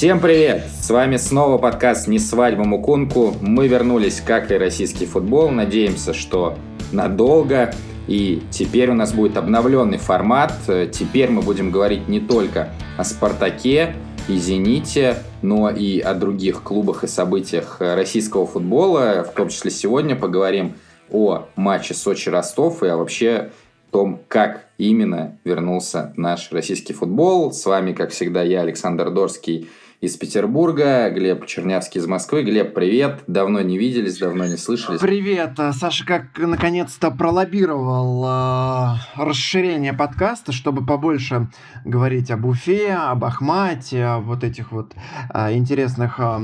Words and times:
Всем 0.00 0.18
привет! 0.18 0.64
С 0.80 0.88
вами 0.88 1.18
снова 1.18 1.58
подкаст 1.58 2.08
«Не 2.08 2.18
свадьба 2.18 2.64
Мукунку». 2.64 3.36
Мы 3.42 3.68
вернулись, 3.68 4.22
как 4.22 4.50
и 4.50 4.54
российский 4.54 5.04
футбол. 5.04 5.50
Надеемся, 5.50 6.14
что 6.14 6.56
надолго. 6.90 7.74
И 8.08 8.42
теперь 8.50 8.88
у 8.88 8.94
нас 8.94 9.12
будет 9.12 9.36
обновленный 9.36 9.98
формат. 9.98 10.54
Теперь 10.90 11.28
мы 11.28 11.42
будем 11.42 11.70
говорить 11.70 12.08
не 12.08 12.18
только 12.18 12.70
о 12.96 13.04
«Спартаке», 13.04 13.94
и 14.26 14.38
«Зените», 14.38 15.16
но 15.42 15.68
и 15.68 16.00
о 16.00 16.14
других 16.14 16.62
клубах 16.62 17.04
и 17.04 17.06
событиях 17.06 17.76
российского 17.80 18.46
футбола. 18.46 19.26
В 19.30 19.34
том 19.34 19.50
числе 19.50 19.70
сегодня 19.70 20.16
поговорим 20.16 20.76
о 21.10 21.44
матче 21.56 21.92
Сочи-Ростов 21.92 22.82
и 22.82 22.86
о 22.86 22.96
вообще 22.96 23.50
том, 23.90 24.20
как 24.28 24.64
именно 24.78 25.36
вернулся 25.44 26.14
наш 26.16 26.50
российский 26.52 26.94
футбол. 26.94 27.52
С 27.52 27.66
вами, 27.66 27.92
как 27.92 28.12
всегда, 28.12 28.40
я, 28.42 28.62
Александр 28.62 29.10
Дорский, 29.10 29.68
из 30.00 30.16
Петербурга, 30.16 31.10
Глеб 31.10 31.44
Чернявский 31.44 32.00
из 32.00 32.06
Москвы. 32.06 32.42
Глеб, 32.42 32.72
привет. 32.72 33.22
Давно 33.26 33.60
не 33.60 33.76
виделись, 33.76 34.16
давно 34.16 34.46
не 34.46 34.56
слышались. 34.56 34.98
Привет. 34.98 35.58
Саша 35.72 36.06
как 36.06 36.38
наконец-то 36.38 37.10
пролоббировал 37.10 38.24
э, 38.24 38.94
расширение 39.16 39.92
подкаста, 39.92 40.52
чтобы 40.52 40.86
побольше 40.86 41.50
говорить 41.84 42.30
об 42.30 42.46
Уфе, 42.46 42.94
об 42.94 43.26
Ахмате, 43.26 44.02
о 44.04 44.20
вот 44.20 44.42
этих 44.42 44.72
вот 44.72 44.94
э, 45.34 45.54
интересных 45.54 46.18
э, 46.18 46.38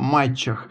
матчах. 0.00 0.70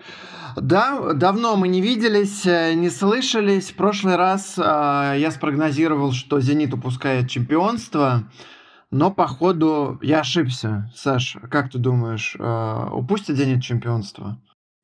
Да, 0.55 1.13
давно 1.13 1.55
мы 1.55 1.67
не 1.67 1.79
виделись, 1.79 2.43
не 2.45 2.89
слышались. 2.89 3.69
В 3.69 3.75
прошлый 3.75 4.15
раз 4.15 4.55
э, 4.57 4.61
я 4.61 5.29
спрогнозировал, 5.29 6.11
что 6.11 6.41
«Зенит» 6.41 6.73
упускает 6.73 7.29
чемпионство. 7.29 8.23
Но, 8.91 9.09
походу, 9.09 9.97
я 10.01 10.19
ошибся. 10.19 10.91
Саш, 10.93 11.37
как 11.49 11.71
ты 11.71 11.77
думаешь, 11.77 12.35
э, 12.37 12.87
упустит 12.91 13.37
Зенит 13.37 13.63
чемпионство? 13.63 14.37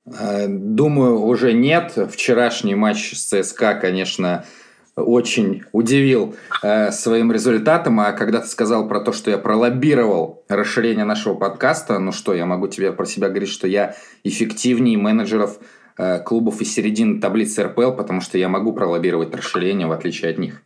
Э, 0.05 0.47
думаю, 0.47 1.21
уже 1.21 1.51
нет. 1.51 1.97
Вчерашний 2.09 2.75
матч 2.75 3.13
с 3.13 3.25
ЦСКА, 3.25 3.75
конечно, 3.75 4.45
очень 4.95 5.63
удивил 5.73 6.35
э, 6.63 6.91
своим 6.91 7.33
результатом. 7.33 7.99
А 7.99 8.13
когда 8.13 8.39
ты 8.39 8.47
сказал 8.47 8.87
про 8.87 9.01
то, 9.01 9.11
что 9.11 9.29
я 9.29 9.37
пролоббировал 9.37 10.45
расширение 10.47 11.05
нашего 11.05 11.35
подкаста, 11.35 11.99
ну 11.99 12.13
что, 12.13 12.33
я 12.33 12.45
могу 12.45 12.69
тебе 12.69 12.93
про 12.93 13.05
себя 13.05 13.27
говорить, 13.27 13.49
что 13.49 13.67
я 13.67 13.95
эффективнее 14.23 14.97
менеджеров 14.97 15.59
э, 15.97 16.19
клубов 16.19 16.61
из 16.61 16.73
середины 16.73 17.19
таблицы 17.19 17.63
РПЛ, 17.63 17.91
потому 17.91 18.21
что 18.21 18.37
я 18.37 18.47
могу 18.47 18.71
пролоббировать 18.71 19.35
расширение, 19.35 19.87
в 19.87 19.91
отличие 19.91 20.31
от 20.31 20.37
них. 20.37 20.63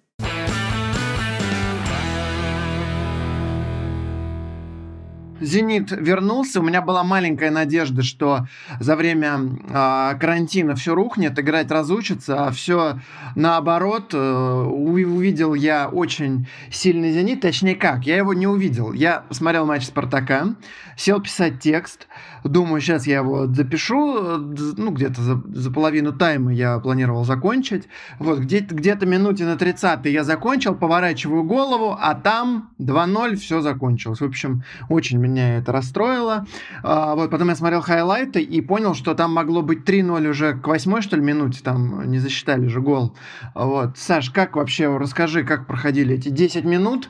«Зенит» 5.42 5.92
вернулся. 5.92 6.60
У 6.60 6.64
меня 6.64 6.82
была 6.82 7.04
маленькая 7.04 7.50
надежда, 7.50 8.04
что 8.04 8.48
за 8.80 8.96
время 8.96 9.40
э, 9.68 10.18
карантина 10.20 10.76
все 10.76 10.94
рухнет, 10.94 11.38
играть 11.40 11.72
разучится, 11.72 12.46
а 12.46 12.52
все 12.52 13.00
наоборот. 13.36 14.14
Э, 14.14 14.64
увидел 14.64 15.56
я 15.56 15.90
очень 15.90 16.48
сильный 16.72 17.12
«Зенит». 17.12 17.42
Точнее 17.42 17.76
как, 17.76 18.06
я 18.06 18.18
его 18.18 18.34
не 18.34 18.46
увидел. 18.46 18.94
Я 18.94 19.24
смотрел 19.32 19.66
матч 19.66 19.86
«Спартака», 19.86 20.56
сел 20.96 21.20
писать 21.20 21.60
текст. 21.60 22.08
Думаю, 22.44 22.82
сейчас 22.82 23.06
я 23.08 23.18
его 23.18 23.48
запишу. 23.48 24.38
Ну, 24.38 24.92
где-то 24.92 25.22
за, 25.22 25.42
за 25.48 25.72
половину 25.72 26.14
тайма 26.14 26.54
я 26.54 26.80
планировал 26.80 27.24
закончить. 27.24 27.88
Вот, 28.20 28.40
где-то 28.40 28.76
где 28.76 28.98
минуте 29.02 29.46
на 29.46 29.58
30 29.58 30.06
я 30.06 30.24
закончил, 30.24 30.76
поворачиваю 30.76 31.44
голову, 31.44 31.98
а 32.00 32.16
там 32.16 32.72
2-0, 32.80 33.36
все 33.36 33.62
закончилось. 33.62 34.22
В 34.22 34.26
общем, 34.26 34.64
очень 34.90 35.18
меня 35.18 35.58
это 35.58 35.72
расстроило. 35.72 36.46
А, 36.84 37.16
вот, 37.16 37.30
потом 37.30 37.50
я 37.50 37.56
смотрел 37.56 37.82
хайлайты 37.82 38.42
и 38.42 38.62
понял, 38.62 38.94
что 38.94 39.14
там 39.14 39.34
могло 39.34 39.62
быть 39.62 39.88
3-0 39.88 40.30
уже 40.30 40.54
к 40.54 40.68
восьмой, 40.68 41.02
что 41.02 41.16
ли, 41.16 41.22
минуте, 41.22 41.62
там 41.64 42.10
не 42.10 42.20
засчитали 42.20 42.68
же 42.68 42.82
гол. 42.82 43.16
Вот. 43.54 43.98
Саш, 43.98 44.30
как 44.32 44.56
вообще, 44.56 44.98
расскажи, 44.98 45.44
как 45.44 45.68
проходили 45.68 46.16
эти 46.16 46.30
10 46.30 46.64
минут, 46.66 47.10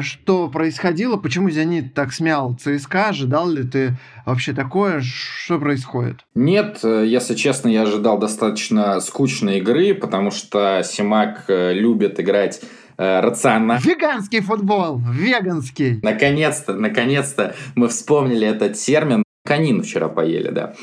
что 0.00 0.48
происходило, 0.48 1.16
почему 1.16 1.50
«Зенит» 1.50 1.94
так 1.94 2.12
смял 2.12 2.54
ЦСКА, 2.54 3.08
ожидал 3.10 3.48
ли 3.48 3.62
ты 3.62 3.96
вообще 4.26 4.52
такое, 4.52 5.00
что 5.02 5.58
происходит? 5.58 6.24
Нет, 6.34 6.80
э, 6.82 7.04
если 7.06 7.34
честно, 7.34 7.68
я 7.68 7.82
ожидал 7.82 8.18
достаточно 8.18 9.00
скучной 9.00 9.58
игры, 9.58 9.94
потому 9.94 10.30
что 10.30 10.82
Симак 10.84 11.44
э, 11.48 11.72
любит 11.74 12.18
играть 12.18 12.60
э, 12.96 13.20
рационально. 13.20 13.80
Веганский 13.82 14.40
футбол, 14.40 15.00
веганский. 15.12 16.00
Наконец-то, 16.02 16.74
наконец-то 16.74 17.54
мы 17.74 17.88
вспомнили 17.88 18.46
этот 18.46 18.74
термин. 18.74 19.22
Канин 19.44 19.82
вчера 19.82 20.08
поели, 20.08 20.50
да. 20.50 20.74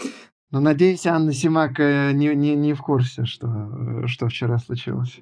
Ну, 0.51 0.61
надеюсь, 0.61 1.05
Анна 1.05 1.33
Симак 1.33 1.79
не, 1.79 2.33
не, 2.33 2.55
не 2.55 2.73
в 2.73 2.81
курсе, 2.81 3.25
что, 3.25 4.07
что 4.07 4.27
вчера 4.27 4.57
случилось. 4.57 5.19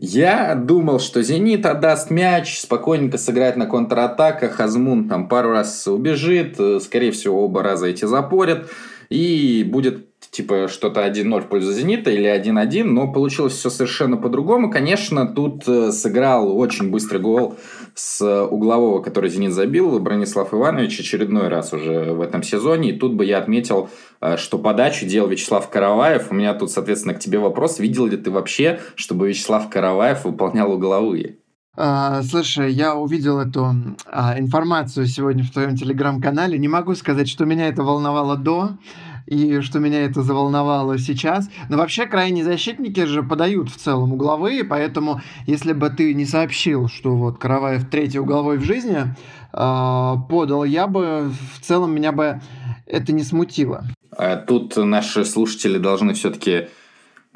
Я 0.00 0.54
думал, 0.54 1.00
что 1.00 1.22
«Зенит» 1.22 1.66
отдаст 1.66 2.10
мяч, 2.10 2.60
спокойненько 2.60 3.18
сыграет 3.18 3.56
на 3.56 3.66
контратаках, 3.66 4.60
Азмун 4.60 5.08
там 5.08 5.28
пару 5.28 5.50
раз 5.50 5.88
убежит, 5.88 6.54
э, 6.60 6.78
скорее 6.80 7.10
всего, 7.10 7.44
оба 7.44 7.64
раза 7.64 7.88
эти 7.88 8.04
запорят, 8.04 8.70
и 9.08 9.64
будет 9.66 10.06
типа 10.30 10.68
что-то 10.68 11.04
1-0 11.04 11.40
в 11.40 11.48
пользу 11.48 11.72
«Зенита» 11.72 12.10
или 12.10 12.28
1-1, 12.28 12.84
но 12.84 13.10
получилось 13.10 13.54
все 13.54 13.70
совершенно 13.70 14.16
по-другому. 14.16 14.70
Конечно, 14.70 15.26
тут 15.26 15.66
э, 15.66 15.90
сыграл 15.90 16.56
очень 16.56 16.90
быстрый 16.90 17.20
гол 17.20 17.56
с 17.98 18.44
углового, 18.46 19.02
который 19.02 19.28
«Зенит» 19.28 19.52
забил, 19.52 19.98
Бронислав 19.98 20.54
Иванович 20.54 21.00
очередной 21.00 21.48
раз 21.48 21.72
уже 21.72 22.12
в 22.12 22.20
этом 22.20 22.44
сезоне. 22.44 22.90
И 22.90 22.98
тут 22.98 23.14
бы 23.14 23.24
я 23.24 23.38
отметил, 23.38 23.90
э, 24.20 24.36
что 24.36 24.58
подачу 24.58 25.04
делал 25.04 25.28
Вячеслав 25.28 25.68
Караваев. 25.68 26.30
У 26.30 26.34
меня 26.34 26.54
тут, 26.54 26.70
соответственно, 26.70 27.14
к 27.14 27.18
тебе 27.18 27.40
вопрос. 27.40 27.80
Видел 27.80 28.06
ли 28.06 28.16
ты 28.16 28.30
вообще, 28.30 28.78
чтобы 28.94 29.28
Вячеслав 29.28 29.68
Караваев 29.68 30.24
выполнял 30.24 30.72
угловые? 30.72 31.38
А, 31.76 32.22
слушай, 32.22 32.72
я 32.72 32.94
увидел 32.94 33.40
эту 33.40 33.74
а, 34.06 34.38
информацию 34.38 35.06
сегодня 35.06 35.42
в 35.42 35.50
твоем 35.50 35.76
телеграм-канале. 35.76 36.56
Не 36.56 36.68
могу 36.68 36.94
сказать, 36.94 37.28
что 37.28 37.44
меня 37.44 37.68
это 37.68 37.82
волновало 37.82 38.36
до 38.36 38.70
и 39.28 39.60
что 39.60 39.78
меня 39.78 40.04
это 40.04 40.22
заволновало 40.22 40.98
сейчас. 40.98 41.48
Но 41.68 41.76
вообще 41.76 42.06
крайние 42.06 42.44
защитники 42.44 43.04
же 43.04 43.22
подают 43.22 43.70
в 43.70 43.76
целом 43.76 44.12
угловые, 44.14 44.64
поэтому 44.64 45.20
если 45.46 45.72
бы 45.72 45.90
ты 45.90 46.14
не 46.14 46.24
сообщил, 46.24 46.88
что 46.88 47.14
вот 47.14 47.38
Караваев 47.38 47.88
третий 47.90 48.18
угловой 48.18 48.58
в 48.58 48.64
жизни 48.64 48.98
э, 49.52 50.14
подал, 50.28 50.64
я 50.64 50.86
бы 50.86 51.30
в 51.54 51.60
целом 51.60 51.94
меня 51.94 52.12
бы 52.12 52.40
это 52.86 53.12
не 53.12 53.22
смутило. 53.22 53.84
А 54.16 54.36
тут 54.36 54.76
наши 54.76 55.24
слушатели 55.24 55.78
должны 55.78 56.14
все-таки 56.14 56.68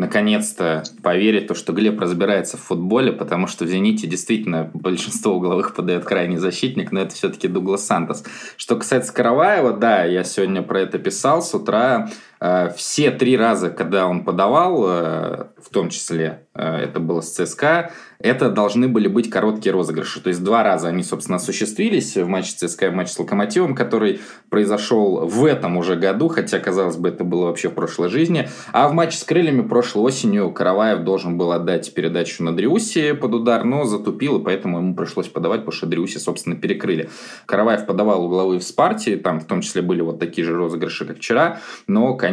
наконец-то 0.02 0.82
поверить, 1.02 1.46
то, 1.46 1.54
что 1.54 1.72
Глеб 1.72 1.98
разбирается 2.00 2.56
в 2.56 2.60
футболе, 2.60 3.12
потому 3.12 3.46
что 3.46 3.64
в 3.64 3.68
«Зените» 3.68 4.06
действительно 4.06 4.70
большинство 4.74 5.34
угловых 5.34 5.74
подает 5.74 6.04
крайний 6.04 6.36
защитник, 6.36 6.92
но 6.92 7.00
это 7.00 7.14
все-таки 7.14 7.48
Дуглас 7.48 7.86
Сантос. 7.86 8.24
Что 8.56 8.76
касается 8.76 9.14
Караваева, 9.14 9.72
да, 9.72 10.04
я 10.04 10.24
сегодня 10.24 10.62
про 10.62 10.80
это 10.80 10.98
писал 10.98 11.40
с 11.40 11.54
утра. 11.54 12.10
Э, 12.44 12.70
все 12.76 13.12
три 13.12 13.36
раза, 13.36 13.70
когда 13.70 14.08
он 14.08 14.24
подавал, 14.24 14.84
э, 14.84 15.46
в 15.62 15.68
том 15.70 15.90
числе 15.90 16.48
э, 16.54 16.78
это 16.78 16.98
было 16.98 17.20
с 17.20 17.30
ЦСКА, 17.30 17.92
это 18.18 18.50
должны 18.50 18.88
были 18.88 19.06
быть 19.06 19.30
короткие 19.30 19.72
розыгрыши. 19.72 20.20
То 20.20 20.28
есть 20.28 20.42
два 20.42 20.64
раза 20.64 20.88
они, 20.88 21.04
собственно, 21.04 21.36
осуществились 21.36 22.16
в 22.16 22.26
матче 22.26 22.54
ЦСКА 22.56 22.86
и 22.86 22.88
в 22.88 22.94
матче 22.94 23.12
с 23.12 23.18
Локомотивом, 23.20 23.76
который 23.76 24.20
произошел 24.50 25.24
в 25.26 25.44
этом 25.44 25.76
уже 25.76 25.94
году, 25.94 26.28
хотя, 26.28 26.58
казалось 26.58 26.96
бы, 26.96 27.10
это 27.10 27.22
было 27.22 27.46
вообще 27.46 27.68
в 27.68 27.74
прошлой 27.74 28.08
жизни. 28.08 28.48
А 28.72 28.88
в 28.88 28.92
матче 28.92 29.18
с 29.18 29.24
Крыльями 29.24 29.62
прошлой 29.62 30.02
осенью 30.02 30.50
Караваев 30.50 31.04
должен 31.04 31.38
был 31.38 31.52
отдать 31.52 31.94
передачу 31.94 32.42
на 32.42 32.54
Дриуси 32.54 33.12
под 33.12 33.34
удар, 33.34 33.62
но 33.62 33.84
затупил, 33.84 34.40
и 34.40 34.44
поэтому 34.44 34.78
ему 34.78 34.96
пришлось 34.96 35.28
подавать, 35.28 35.60
потому 35.60 35.76
что 35.76 35.86
Дриуси, 35.86 36.18
собственно, 36.18 36.56
перекрыли. 36.56 37.08
Караваев 37.46 37.86
подавал 37.86 38.24
угловые 38.24 38.58
в 38.58 38.64
Спарте, 38.64 39.16
там 39.16 39.38
в 39.38 39.44
том 39.44 39.60
числе 39.60 39.82
были 39.82 40.00
вот 40.00 40.18
такие 40.18 40.44
же 40.44 40.56
розыгрыши, 40.56 41.04
как 41.04 41.18
вчера, 41.18 41.60
но, 41.86 42.16
конечно, 42.16 42.31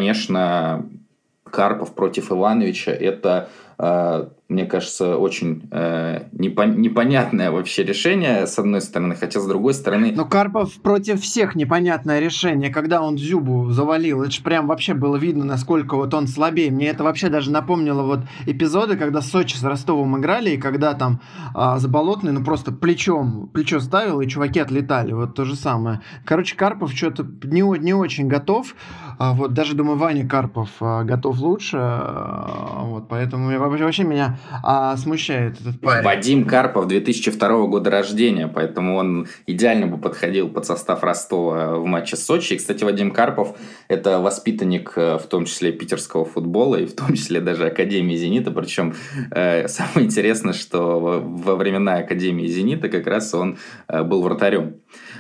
Карпов 1.44 1.96
против 1.96 2.32
Ивановича– 2.32 2.92
это 3.00 3.50
э, 3.78 4.28
мне 4.50 4.66
кажется, 4.66 5.16
очень 5.16 5.70
э, 5.70 6.24
непон- 6.32 6.78
непонятное 6.78 7.52
вообще 7.52 7.84
решение, 7.84 8.48
с 8.48 8.58
одной 8.58 8.82
стороны, 8.82 9.14
хотя 9.14 9.40
с 9.40 9.46
другой 9.46 9.76
стороны... 9.76 10.12
Но 10.16 10.26
Карпов 10.26 10.74
против 10.82 11.22
всех 11.22 11.54
непонятное 11.54 12.20
решение, 12.20 12.72
когда 12.72 13.04
он 13.04 13.16
Зюбу 13.16 13.70
завалил, 13.70 14.24
это 14.24 14.32
же 14.32 14.42
прям 14.42 14.66
вообще 14.66 14.96
было 14.96 15.18
видно, 15.18 15.46
насколько 15.46 15.96
вот 15.96 16.16
он 16.16 16.26
слабее. 16.26 16.72
Мне 16.72 16.88
это 16.88 17.04
вообще 17.04 17.30
даже 17.30 17.52
напомнило 17.52 18.02
вот 18.02 18.22
эпизоды, 18.48 18.98
когда 18.98 19.22
Сочи 19.22 19.56
с 19.56 19.64
Ростовом 19.64 20.18
играли, 20.18 20.50
и 20.52 20.58
когда 20.58 20.96
там 20.96 21.22
э, 21.56 21.76
Заболотный, 21.78 22.32
ну 22.32 22.44
просто 22.44 22.72
плечом, 22.72 23.52
плечо 23.54 23.80
ставил, 23.80 24.20
и 24.20 24.28
чуваки 24.28 24.60
отлетали, 24.60 25.14
вот 25.14 25.36
то 25.36 25.46
же 25.46 25.56
самое. 25.56 26.02
Короче, 26.26 26.56
Карпов 26.56 26.92
что-то 26.92 27.24
не, 27.44 27.62
не 27.80 27.94
очень 27.94 28.28
готов, 28.28 28.74
а 29.20 29.34
вот 29.34 29.54
даже, 29.54 29.76
думаю, 29.76 30.00
Ваня 30.00 30.28
Карпов 30.28 30.70
э, 30.82 31.04
готов 31.04 31.40
лучше, 31.40 31.78
э, 31.78 32.82
вот, 32.86 33.08
поэтому 33.08 33.56
вообще 33.60 34.04
меня 34.06 34.39
а, 34.64 34.96
смущает 34.98 35.60
этот 35.60 35.80
парень. 35.82 36.04
Вадим 36.04 36.46
Карпов 36.46 36.88
2002 36.88 37.68
года 37.68 37.90
рождения, 37.90 38.48
поэтому 38.48 38.96
он 38.96 39.28
идеально 39.48 39.88
бы 39.88 39.98
подходил 39.98 40.50
под 40.50 40.66
состав 40.66 41.04
Ростова 41.04 41.76
в 41.76 41.86
матче 41.86 42.16
с 42.16 42.26
Сочи. 42.26 42.54
И, 42.54 42.58
кстати, 42.58 42.84
Вадим 42.84 43.12
Карпов– 43.12 43.58
это 43.88 44.20
воспитанник 44.20 44.94
э, 44.96 45.18
в 45.18 45.28
том 45.28 45.46
числе 45.46 45.72
питерского 45.72 46.26
футбола 46.26 46.78
и 46.78 46.86
в 46.86 46.96
том 46.96 47.14
числе 47.14 47.42
даже 47.42 47.68
Академии 47.68 48.16
«Зенита». 48.16 48.52
Причем 48.52 48.96
э, 49.32 49.68
самое 49.68 50.06
интересное, 50.06 50.54
что 50.54 51.00
во 51.00 51.56
времена 51.56 51.96
Академии 51.96 52.48
«Зенита» 52.48 52.90
как 52.90 53.08
раз 53.08 53.34
он 53.34 53.58
э, 53.88 54.04
был 54.04 54.22
вратарем. 54.22 54.76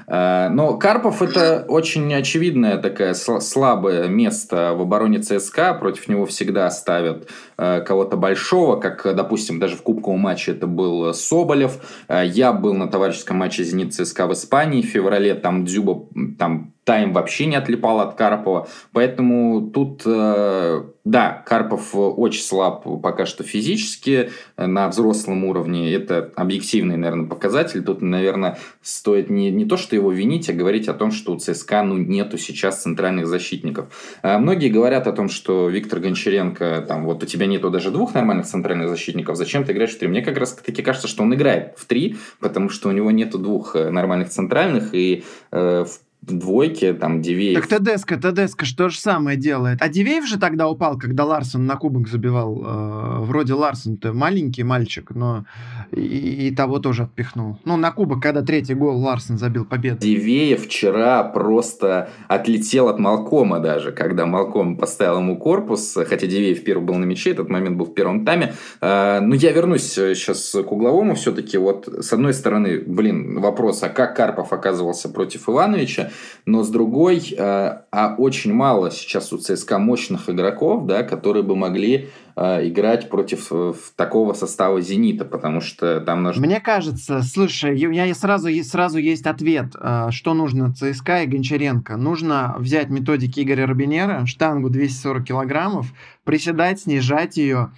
Э, 0.07 0.49
но 0.49 0.77
Карпов 0.77 1.21
это 1.21 1.65
очень 1.67 2.13
очевидное 2.13 2.77
такое 2.77 3.13
слабое 3.13 4.07
место 4.07 4.73
в 4.75 4.81
обороне 4.81 5.19
ЦСКА. 5.19 5.73
Против 5.73 6.07
него 6.07 6.25
всегда 6.25 6.69
ставят 6.71 7.29
э, 7.57 7.81
кого-то 7.81 8.17
большого, 8.17 8.79
как, 8.79 9.03
допустим, 9.15 9.59
даже 9.59 9.75
в 9.75 9.83
кубковом 9.83 10.21
матче 10.21 10.51
это 10.51 10.67
был 10.67 11.13
Соболев. 11.13 11.79
Э, 12.07 12.23
я 12.25 12.53
был 12.53 12.73
на 12.73 12.87
товарищеском 12.87 13.37
матче 13.37 13.63
«Зенит 13.63 13.93
ЦСКА» 13.93 14.27
в 14.27 14.33
Испании 14.33 14.81
в 14.81 14.85
феврале. 14.85 15.35
Там 15.35 15.65
Дзюба 15.65 16.07
там 16.37 16.73
Тайм 16.89 17.13
вообще 17.13 17.45
не 17.45 17.55
отлипал 17.55 17.99
от 17.99 18.15
Карпова. 18.15 18.67
Поэтому 18.93 19.69
тут, 19.69 20.01
э, 20.07 20.85
да, 21.05 21.43
Карпов 21.45 21.91
очень 21.93 22.41
слаб 22.41 22.83
пока 23.03 23.27
что 23.27 23.43
физически 23.43 24.31
на 24.57 24.87
взрослом 24.87 25.45
уровне. 25.45 25.93
Это 25.93 26.31
объективный, 26.35 26.97
наверное, 26.97 27.27
показатель. 27.27 27.83
Тут, 27.83 28.01
наверное, 28.01 28.57
стоит 28.81 29.29
не, 29.29 29.51
не 29.51 29.65
то, 29.65 29.77
что 29.77 29.95
его 29.95 30.11
винить, 30.11 30.49
а 30.49 30.53
говорить 30.53 30.87
о 30.87 30.95
том, 30.95 31.11
что 31.11 31.33
у 31.33 31.37
ЦСКА 31.37 31.83
ну, 31.83 31.95
нету 31.95 32.39
сейчас 32.39 32.81
центральных 32.81 33.27
защитников. 33.27 34.17
Э, 34.23 34.39
многие 34.39 34.69
говорят 34.69 35.05
о 35.05 35.11
том, 35.11 35.29
что 35.29 35.69
Виктор 35.69 35.99
Гончаренко, 35.99 36.85
там, 36.87 37.05
вот 37.05 37.21
у 37.21 37.27
тебя 37.27 37.45
нету 37.45 37.69
даже 37.69 37.91
двух 37.91 38.15
нормальных 38.15 38.47
центральных 38.47 38.89
защитников, 38.89 39.35
зачем 39.35 39.63
ты 39.63 39.73
играешь 39.73 39.93
в 39.93 39.99
три? 39.99 40.07
Мне 40.07 40.23
как 40.23 40.39
раз 40.39 40.53
таки 40.53 40.81
кажется, 40.81 41.07
что 41.07 41.21
он 41.21 41.35
играет 41.35 41.77
в 41.77 41.85
три, 41.85 42.17
потому 42.39 42.69
что 42.69 42.89
у 42.89 42.91
него 42.91 43.11
нету 43.11 43.37
двух 43.37 43.75
э, 43.75 43.91
нормальных 43.91 44.29
центральных, 44.29 44.95
и 44.95 45.23
э, 45.51 45.85
в 45.85 46.08
двойки, 46.21 46.93
там, 46.93 47.21
Дивеев. 47.21 47.59
Так 47.59 47.67
Тедеско, 47.67 48.17
Тедеско 48.17 48.65
что 48.65 48.89
же 48.89 48.99
самое 48.99 49.37
делает. 49.37 49.81
А 49.81 49.87
Дивеев 49.87 50.27
же 50.27 50.37
тогда 50.37 50.67
упал, 50.67 50.97
когда 50.97 51.23
Ларсон 51.23 51.65
на 51.65 51.77
кубок 51.77 52.07
забивал. 52.07 52.61
Э, 52.63 53.19
вроде 53.19 53.53
Ларсон-то 53.53 54.13
маленький 54.13 54.63
мальчик, 54.63 55.11
но 55.11 55.45
и, 55.91 56.47
и 56.47 56.55
того 56.55 56.79
тоже 56.79 57.03
отпихнул. 57.03 57.57
Ну, 57.63 57.77
на 57.77 57.91
кубок, 57.91 58.21
когда 58.21 58.41
третий 58.41 58.73
гол 58.73 58.99
Ларсон 58.99 59.37
забил 59.37 59.65
победу. 59.65 59.99
Дивеев 60.01 60.65
вчера 60.65 61.23
просто 61.23 62.09
отлетел 62.27 62.89
от 62.89 62.99
Малкома 62.99 63.59
даже, 63.59 63.91
когда 63.91 64.25
Малком 64.25 64.75
поставил 64.75 65.19
ему 65.19 65.37
корпус, 65.37 65.97
хотя 66.05 66.27
Дивеев 66.27 66.63
первый 66.63 66.83
был 66.83 66.95
на 66.95 67.05
мяче, 67.05 67.31
этот 67.31 67.49
момент 67.49 67.77
был 67.77 67.85
в 67.85 67.93
первом 67.93 68.25
тайме. 68.25 68.53
Э, 68.81 69.21
но 69.21 69.35
я 69.35 69.53
вернусь 69.53 69.93
сейчас 69.93 70.51
к 70.51 70.71
угловому 70.71 71.15
все-таки. 71.15 71.57
Вот, 71.57 71.87
с 71.87 72.11
одной 72.11 72.33
стороны, 72.33 72.81
блин, 72.85 73.39
вопрос, 73.39 73.83
а 73.83 73.89
как 73.89 74.17
Карпов 74.17 74.51
оказывался 74.51 75.07
против 75.07 75.47
Ивановича? 75.47 76.08
Но 76.45 76.63
с 76.63 76.69
другой, 76.69 77.33
э, 77.37 77.81
а 77.91 78.15
очень 78.17 78.53
мало 78.53 78.91
сейчас 78.91 79.31
у 79.33 79.37
ЦСКА 79.37 79.79
мощных 79.79 80.29
игроков, 80.29 80.85
да, 80.85 81.03
которые 81.03 81.43
бы 81.43 81.55
могли 81.55 82.09
э, 82.35 82.67
играть 82.67 83.09
против 83.09 83.47
э, 83.51 83.73
такого 83.95 84.33
состава 84.33 84.81
«Зенита», 84.81 85.25
потому 85.25 85.61
что 85.61 86.01
там 86.01 86.23
нужно... 86.23 86.45
Мне 86.45 86.59
кажется, 86.59 87.21
слушай, 87.21 87.85
у 87.85 87.89
меня 87.89 88.13
сразу, 88.13 88.49
сразу 88.63 88.97
есть 88.97 89.25
ответ, 89.25 89.75
что 90.09 90.33
нужно 90.33 90.73
ЦСКА 90.73 91.23
и 91.23 91.27
Гончаренко. 91.27 91.97
Нужно 91.97 92.55
взять 92.57 92.89
методики 92.89 93.41
Игоря 93.41 93.67
Робинера, 93.67 94.25
штангу 94.25 94.69
240 94.69 95.23
килограммов, 95.23 95.87
приседать, 96.23 96.81
снижать 96.81 97.37
ее, 97.37 97.71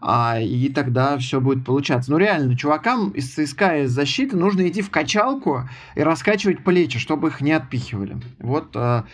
а, 0.00 0.38
и 0.40 0.68
тогда 0.68 1.18
все 1.18 1.40
будет 1.40 1.64
получаться. 1.64 2.10
Ну, 2.10 2.18
реально, 2.18 2.56
чувакам 2.56 3.10
из 3.10 3.32
ЦСКА 3.34 3.82
из 3.82 3.90
защиты 3.90 4.36
нужно 4.36 4.68
идти 4.68 4.82
в 4.82 4.90
качалку 4.90 5.68
и 5.94 6.02
раскачивать 6.02 6.64
плечи, 6.64 6.98
чтобы 6.98 7.28
их 7.28 7.40
не 7.40 7.52
отпихивали. 7.52 8.16
Вот 8.38 8.74
а, 8.74 9.04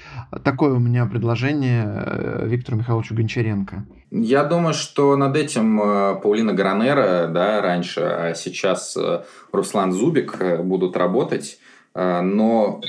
такое 0.44 0.72
у 0.74 0.78
меня 0.78 1.06
предложение 1.06 1.84
э, 1.86 2.46
Виктору 2.46 2.78
Михайловичу 2.78 3.14
Гончаренко. 3.14 3.84
Я 4.10 4.44
думаю, 4.44 4.74
что 4.74 5.16
над 5.16 5.36
этим 5.36 5.80
э, 5.80 6.14
Паулина 6.22 6.52
Гранера, 6.52 7.28
да, 7.28 7.60
раньше, 7.62 8.00
а 8.00 8.34
сейчас 8.34 8.96
э, 8.96 9.22
Руслан 9.52 9.92
Зубик 9.92 10.38
будут 10.62 10.96
работать. 10.96 11.58
Но 11.94 12.80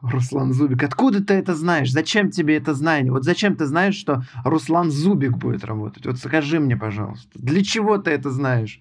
Руслан 0.00 0.52
Зубик. 0.52 0.82
Откуда 0.82 1.22
ты 1.22 1.34
это 1.34 1.54
знаешь? 1.54 1.90
Зачем 1.90 2.30
тебе 2.30 2.56
это 2.56 2.74
знание? 2.74 3.12
Вот 3.12 3.24
зачем 3.24 3.56
ты 3.56 3.66
знаешь, 3.66 3.96
что 3.96 4.22
Руслан 4.44 4.90
Зубик 4.90 5.36
будет 5.36 5.64
работать? 5.64 6.06
Вот 6.06 6.18
скажи 6.18 6.60
мне, 6.60 6.76
пожалуйста. 6.76 7.28
Для 7.34 7.64
чего 7.64 7.98
ты 7.98 8.10
это 8.10 8.30
знаешь? 8.30 8.80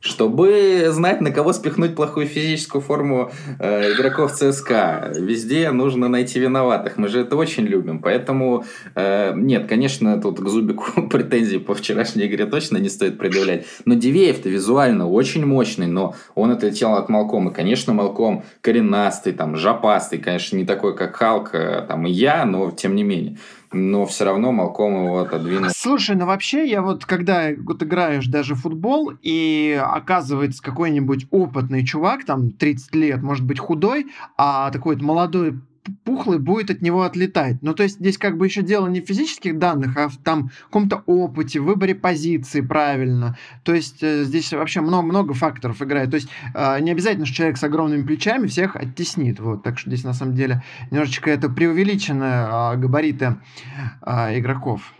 Чтобы 0.00 0.86
знать, 0.88 1.20
на 1.20 1.30
кого 1.30 1.52
спихнуть 1.52 1.94
плохую 1.94 2.26
физическую 2.26 2.80
форму 2.80 3.30
э, 3.58 3.92
игроков 3.92 4.32
ЦСКА. 4.32 5.12
Везде 5.14 5.70
нужно 5.72 6.08
найти 6.08 6.40
виноватых. 6.40 6.96
Мы 6.96 7.08
же 7.08 7.20
это 7.20 7.36
очень 7.36 7.64
любим. 7.64 7.98
Поэтому, 7.98 8.64
э, 8.94 9.34
нет, 9.36 9.68
конечно, 9.68 10.18
тут 10.18 10.40
к 10.40 10.48
Зубику 10.48 11.02
претензий 11.10 11.58
по 11.58 11.74
вчерашней 11.74 12.26
игре 12.26 12.46
точно 12.46 12.78
не 12.78 12.88
стоит 12.88 13.18
предъявлять. 13.18 13.66
Но 13.84 13.92
Дивеев-то 13.92 14.48
визуально 14.48 15.06
очень 15.06 15.44
мощный, 15.44 15.86
но 15.86 16.14
он 16.34 16.50
отлетел 16.50 16.94
от 16.94 17.10
Малкома. 17.10 17.50
Конечно, 17.50 17.92
Малком 17.92 18.44
коренастый, 18.62 19.34
там, 19.34 19.56
жопастый, 19.56 20.18
конечно, 20.18 20.56
не 20.56 20.64
такой, 20.64 20.96
как 20.96 21.14
Халк, 21.16 21.50
э, 21.52 21.84
там, 21.86 22.06
и 22.06 22.10
я, 22.10 22.46
но 22.46 22.70
тем 22.70 22.94
не 22.94 23.02
менее 23.02 23.36
но 23.72 24.06
все 24.06 24.24
равно 24.24 24.52
Малком 24.52 25.04
его 25.04 25.20
отодвинул. 25.20 25.70
Слушай, 25.74 26.16
ну 26.16 26.26
вообще, 26.26 26.68
я 26.68 26.82
вот 26.82 27.04
когда 27.04 27.50
вот 27.56 27.82
играешь 27.82 28.26
даже 28.26 28.54
в 28.54 28.62
футбол, 28.62 29.12
и 29.22 29.80
оказывается 29.82 30.62
какой-нибудь 30.62 31.26
опытный 31.30 31.84
чувак, 31.84 32.24
там 32.24 32.50
30 32.50 32.94
лет, 32.94 33.22
может 33.22 33.46
быть 33.46 33.58
худой, 33.58 34.06
а 34.36 34.70
такой 34.70 34.96
вот 34.96 35.04
молодой 35.04 35.60
пухлый 36.04 36.38
будет 36.38 36.70
от 36.70 36.82
него 36.82 37.02
отлетать. 37.02 37.56
Ну, 37.62 37.74
то 37.74 37.82
есть 37.82 37.96
здесь 37.96 38.18
как 38.18 38.36
бы 38.36 38.46
еще 38.46 38.62
дело 38.62 38.86
не 38.86 39.00
в 39.00 39.06
физических 39.06 39.58
данных, 39.58 39.96
а 39.96 40.08
в 40.08 40.16
там 40.18 40.50
каком-то 40.66 41.02
опыте, 41.06 41.60
выборе 41.60 41.94
позиции 41.94 42.60
правильно. 42.60 43.36
То 43.64 43.74
есть 43.74 44.02
э, 44.02 44.24
здесь 44.24 44.52
вообще 44.52 44.80
много-много 44.80 45.34
факторов 45.34 45.80
играет. 45.82 46.10
То 46.10 46.16
есть 46.16 46.28
э, 46.54 46.80
не 46.80 46.90
обязательно, 46.90 47.26
что 47.26 47.36
человек 47.36 47.56
с 47.56 47.64
огромными 47.64 48.02
плечами 48.02 48.46
всех 48.46 48.76
оттеснит. 48.76 49.40
Вот. 49.40 49.62
Так 49.62 49.78
что 49.78 49.90
здесь 49.90 50.04
на 50.04 50.12
самом 50.12 50.34
деле 50.34 50.62
немножечко 50.90 51.30
это 51.30 51.48
преувеличенные 51.48 52.48
э, 52.50 52.76
габариты 52.76 53.36
э, 54.02 54.38
игроков. 54.38 54.92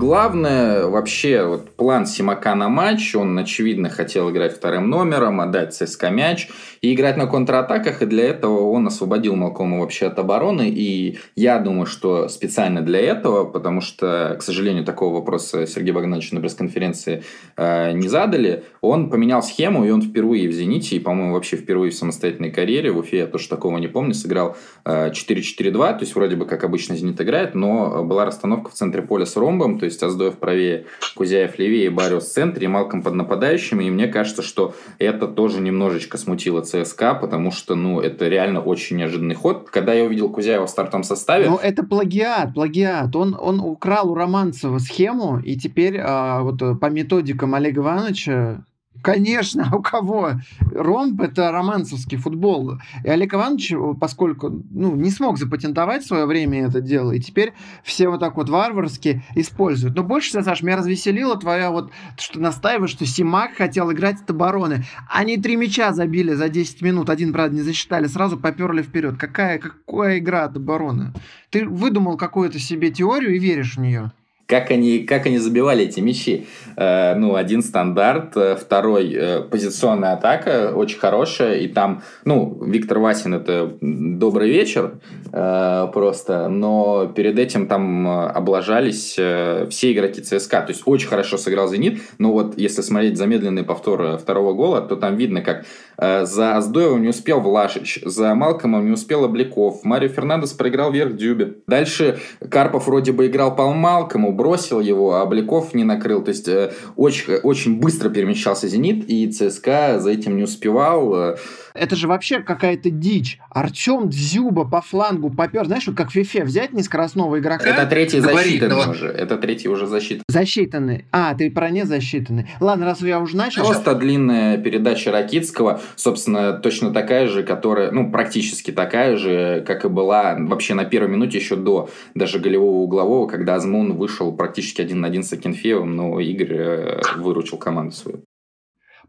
Главное 0.00 0.86
вообще 0.86 1.44
вот 1.44 1.72
план 1.72 2.06
Симака 2.06 2.54
на 2.54 2.70
матч, 2.70 3.14
он 3.14 3.38
очевидно 3.38 3.90
хотел 3.90 4.30
играть 4.30 4.56
вторым 4.56 4.88
номером, 4.88 5.42
отдать 5.42 5.74
ЦСКА 5.74 6.08
мяч 6.08 6.48
и 6.80 6.94
играть 6.94 7.18
на 7.18 7.26
контратаках, 7.26 8.00
и 8.00 8.06
для 8.06 8.24
этого 8.24 8.70
он 8.70 8.86
освободил 8.86 9.36
Малкома 9.36 9.78
вообще 9.78 10.06
от 10.06 10.18
обороны, 10.18 10.70
и 10.70 11.18
я 11.36 11.58
думаю, 11.58 11.84
что 11.84 12.28
специально 12.28 12.80
для 12.80 12.98
этого, 12.98 13.44
потому 13.44 13.82
что, 13.82 14.36
к 14.38 14.42
сожалению, 14.42 14.86
такого 14.86 15.16
вопроса 15.16 15.66
Сергей 15.66 15.92
Богданович 15.92 16.32
на 16.32 16.40
пресс-конференции 16.40 17.22
э, 17.58 17.92
не 17.92 18.08
задали, 18.08 18.64
он 18.80 19.10
поменял 19.10 19.42
схему, 19.42 19.84
и 19.84 19.90
он 19.90 20.00
впервые 20.00 20.48
в 20.48 20.52
«Зените», 20.52 20.96
и, 20.96 20.98
по-моему, 20.98 21.34
вообще 21.34 21.58
впервые 21.58 21.90
в 21.90 21.94
самостоятельной 21.94 22.50
карьере, 22.50 22.90
в 22.90 22.96
Уфе 22.96 23.18
я 23.18 23.26
тоже 23.26 23.50
такого 23.50 23.76
не 23.76 23.88
помню, 23.88 24.14
сыграл 24.14 24.56
э, 24.86 25.10
4-4-2, 25.10 25.72
то 25.72 25.98
есть 26.00 26.14
вроде 26.14 26.36
бы 26.36 26.46
как 26.46 26.64
обычно 26.64 26.96
«Зенит» 26.96 27.20
играет, 27.20 27.54
но 27.54 28.02
была 28.02 28.24
расстановка 28.24 28.70
в 28.70 28.72
центре 28.72 29.02
поля 29.02 29.26
с 29.26 29.36
ромбом, 29.36 29.78
то 29.78 29.89
есть 29.90 30.02
Аздоев 30.02 30.36
правее, 30.38 30.86
Кузяев 31.14 31.58
левее, 31.58 31.90
Бариус 31.90 32.24
в 32.24 32.32
центре, 32.32 32.68
Малком 32.68 33.02
под 33.02 33.14
нападающими. 33.14 33.84
И 33.84 33.90
мне 33.90 34.08
кажется, 34.08 34.42
что 34.42 34.74
это 34.98 35.26
тоже 35.26 35.60
немножечко 35.60 36.18
смутило 36.18 36.62
ЦСКА, 36.62 37.14
потому 37.14 37.52
что, 37.52 37.74
ну, 37.74 38.00
это 38.00 38.28
реально 38.28 38.60
очень 38.60 38.96
неожиданный 38.96 39.34
ход. 39.34 39.68
Когда 39.70 39.92
я 39.92 40.04
увидел 40.04 40.30
Кузяева 40.30 40.66
в 40.66 40.70
стартовом 40.70 41.04
составе... 41.04 41.48
Ну, 41.48 41.56
это 41.56 41.82
плагиат, 41.82 42.54
плагиат. 42.54 43.14
Он, 43.14 43.36
он 43.38 43.60
украл 43.60 44.10
у 44.10 44.14
Романцева 44.14 44.78
схему, 44.78 45.40
и 45.40 45.56
теперь 45.56 45.98
а, 46.00 46.42
вот 46.42 46.58
по 46.80 46.86
методикам 46.86 47.54
Олега 47.54 47.80
Ивановича 47.80 48.64
Конечно, 49.02 49.70
у 49.76 49.82
кого? 49.82 50.32
Ромб– 50.72 51.20
это 51.22 51.50
романцевский 51.50 52.18
футбол. 52.18 52.78
И 53.04 53.08
Олег 53.08 53.34
Иванович, 53.34 53.74
поскольку 54.00 54.62
ну, 54.70 54.94
не 54.94 55.10
смог 55.10 55.38
запатентовать 55.38 56.02
в 56.04 56.08
свое 56.08 56.26
время 56.26 56.66
это 56.66 56.80
дело, 56.80 57.12
и 57.12 57.20
теперь 57.20 57.52
все 57.82 58.08
вот 58.08 58.20
так 58.20 58.36
вот 58.36 58.48
варварски 58.48 59.22
используют. 59.34 59.96
Но 59.96 60.02
больше 60.02 60.30
всего, 60.30 60.42
Саш, 60.42 60.62
меня 60.62 60.76
развеселило 60.76 61.38
твоя 61.38 61.70
вот, 61.70 61.90
что 62.18 62.40
настаиваешь, 62.40 62.90
что 62.90 63.06
Симак 63.06 63.54
хотел 63.54 63.90
играть 63.92 64.20
от 64.22 64.30
обороны. 64.30 64.84
Они 65.08 65.36
три 65.38 65.56
мяча 65.56 65.92
забили 65.92 66.34
за 66.34 66.48
10 66.48 66.82
минут, 66.82 67.10
один, 67.10 67.32
правда, 67.32 67.56
не 67.56 67.62
засчитали, 67.62 68.06
сразу 68.06 68.38
поперли 68.38 68.82
вперед. 68.82 69.16
Какая, 69.18 69.58
какая 69.58 70.18
игра 70.18 70.44
от 70.44 70.56
обороны? 70.56 71.12
Ты 71.50 71.66
выдумал 71.66 72.16
какую-то 72.16 72.58
себе 72.58 72.90
теорию 72.90 73.34
и 73.34 73.38
веришь 73.38 73.76
в 73.76 73.80
нее? 73.80 74.12
Как 74.50 74.72
они, 74.72 74.98
как 74.98 75.26
они 75.26 75.38
забивали 75.38 75.84
эти 75.84 76.00
мячи. 76.00 76.46
Э, 76.76 77.14
ну, 77.14 77.36
один 77.36 77.62
стандарт, 77.62 78.36
э, 78.36 78.56
второй 78.56 79.14
э, 79.14 79.40
позиционная 79.42 80.14
атака, 80.14 80.72
очень 80.74 80.98
хорошая, 80.98 81.58
и 81.58 81.68
там, 81.68 82.02
ну, 82.24 82.58
Виктор 82.64 82.98
Васин 82.98 83.34
это 83.34 83.72
добрый 83.80 84.50
вечер 84.50 84.94
просто, 85.30 86.48
но 86.48 87.06
перед 87.14 87.38
этим 87.38 87.68
там 87.68 88.08
облажались 88.08 89.12
все 89.12 89.92
игроки 89.92 90.20
ЦСКА, 90.20 90.62
то 90.62 90.70
есть 90.70 90.82
очень 90.86 91.06
хорошо 91.06 91.38
сыграл 91.38 91.68
«Зенит», 91.68 92.00
но 92.18 92.32
вот 92.32 92.58
если 92.58 92.82
смотреть 92.82 93.16
замедленный 93.16 93.62
повтор 93.62 94.18
второго 94.18 94.54
гола, 94.54 94.80
то 94.80 94.96
там 94.96 95.16
видно, 95.16 95.42
как 95.42 95.64
за 95.96 96.56
Аздоевым 96.56 97.02
не 97.02 97.08
успел 97.08 97.40
Влашич, 97.40 98.00
за 98.04 98.34
Малкомом 98.34 98.86
не 98.86 98.92
успел 98.92 99.22
Обликов, 99.22 99.84
Марио 99.84 100.08
Фернандес 100.08 100.52
проиграл 100.52 100.90
вверх 100.90 101.14
Дюбе. 101.14 101.58
Дальше 101.68 102.18
Карпов 102.50 102.86
вроде 102.86 103.12
бы 103.12 103.26
играл 103.28 103.54
по 103.54 103.72
Малкому, 103.72 104.32
бросил 104.40 104.80
его, 104.80 105.14
а 105.14 105.22
Обликов 105.22 105.74
не 105.74 105.84
накрыл, 105.84 106.22
то 106.22 106.30
есть 106.30 106.48
очень, 106.96 107.34
очень 107.42 107.78
быстро 107.78 108.08
перемещался 108.08 108.68
«Зенит», 108.68 109.04
и 109.06 109.30
ЦСКА 109.30 109.98
за 110.00 110.10
этим 110.10 110.36
не 110.36 110.44
успевал. 110.44 111.36
Это 111.80 111.96
же 111.96 112.08
вообще 112.08 112.40
какая-то 112.40 112.90
дичь. 112.90 113.38
Артем 113.48 114.10
Дзюба 114.10 114.68
по 114.68 114.82
флангу 114.82 115.30
попер. 115.30 115.64
Знаешь, 115.64 115.86
вот 115.86 115.96
как 115.96 116.10
в 116.10 116.12
Фифе 116.12 116.44
взять 116.44 116.74
нескоростного 116.74 117.38
игрока. 117.38 117.64
Это 117.64 117.86
третий 117.86 118.20
засчитанный 118.20 118.90
уже. 118.90 119.08
Это 119.08 119.38
третий 119.38 119.68
уже 119.68 119.86
засчитанный. 119.86 120.24
Засчитанный. 120.28 121.06
А, 121.10 121.34
ты 121.34 121.50
про 121.50 121.70
не 121.70 121.86
засчитанный. 121.86 122.50
Ладно, 122.60 122.84
раз 122.84 123.00
я 123.00 123.18
уже 123.18 123.34
начал. 123.34 123.64
Просто 123.64 123.94
длинная 123.94 124.58
передача 124.58 125.10
Ракитского, 125.10 125.80
собственно, 125.96 126.52
точно 126.52 126.92
такая 126.92 127.28
же, 127.28 127.44
которая, 127.44 127.90
ну, 127.92 128.12
практически 128.12 128.72
такая 128.72 129.16
же, 129.16 129.64
как 129.66 129.86
и 129.86 129.88
была 129.88 130.36
вообще 130.38 130.74
на 130.74 130.84
первой 130.84 131.08
минуте 131.08 131.38
еще 131.38 131.56
до 131.56 131.88
даже 132.14 132.40
голевого 132.40 132.82
углового, 132.82 133.26
когда 133.26 133.54
Азмун 133.54 133.94
вышел 133.94 134.32
практически 134.32 134.82
один 134.82 135.00
на 135.00 135.06
один 135.06 135.22
с 135.22 135.32
Акинфеевым, 135.32 135.96
но 135.96 136.20
Игорь 136.20 136.52
э, 136.52 137.00
выручил 137.16 137.56
команду 137.56 137.94
свою. 137.94 138.24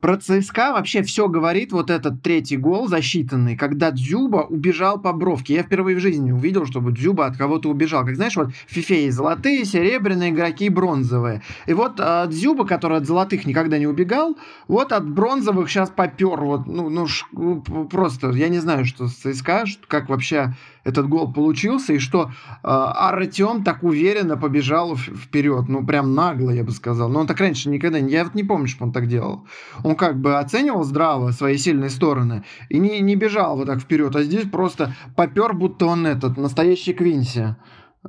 Про 0.01 0.17
ЦСКА 0.17 0.73
вообще 0.73 1.03
все 1.03 1.27
говорит 1.27 1.71
вот 1.71 1.91
этот 1.91 2.23
третий 2.23 2.57
гол 2.57 2.87
засчитанный, 2.87 3.55
когда 3.55 3.91
Дзюба 3.91 4.47
убежал 4.49 4.99
по 4.99 5.13
бровке. 5.13 5.53
Я 5.53 5.63
впервые 5.63 5.95
в 5.95 5.99
жизни 5.99 6.31
увидел, 6.31 6.65
чтобы 6.65 6.91
Дзюба 6.91 7.27
от 7.27 7.37
кого-то 7.37 7.69
убежал. 7.69 8.03
Как 8.03 8.15
знаешь, 8.15 8.35
вот 8.35 8.51
в 8.51 8.73
фифе 8.73 9.05
есть 9.05 9.15
золотые, 9.15 9.63
серебряные 9.63 10.31
игроки, 10.31 10.69
бронзовые. 10.69 11.43
И 11.67 11.73
вот 11.73 11.99
а, 11.99 12.25
Дзюба, 12.25 12.65
который 12.65 12.97
от 12.97 13.05
золотых 13.05 13.45
никогда 13.45 13.77
не 13.77 13.85
убегал, 13.85 14.35
вот 14.67 14.91
от 14.91 15.07
бронзовых 15.07 15.69
сейчас 15.69 15.91
попер. 15.91 16.39
Вот, 16.39 16.65
ну, 16.65 16.89
ну, 16.89 17.05
ш, 17.05 17.27
ну, 17.31 17.61
просто, 17.61 18.31
я 18.31 18.49
не 18.49 18.57
знаю, 18.57 18.85
что 18.85 19.07
с 19.07 19.13
ЦСКА, 19.13 19.65
как 19.87 20.09
вообще 20.09 20.55
этот 20.83 21.07
гол 21.07 21.31
получился, 21.31 21.93
и 21.93 21.99
что 21.99 22.25
э, 22.25 22.29
Артем 22.63 23.63
так 23.63 23.83
уверенно 23.83 24.37
побежал 24.37 24.95
вперед, 24.95 25.65
ну, 25.67 25.85
прям 25.85 26.15
нагло, 26.15 26.51
я 26.51 26.63
бы 26.63 26.71
сказал. 26.71 27.09
Но 27.09 27.19
он 27.21 27.27
так 27.27 27.39
раньше 27.39 27.69
никогда. 27.69 27.97
Я 27.97 28.23
вот 28.23 28.35
не 28.35 28.43
помню, 28.43 28.67
что 28.67 28.83
он 28.83 28.91
так 28.91 29.07
делал. 29.07 29.45
Он 29.83 29.95
как 29.95 30.19
бы 30.19 30.37
оценивал 30.37 30.83
здраво 30.83 31.31
свои 31.31 31.57
сильные 31.57 31.89
стороны 31.89 32.43
и 32.69 32.79
не, 32.79 32.99
не 33.01 33.15
бежал 33.15 33.57
вот 33.57 33.67
так 33.67 33.79
вперед, 33.79 34.15
а 34.15 34.23
здесь 34.23 34.49
просто 34.49 34.95
попер, 35.15 35.53
будто 35.53 35.85
он 35.85 36.05
этот, 36.07 36.37
настоящий 36.37 36.93
Квинси. 36.93 37.55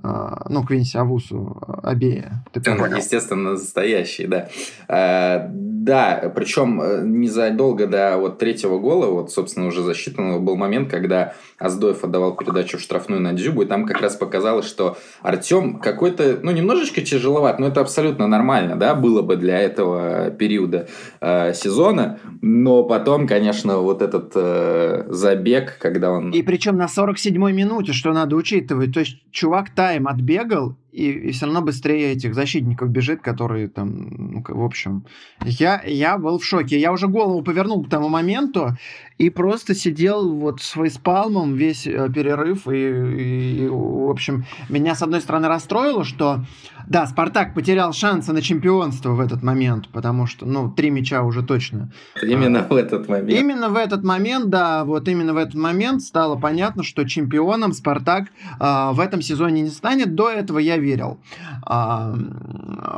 А, 0.02 0.46
ну, 0.48 0.64
Квинси 0.64 0.96
Авусу 0.96 1.58
Абея. 1.82 2.44
Ты 2.52 2.62
понял? 2.62 2.96
Естественно, 2.96 3.52
настоящий, 3.52 4.26
да. 4.26 4.48
А, 4.88 5.50
да, 5.50 6.32
причем 6.34 6.80
э, 6.80 7.02
незадолго 7.04 7.86
до 7.86 8.16
вот 8.16 8.38
третьего 8.38 8.78
гола, 8.78 9.06
вот, 9.06 9.30
собственно, 9.30 9.66
уже 9.66 9.82
засчитанного, 9.82 10.38
был 10.38 10.56
момент, 10.56 10.90
когда 10.90 11.34
Аздоев 11.62 12.02
отдавал 12.02 12.36
передачу 12.36 12.78
в 12.78 12.80
штрафную 12.80 13.20
на 13.20 13.32
Дзюбу, 13.32 13.62
и 13.62 13.66
там 13.66 13.86
как 13.86 14.00
раз 14.00 14.16
показалось, 14.16 14.66
что 14.66 14.98
Артем 15.22 15.78
какой-то, 15.78 16.40
ну, 16.42 16.50
немножечко 16.50 17.00
тяжеловат, 17.00 17.58
но 17.58 17.68
это 17.68 17.80
абсолютно 17.80 18.26
нормально, 18.26 18.76
да, 18.76 18.94
было 18.94 19.22
бы 19.22 19.36
для 19.36 19.58
этого 19.58 20.30
периода 20.30 20.88
э, 21.20 21.54
сезона, 21.54 22.18
но 22.40 22.82
потом, 22.82 23.26
конечно, 23.26 23.78
вот 23.78 24.02
этот 24.02 24.32
э, 24.34 25.04
забег, 25.08 25.78
когда 25.78 26.10
он... 26.10 26.30
И 26.30 26.42
причем 26.42 26.76
на 26.76 26.86
47-й 26.86 27.52
минуте, 27.52 27.92
что 27.92 28.12
надо 28.12 28.36
учитывать, 28.36 28.92
то 28.92 29.00
есть 29.00 29.18
чувак 29.30 29.70
тайм 29.70 30.08
отбегал, 30.08 30.76
и, 30.92 31.10
и 31.10 31.32
все 31.32 31.46
равно 31.46 31.62
быстрее 31.62 32.12
этих 32.12 32.34
защитников 32.34 32.90
бежит, 32.90 33.22
которые 33.22 33.68
там, 33.68 34.08
ну, 34.10 34.44
в 34.46 34.62
общем, 34.62 35.06
я, 35.42 35.82
я 35.84 36.18
был 36.18 36.38
в 36.38 36.44
шоке. 36.44 36.78
Я 36.78 36.92
уже 36.92 37.08
голову 37.08 37.42
повернул 37.42 37.82
к 37.82 37.88
тому 37.88 38.08
моменту 38.08 38.76
и 39.16 39.30
просто 39.30 39.74
сидел 39.74 40.34
вот 40.34 40.60
с 40.60 40.72
фейспалмом 40.72 41.54
весь 41.54 41.86
э, 41.86 42.08
перерыв. 42.14 42.68
И, 42.68 42.76
и, 42.76 43.64
и, 43.64 43.68
в 43.68 44.10
общем, 44.10 44.44
меня 44.68 44.94
с 44.94 45.02
одной 45.02 45.22
стороны 45.22 45.48
расстроило, 45.48 46.04
что, 46.04 46.44
да, 46.88 47.06
Спартак 47.06 47.54
потерял 47.54 47.92
шансы 47.92 48.32
на 48.32 48.42
чемпионство 48.42 49.10
в 49.10 49.20
этот 49.20 49.42
момент, 49.42 49.88
потому 49.88 50.26
что, 50.26 50.46
ну, 50.46 50.70
три 50.70 50.90
мяча 50.90 51.22
уже 51.22 51.42
точно. 51.42 51.90
Именно 52.22 52.60
а, 52.60 52.72
в 52.72 52.76
этот 52.76 53.08
момент. 53.08 53.30
Именно 53.30 53.68
в 53.68 53.76
этот 53.76 54.02
момент, 54.02 54.50
да, 54.50 54.84
вот 54.84 55.08
именно 55.08 55.34
в 55.34 55.36
этот 55.36 55.54
момент 55.54 56.02
стало 56.02 56.36
понятно, 56.36 56.82
что 56.82 57.04
чемпионом 57.04 57.72
Спартак 57.72 58.28
а, 58.58 58.92
в 58.92 59.00
этом 59.00 59.22
сезоне 59.22 59.62
не 59.62 59.70
станет. 59.70 60.14
До 60.14 60.30
этого 60.30 60.58
я 60.58 60.76
верил. 60.76 61.18
А, 61.62 62.14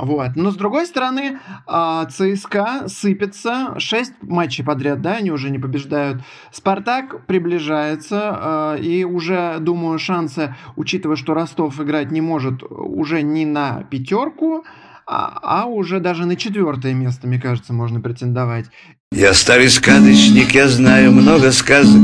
вот. 0.03 0.31
Но 0.37 0.51
с 0.51 0.57
другой 0.57 0.87
стороны, 0.87 1.39
а, 1.67 2.07
ЦСКА 2.07 2.85
сыпется. 2.89 3.75
Шесть 3.79 4.15
матчей 4.23 4.65
подряд, 4.65 5.03
да, 5.03 5.17
они 5.17 5.31
уже 5.31 5.51
не 5.51 5.59
побеждают. 5.59 6.23
Спартак 6.51 7.27
приближается. 7.27 8.21
А, 8.23 8.77
и 8.77 9.05
уже, 9.05 9.59
думаю, 9.61 9.99
шансы, 9.99 10.55
учитывая, 10.77 11.17
что 11.17 11.35
Ростов 11.35 11.81
играть 11.81 12.11
не 12.11 12.21
может 12.21 12.63
уже 12.63 13.23
не 13.23 13.45
на 13.45 13.74
пятерку, 13.83 14.65
а, 15.07 15.39
а 15.43 15.67
уже 15.67 16.01
даже 16.01 16.27
на 16.27 16.37
четвертое 16.37 16.95
место, 16.95 17.27
мне 17.27 17.41
кажется, 17.41 17.73
можно 17.73 18.01
претендовать. 18.01 18.67
Я 19.13 19.35
старый 19.35 19.69
сказочник, 19.69 20.53
я 20.53 20.69
знаю 20.69 21.13
много 21.13 21.53
сказок. 21.53 22.01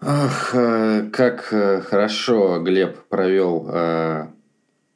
Ах, 0.00 0.50
э, 0.54 1.10
как 1.12 1.48
э, 1.52 1.82
хорошо 1.82 2.62
Глеб 2.62 3.08
провел 3.08 3.68
э, 3.70 4.28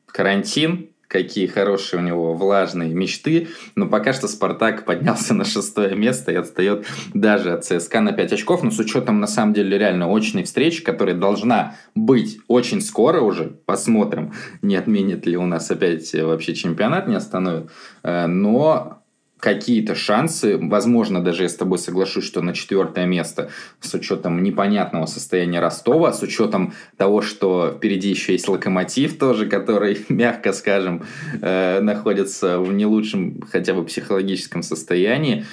карантин, 0.06 0.90
какие 1.14 1.47
хорошие 1.47 2.00
у 2.00 2.02
него 2.02 2.35
влажные 2.35 2.92
мечты, 2.92 3.47
но 3.76 3.87
пока 3.87 4.12
что 4.12 4.26
Спартак 4.26 4.85
поднялся 4.85 5.33
на 5.33 5.44
шестое 5.44 5.94
место 5.94 6.33
и 6.33 6.35
отстает 6.35 6.87
даже 7.14 7.52
от 7.52 7.64
ЦСКА 7.64 8.00
на 8.00 8.11
5 8.11 8.33
очков, 8.33 8.64
но 8.64 8.73
с 8.73 8.80
учетом 8.80 9.21
на 9.21 9.28
самом 9.28 9.54
деле 9.54 9.78
реально 9.78 10.12
очной 10.12 10.42
встречи, 10.42 10.83
которая 10.83 11.14
должна 11.14 11.76
быть 11.94 12.40
очень 12.49 12.80
скоро 12.80 13.21
уже, 13.21 13.44
посмотрим, 13.64 14.33
не 14.61 14.75
отменит 14.75 15.25
ли 15.25 15.37
у 15.37 15.47
нас 15.47 15.71
опять 15.71 16.12
вообще 16.12 16.52
чемпионат, 16.52 17.06
не 17.06 17.14
остановит, 17.14 17.71
э, 18.02 18.26
но 18.26 19.03
какие-то 19.44 19.94
шансы, 19.94 20.56
возможно, 20.56 21.22
даже 21.22 21.42
я 21.42 21.50
с 21.50 21.54
тобой 21.54 21.76
соглашусь, 21.78 22.24
что 22.24 22.40
на 22.40 22.54
четвертое 22.54 23.04
место 23.04 23.50
с 23.78 23.92
учетом 23.92 24.42
непонятного 24.42 25.04
состояния 25.04 25.60
Ростова, 25.60 26.14
с 26.14 26.22
учетом 26.22 26.72
того, 26.96 27.20
что 27.20 27.74
впереди 27.76 28.08
еще 28.08 28.32
есть 28.32 28.48
Локомотив 28.48 29.18
тоже, 29.18 29.46
который, 29.46 29.98
мягко 30.08 30.54
скажем, 30.54 31.04
э, 31.42 31.80
находится 31.82 32.58
в 32.58 32.72
не 32.72 32.86
лучшем 32.86 33.42
хотя 33.52 33.74
бы 33.74 33.84
психологическом 33.84 34.62
состоянии. 34.62 35.44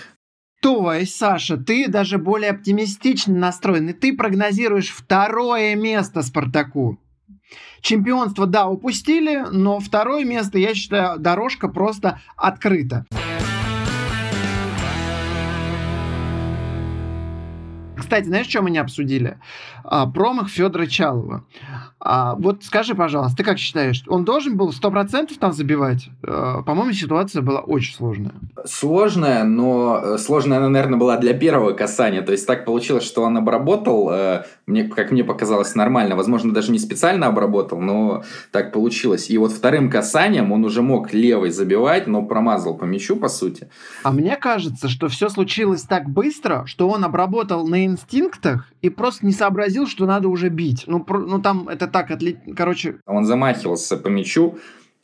То 0.62 0.94
есть, 0.94 1.18
Саша, 1.18 1.58
ты 1.58 1.90
даже 1.90 2.18
более 2.18 2.52
оптимистично 2.52 3.36
настроен, 3.36 3.90
и 3.90 3.94
ты 3.94 4.16
прогнозируешь 4.16 4.90
второе 4.90 5.76
место 5.76 6.22
Спартаку. 6.22 6.98
Чемпионство, 7.82 8.46
да, 8.46 8.70
упустили, 8.70 9.44
но 9.52 9.82
второе 9.82 10.24
место, 10.24 10.60
я 10.60 10.74
считаю, 10.76 11.20
дорожка 11.20 11.68
просто 11.68 12.22
открыта. 12.38 13.06
Кстати, 18.12 18.26
знаешь, 18.26 18.50
что 18.50 18.62
мы 18.62 18.72
не 18.72 18.78
обсудили? 18.78 19.38
А, 19.84 20.08
промах 20.08 20.50
Федора 20.50 20.88
Чалова. 20.88 21.46
А, 22.00 22.36
вот 22.36 22.64
скажи, 22.64 22.96
пожалуйста, 22.96 23.38
ты 23.38 23.44
как 23.44 23.60
считаешь, 23.60 24.04
он 24.08 24.26
должен 24.26 24.58
был 24.58 24.70
100% 24.72 25.38
там 25.40 25.54
забивать? 25.54 26.10
А, 26.24 26.64
по-моему, 26.64 26.94
ситуация 26.94 27.42
была 27.42 27.60
очень 27.60 27.94
сложная. 27.94 28.34
Сложная, 28.66 29.44
но 29.44 30.00
э, 30.04 30.18
сложная 30.18 30.58
она, 30.58 30.70
наверное, 30.70 30.98
была 30.98 31.18
для 31.18 31.34
первого 31.34 31.74
касания. 31.74 32.22
То 32.22 32.32
есть 32.32 32.48
так 32.48 32.66
получилось, 32.66 33.04
что 33.04 33.22
он 33.22 33.38
обработал, 33.38 34.10
э, 34.12 34.46
мне, 34.66 34.86
как 34.86 35.12
мне 35.12 35.24
показалось, 35.24 35.76
нормально. 35.76 36.16
Возможно, 36.16 36.54
даже 36.54 36.72
не 36.72 36.80
специально 36.80 37.28
обработал, 37.28 37.80
но 37.80 38.24
так 38.52 38.72
получилось. 38.72 39.30
И 39.30 39.38
вот 39.38 39.52
вторым 39.52 39.90
касанием 39.90 40.52
он 40.52 40.66
уже 40.66 40.82
мог 40.82 41.14
левой 41.14 41.52
забивать, 41.52 42.08
но 42.08 42.24
промазал 42.24 42.76
по 42.76 42.86
мячу, 42.86 43.16
по 43.16 43.30
сути. 43.30 43.70
А 44.04 44.12
мне 44.12 44.36
кажется, 44.38 44.90
что 44.90 45.08
все 45.08 45.30
случилось 45.30 45.84
так 45.84 46.10
быстро, 46.10 46.64
что 46.66 46.90
он 46.90 47.04
обработал 47.04 47.68
на 47.68 47.86
инстинктах 47.86 48.68
и 48.82 48.90
просто 48.90 49.26
не 49.26 49.34
сообразил, 49.34 49.71
что 49.86 50.06
надо 50.06 50.28
уже 50.30 50.50
бить. 50.50 50.84
Ну, 50.88 51.04
про, 51.04 51.20
ну 51.20 51.42
там 51.42 51.68
это 51.68 51.88
так, 51.88 52.12
отли... 52.12 52.38
короче... 52.56 53.00
Он 53.06 53.26
замахивался 53.26 53.98
по 53.98 54.08
мячу, 54.10 54.58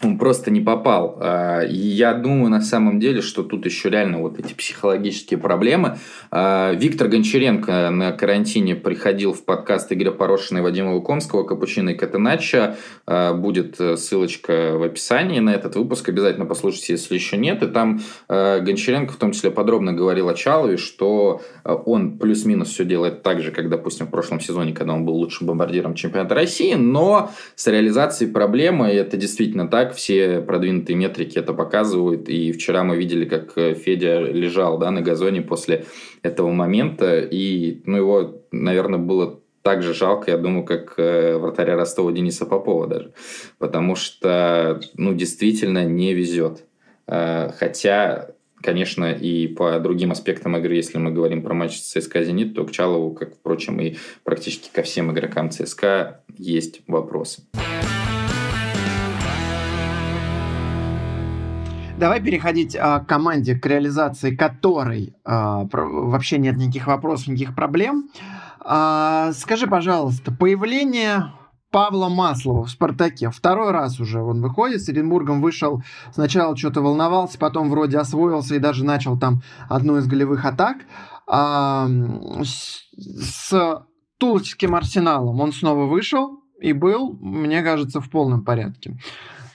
он 0.04 0.20
просто 0.20 0.51
не 0.51 0.62
попал. 0.62 1.18
А, 1.20 1.62
я 1.63 2.13
думаю, 2.13 2.51
на 2.51 2.62
самом 2.62 3.00
деле, 3.00 3.22
что 3.22 3.42
тут 3.42 3.66
еще 3.66 3.89
реально 3.89 4.20
вот 4.20 4.38
эти 4.39 4.54
психологические 4.54 5.39
проблемы. 5.39 5.98
А, 6.30 6.72
Виктор 6.74 7.08
Гончаренко 7.08 7.89
на 7.89 8.12
карантине 8.12 8.75
приходил 8.75 9.34
в 9.34 9.44
подкаст 9.44 9.92
Игоря 9.92 10.12
Порошина 10.12 10.60
и 10.60 10.62
Вадима 10.62 10.94
Лукомского 10.94 11.44
«Капучино 11.44 11.89
и 11.89 11.94
Катенача». 11.96 12.77
Будет 13.08 13.77
ссылочка 13.77 14.77
в 14.77 14.84
описании 14.84 15.39
на 15.39 15.51
этот 15.51 15.75
выпуск. 15.75 16.10
Обязательно 16.10 16.46
послушайте, 16.46 16.94
если 16.94 17.16
еще 17.16 17.38
нет. 17.38 17.63
И 17.63 17.68
там 17.68 18.01
Гончаренко 18.27 19.13
в 19.13 19.18
том 19.18 19.32
числе 19.32 19.50
подробно 19.50 19.94
говорил 19.94 20.30
о 20.30 20.36
Чалове, 20.36 20.77
что 20.77 21.42
он 21.63 22.18
плюс-минус 22.18 22.70
все 22.70 22.86
делает 22.86 23.24
так 23.24 23.42
же, 23.42 23.51
как, 23.51 23.70
допустим, 23.70 24.08
в 24.08 24.12
прошлом 24.12 24.39
сезоне, 24.39 24.74
когда 24.74 24.94
он 24.94 25.06
был 25.06 25.16
лучшим 25.16 25.48
бомбардиром 25.48 25.96
чемпионата 25.96 26.36
России, 26.36 26.75
но 26.75 27.32
с 27.56 27.66
реализацией 27.68 28.32
проблемы 28.32 28.88
это 28.88 29.18
действительно 29.18 29.68
так, 29.68 29.87
так 29.88 29.96
все 29.96 30.41
продвинутые 30.41 30.98
метрики 30.98 31.39
это 31.39 31.53
показывают. 31.53 32.27
И 32.27 32.51
вчера 32.51 32.84
мы 32.84 32.98
видели, 32.98 33.24
как 33.24 33.58
э, 33.58 33.74
Федя 33.74 34.20
лежал 34.20 34.77
да, 34.77 34.91
на 34.91 35.01
газоне 35.01 35.41
после 35.41 35.86
этого 36.24 36.51
момента. 36.51 37.22
И 37.22 37.82
ну, 37.86 37.98
его, 37.98 38.41
наверное, 38.51 39.00
было 39.00 39.39
так 39.62 39.84
же 39.84 39.94
жалко, 39.94 40.32
я 40.32 40.38
думаю, 40.38 40.65
как 40.65 40.96
э, 40.98 41.38
вратаря 41.38 41.77
Ростова 41.77 42.12
Дениса 42.12 42.46
Попова 42.46 42.88
даже. 42.88 43.13
Потому 43.60 43.96
что, 43.96 44.82
ну, 44.96 45.13
действительно 45.13 45.86
не 45.86 46.13
везет. 46.13 46.65
Э, 47.08 47.51
хотя, 47.58 48.32
конечно, 48.62 49.13
и 49.13 49.48
по 49.48 49.79
другим 49.79 50.12
аспектам 50.12 50.58
игры, 50.58 50.75
если 50.75 50.98
мы 50.98 51.12
говорим 51.12 51.44
про 51.44 51.53
матч 51.53 51.79
ЦСКА 51.79 52.25
«Зенит», 52.25 52.56
то 52.56 52.65
к 52.65 52.72
Чалову, 52.72 53.13
как, 53.13 53.36
впрочем, 53.36 53.79
и 53.79 53.96
практически 54.25 54.70
ко 54.70 54.84
всем 54.84 55.13
игрокам 55.13 55.50
ЦСКА 55.50 56.24
есть 56.38 56.82
вопросы. 56.88 57.44
Давай 61.98 62.22
переходить 62.22 62.75
а, 62.75 63.00
к 63.00 63.08
команде, 63.08 63.56
к 63.56 63.66
реализации 63.66 64.36
которой 64.36 65.16
а, 65.25 65.68
вообще 65.72 66.38
нет 66.38 66.56
никаких 66.56 66.86
вопросов, 66.86 67.30
никаких 67.30 67.56
проблем. 67.56 68.10
А, 68.60 69.32
скажи, 69.34 69.66
пожалуйста, 69.66 70.32
появление 70.32 71.34
Павла 71.72 72.08
Маслова 72.08 72.66
в 72.66 72.70
«Спартаке». 72.70 73.32
Второй 73.32 73.72
раз 73.72 74.00
уже 74.00 74.22
он 74.22 74.44
выходит. 74.44 74.84
С 74.84 74.89
Оренбургом 74.89 75.42
вышел. 75.42 75.82
Сначала 76.13 76.56
что-то 76.56 76.82
волновался, 76.82 77.39
потом 77.39 77.72
вроде 77.72 77.98
освоился 77.98 78.54
и 78.54 78.60
даже 78.60 78.86
начал 78.86 79.18
там 79.18 79.42
одну 79.68 79.98
из 79.98 80.06
голевых 80.06 80.46
атак. 80.46 80.77
А, 81.25 81.88
с, 82.44 82.84
Тулочским 84.20 84.75
арсеналом 84.75 85.39
он 85.42 85.51
снова 85.51 85.86
вышел 85.86 86.44
и 86.60 86.74
был, 86.74 87.18
мне 87.20 87.63
кажется, 87.63 88.01
в 88.01 88.10
полном 88.10 88.44
порядке. 88.44 88.98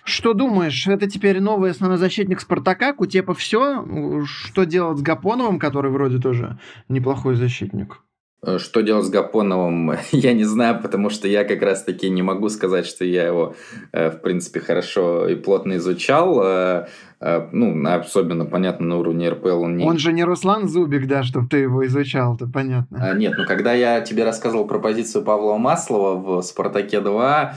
Что 0.05 0.35
думаешь, 0.35 0.87
это 0.89 1.09
теперь 1.09 1.41
новый 1.41 1.71
основной 1.71 1.99
защитник 1.99 2.41
Спартака? 2.41 2.93
Кутепа 2.93 3.35
все? 3.35 3.87
Что 4.25 4.65
делать 4.65 4.99
с 4.99 5.03
Гапоновым, 5.03 5.59
который 5.59 5.91
вроде 5.91 6.19
тоже 6.19 6.59
неплохой 6.89 7.37
защитник? 7.37 8.03
Э, 8.45 8.59
что 8.59 8.81
делать 8.81 9.07
с 9.07 9.11
Гапоновым, 9.11 9.93
я 10.13 10.33
не 10.33 10.45
знаю, 10.45 10.81
потому 10.83 11.11
что 11.11 11.29
я 11.29 11.45
как 11.45 11.63
раз-таки 11.63 12.11
не 12.11 12.23
могу 12.23 12.49
сказать, 12.49 12.87
что 12.87 13.05
я 13.05 13.27
его, 13.27 13.55
э, 13.93 14.11
в 14.11 14.21
принципе, 14.21 14.61
хорошо 14.61 15.29
и 15.29 15.37
плотно 15.37 15.77
изучал. 15.77 16.43
Э, 16.43 16.87
ну, 17.53 17.89
особенно, 17.89 18.47
понятно, 18.47 18.87
на 18.87 18.97
уровне 18.97 19.29
РПЛ 19.29 19.63
он 19.63 19.77
не... 19.77 19.85
Он 19.85 19.97
же 19.97 20.13
не 20.13 20.25
Руслан 20.25 20.67
Зубик, 20.67 21.07
да, 21.07 21.23
чтобы 21.23 21.47
ты 21.47 21.59
его 21.59 21.87
изучал, 21.87 22.35
это 22.35 22.49
понятно. 22.49 22.99
А, 23.01 23.15
нет, 23.15 23.35
ну, 23.39 23.47
когда 23.47 23.73
я 23.73 24.01
тебе 24.01 24.25
рассказывал 24.25 24.67
про 24.67 24.81
позицию 24.81 25.23
Павла 25.23 25.57
Маслова 25.57 26.17
в 26.17 26.43
«Спартаке-2», 26.43 27.53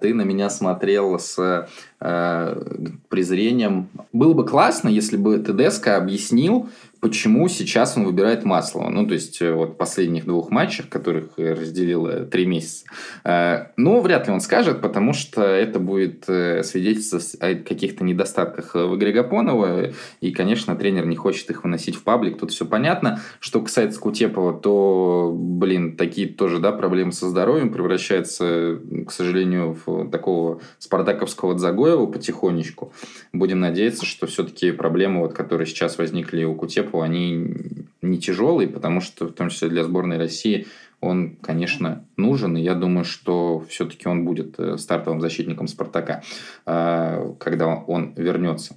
ты 0.00 0.14
на 0.14 0.22
меня 0.22 0.48
смотрел 0.48 1.18
с 1.18 1.68
презрением. 1.98 3.88
Было 4.12 4.32
бы 4.32 4.46
классно, 4.46 4.88
если 4.88 5.16
бы 5.16 5.38
ТДСК 5.38 5.88
объяснил, 5.88 6.68
почему 7.04 7.48
сейчас 7.48 7.98
он 7.98 8.06
выбирает 8.06 8.46
Маслова. 8.46 8.88
Ну, 8.88 9.06
то 9.06 9.12
есть, 9.12 9.42
э, 9.42 9.52
вот 9.52 9.76
последних 9.76 10.24
двух 10.24 10.50
матчах, 10.50 10.88
которых 10.88 11.36
разделило 11.36 12.24
три 12.24 12.46
месяца. 12.46 12.86
Э, 13.24 13.66
ну, 13.76 14.00
вряд 14.00 14.26
ли 14.26 14.32
он 14.32 14.40
скажет, 14.40 14.80
потому 14.80 15.12
что 15.12 15.42
это 15.42 15.78
будет 15.78 16.24
э, 16.28 16.62
свидетельствовать 16.62 17.36
о 17.40 17.62
каких-то 17.62 18.04
недостатках 18.04 18.74
в 18.74 18.96
игре 18.96 19.12
Гапонова. 19.12 19.90
И, 20.22 20.32
конечно, 20.32 20.74
тренер 20.76 21.04
не 21.04 21.14
хочет 21.14 21.50
их 21.50 21.64
выносить 21.64 21.94
в 21.94 22.04
паблик. 22.04 22.38
Тут 22.38 22.52
все 22.52 22.64
понятно. 22.64 23.20
Что 23.38 23.60
касается 23.60 24.00
Кутепова, 24.00 24.58
то, 24.58 25.30
блин, 25.30 25.98
такие 25.98 26.26
тоже, 26.26 26.58
да, 26.58 26.72
проблемы 26.72 27.12
со 27.12 27.28
здоровьем 27.28 27.70
превращаются, 27.70 28.78
к 29.06 29.12
сожалению, 29.12 29.76
в 29.84 30.08
такого 30.08 30.62
спартаковского 30.78 31.58
Загоева 31.58 32.06
потихонечку. 32.06 32.94
Будем 33.34 33.60
надеяться, 33.60 34.06
что 34.06 34.26
все-таки 34.26 34.70
проблемы, 34.70 35.20
вот, 35.20 35.34
которые 35.34 35.66
сейчас 35.66 35.98
возникли 35.98 36.44
у 36.44 36.54
Кутепова, 36.54 36.93
Чеху, 36.94 37.00
они 37.02 37.54
не 38.02 38.18
тяжелые, 38.18 38.68
потому 38.68 39.00
что, 39.00 39.26
в 39.26 39.32
том 39.32 39.48
числе 39.48 39.68
для 39.68 39.84
сборной 39.84 40.18
России, 40.18 40.66
он, 41.00 41.36
конечно, 41.42 42.04
нужен, 42.16 42.56
и 42.56 42.62
я 42.62 42.74
думаю, 42.74 43.04
что 43.04 43.64
все-таки 43.68 44.08
он 44.08 44.24
будет 44.24 44.58
э, 44.58 44.78
стартовым 44.78 45.20
защитником 45.20 45.66
«Спартака», 45.68 46.22
э, 46.66 47.32
когда 47.38 47.66
он 47.66 48.14
вернется. 48.16 48.76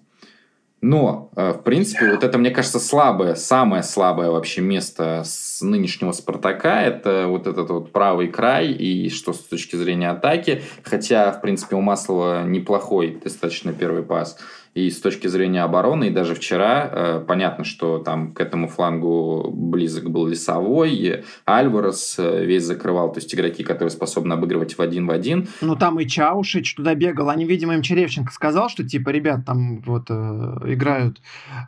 Но, 0.82 1.30
э, 1.36 1.54
в 1.54 1.64
принципе, 1.64 2.12
вот 2.12 2.24
это, 2.24 2.38
мне 2.38 2.52
кажется, 2.52 2.80
слабое, 2.80 3.36
самое 3.36 3.82
слабое 3.82 4.30
вообще 4.30 4.62
место 4.62 5.24
с 5.26 5.62
нынешнего 5.62 6.12
«Спартака»– 6.12 6.82
это 6.84 7.28
вот 7.28 7.48
этот 7.48 7.70
вот 7.70 7.92
правый 7.92 8.28
край, 8.28 8.72
и 8.72 9.10
что 9.10 9.32
с 9.32 9.40
точки 9.40 9.78
зрения 9.78 10.10
атаки, 10.10 10.62
хотя, 10.84 11.32
в 11.32 11.42
принципе, 11.42 11.76
у 11.76 11.82
Маслова 11.82 12.46
неплохой 12.46 13.20
достаточно 13.24 13.74
первый 13.74 14.04
пас– 14.04 14.38
и 14.78 14.92
с 14.92 15.02
точки 15.02 15.28
зрения 15.28 15.64
обороны, 15.64 16.10
и 16.10 16.10
даже 16.12 16.36
вчера, 16.36 16.90
э, 16.92 17.24
понятно, 17.28 17.64
что 17.64 17.98
там 17.98 18.32
к 18.32 18.40
этому 18.40 18.68
флангу 18.68 19.50
близок 19.52 20.12
был 20.12 20.28
Лесовой, 20.28 21.24
Альварес 21.48 22.20
э, 22.20 22.46
весь 22.46 22.64
закрывал, 22.64 23.12
то 23.12 23.18
есть 23.18 23.34
игроки, 23.34 23.64
которые 23.64 23.90
способны 23.90 24.34
обыгрывать 24.34 24.78
в 24.78 24.82
один 24.82 25.08
в 25.08 25.12
один. 25.12 25.48
Ну, 25.62 25.76
там 25.76 26.00
и 26.00 26.06
Чаушич 26.06 26.76
туда 26.76 26.94
бегал. 26.94 27.32
Они, 27.32 27.46
видимо, 27.46 27.74
им 27.74 27.82
Черевченко 27.82 28.32
сказал, 28.32 28.70
что, 28.70 28.88
типа, 28.88 29.10
ребят, 29.10 29.46
там 29.48 29.82
вот 29.82 30.12
э, 30.12 30.14
играют 30.14 31.22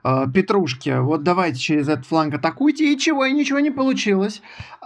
э, 0.03 0.25
Петрушки, 0.31 0.99
вот 0.99 1.23
давайте 1.23 1.57
через 1.57 1.89
этот 1.89 2.05
фланг 2.05 2.35
атакуйте, 2.35 2.93
и 2.93 2.97
чего, 2.99 3.25
и 3.25 3.33
ничего 3.33 3.59
не 3.59 3.71
получилось. 3.71 4.43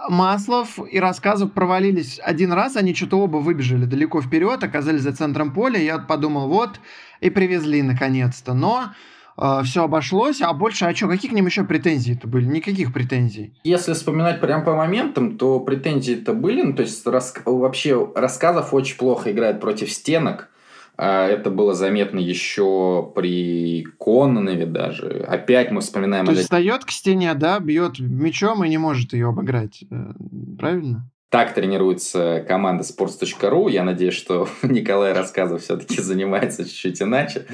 Маслов 0.08 0.78
и 0.90 0.98
Рассказов 0.98 1.52
провалились 1.52 2.18
один 2.24 2.52
раз, 2.52 2.76
они 2.76 2.94
что-то 2.94 3.18
оба 3.18 3.36
выбежали 3.36 3.84
далеко 3.84 4.22
вперед, 4.22 4.64
оказались 4.64 5.02
за 5.02 5.12
центром 5.12 5.52
поля, 5.52 5.78
я 5.78 5.98
подумал, 5.98 6.48
вот, 6.48 6.80
и 7.20 7.30
привезли 7.30 7.82
наконец-то. 7.82 8.54
Но 8.54 8.90
э, 9.36 9.60
все 9.64 9.84
обошлось, 9.84 10.40
а 10.40 10.52
больше, 10.52 10.84
а 10.84 10.94
что, 10.94 11.08
какие 11.08 11.30
к 11.30 11.34
ним 11.34 11.46
еще 11.46 11.64
претензии-то 11.64 12.26
были? 12.28 12.46
Никаких 12.46 12.92
претензий. 12.92 13.54
Если 13.64 13.92
вспоминать 13.92 14.40
прям 14.40 14.64
по 14.64 14.74
моментам, 14.74 15.38
то 15.38 15.60
претензии-то 15.60 16.32
были, 16.34 16.62
ну, 16.62 16.74
то 16.74 16.82
есть 16.82 17.06
рас... 17.06 17.34
вообще 17.44 18.12
рассказов 18.14 18.74
очень 18.74 18.96
плохо 18.96 19.32
играет 19.32 19.60
против 19.60 19.90
стенок, 19.90 20.50
а 20.96 21.26
это 21.26 21.50
было 21.50 21.74
заметно 21.74 22.20
еще 22.20 23.10
при 23.16 23.84
Кононове 23.98 24.66
даже. 24.66 25.24
Опять 25.28 25.72
мы 25.72 25.80
вспоминаем... 25.80 26.24
То 26.24 26.32
есть 26.32 26.44
встает 26.44 26.84
к 26.84 26.90
стене, 26.90 27.34
да, 27.34 27.58
бьет 27.58 27.98
мечом 27.98 28.64
и 28.64 28.68
не 28.68 28.78
может 28.78 29.12
ее 29.12 29.28
обыграть. 29.28 29.84
Э, 29.90 30.12
правильно? 30.58 31.10
Так 31.34 31.52
тренируется 31.52 32.44
команда 32.46 32.84
sports.ru. 32.84 33.68
Я 33.68 33.82
надеюсь, 33.82 34.14
что 34.14 34.48
Николай 34.62 35.12
Рассказов 35.12 35.62
все-таки 35.62 36.00
занимается 36.00 36.64
чуть-чуть 36.64 37.02
иначе. 37.02 37.46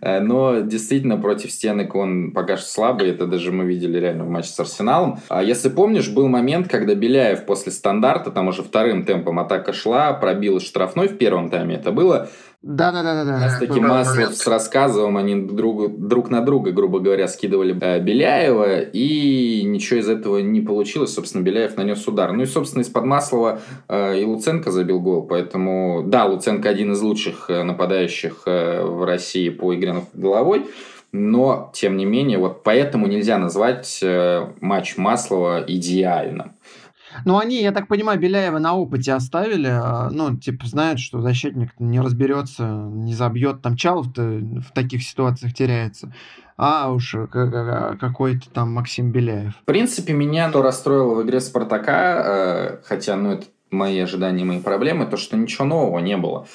Э, 0.00 0.18
но 0.18 0.58
действительно 0.58 1.16
против 1.18 1.52
стенок 1.52 1.94
он 1.94 2.32
пока 2.32 2.56
что 2.56 2.66
слабый. 2.66 3.10
Это 3.10 3.28
даже 3.28 3.52
мы 3.52 3.64
видели 3.64 3.96
реально 4.00 4.24
в 4.24 4.28
матче 4.28 4.48
с 4.48 4.58
Арсеналом. 4.58 5.20
А 5.28 5.40
если 5.40 5.68
помнишь, 5.68 6.08
был 6.08 6.26
момент, 6.26 6.66
когда 6.66 6.96
Беляев 6.96 7.46
после 7.46 7.70
стандарта, 7.70 8.32
там 8.32 8.48
уже 8.48 8.64
вторым 8.64 9.04
темпом 9.04 9.38
атака 9.38 9.72
шла, 9.72 10.12
пробил 10.14 10.58
штрафной 10.58 11.06
в 11.06 11.16
первом 11.16 11.48
тайме. 11.48 11.76
Это 11.76 11.92
было 11.92 12.28
да, 12.62 12.90
да, 12.90 13.02
да, 13.04 13.24
да. 13.24 13.32
Как 13.34 13.42
раз 13.42 13.58
таки 13.60 13.80
Маслов 13.80 14.34
с 14.34 14.46
рассказывом, 14.48 15.16
они 15.16 15.36
друг, 15.42 15.96
друг 15.96 16.28
на 16.28 16.40
друга, 16.40 16.72
грубо 16.72 16.98
говоря, 16.98 17.28
скидывали 17.28 17.76
э, 17.80 18.00
Беляева, 18.00 18.80
и 18.80 19.62
ничего 19.62 20.00
из 20.00 20.08
этого 20.08 20.38
не 20.38 20.60
получилось. 20.60 21.14
Собственно, 21.14 21.42
Беляев 21.42 21.76
нанес 21.76 22.04
удар. 22.08 22.32
Ну 22.32 22.42
и, 22.42 22.46
собственно, 22.46 22.82
из-под 22.82 23.04
Маслова 23.04 23.60
э, 23.88 24.20
и 24.20 24.24
Луценко 24.24 24.72
забил 24.72 24.98
гол. 24.98 25.22
Поэтому, 25.22 26.02
да, 26.04 26.24
Луценко 26.24 26.68
один 26.68 26.92
из 26.92 27.00
лучших 27.00 27.48
э, 27.48 27.62
нападающих 27.62 28.42
э, 28.46 28.82
в 28.82 29.04
России 29.04 29.50
по 29.50 29.72
игре 29.76 29.94
головой. 30.14 30.66
Но, 31.12 31.70
тем 31.72 31.96
не 31.96 32.04
менее, 32.04 32.38
вот 32.38 32.64
поэтому 32.64 33.06
нельзя 33.06 33.38
назвать 33.38 34.00
э, 34.02 34.48
матч 34.60 34.96
Маслова 34.96 35.64
идеальным. 35.66 36.52
Ну, 37.24 37.38
они, 37.38 37.62
я 37.62 37.72
так 37.72 37.88
понимаю, 37.88 38.18
Беляева 38.18 38.58
на 38.58 38.74
опыте 38.74 39.12
оставили. 39.12 39.68
А, 39.68 40.08
ну, 40.10 40.36
типа, 40.36 40.66
знают, 40.66 41.00
что 41.00 41.20
защитник 41.20 41.70
не 41.78 42.00
разберется, 42.00 42.64
не 42.64 43.14
забьет. 43.14 43.62
Там 43.62 43.76
Чалов-то 43.76 44.22
в 44.22 44.72
таких 44.74 45.02
ситуациях 45.02 45.54
теряется. 45.54 46.12
А 46.56 46.90
уж 46.90 47.14
какой-то 47.30 48.50
там 48.50 48.72
Максим 48.72 49.12
Беляев. 49.12 49.54
В 49.62 49.64
принципе, 49.64 50.12
меня 50.12 50.50
то 50.50 50.60
расстроило 50.60 51.14
в 51.14 51.22
игре 51.22 51.40
Спартака, 51.40 52.22
э, 52.24 52.78
хотя, 52.84 53.14
ну, 53.14 53.32
это 53.32 53.46
мои 53.70 53.98
ожидания, 54.00 54.44
мои 54.44 54.60
проблемы, 54.60 55.06
то, 55.06 55.16
что 55.16 55.36
ничего 55.36 55.64
нового 55.66 55.98
не 56.00 56.16
было. 56.16 56.46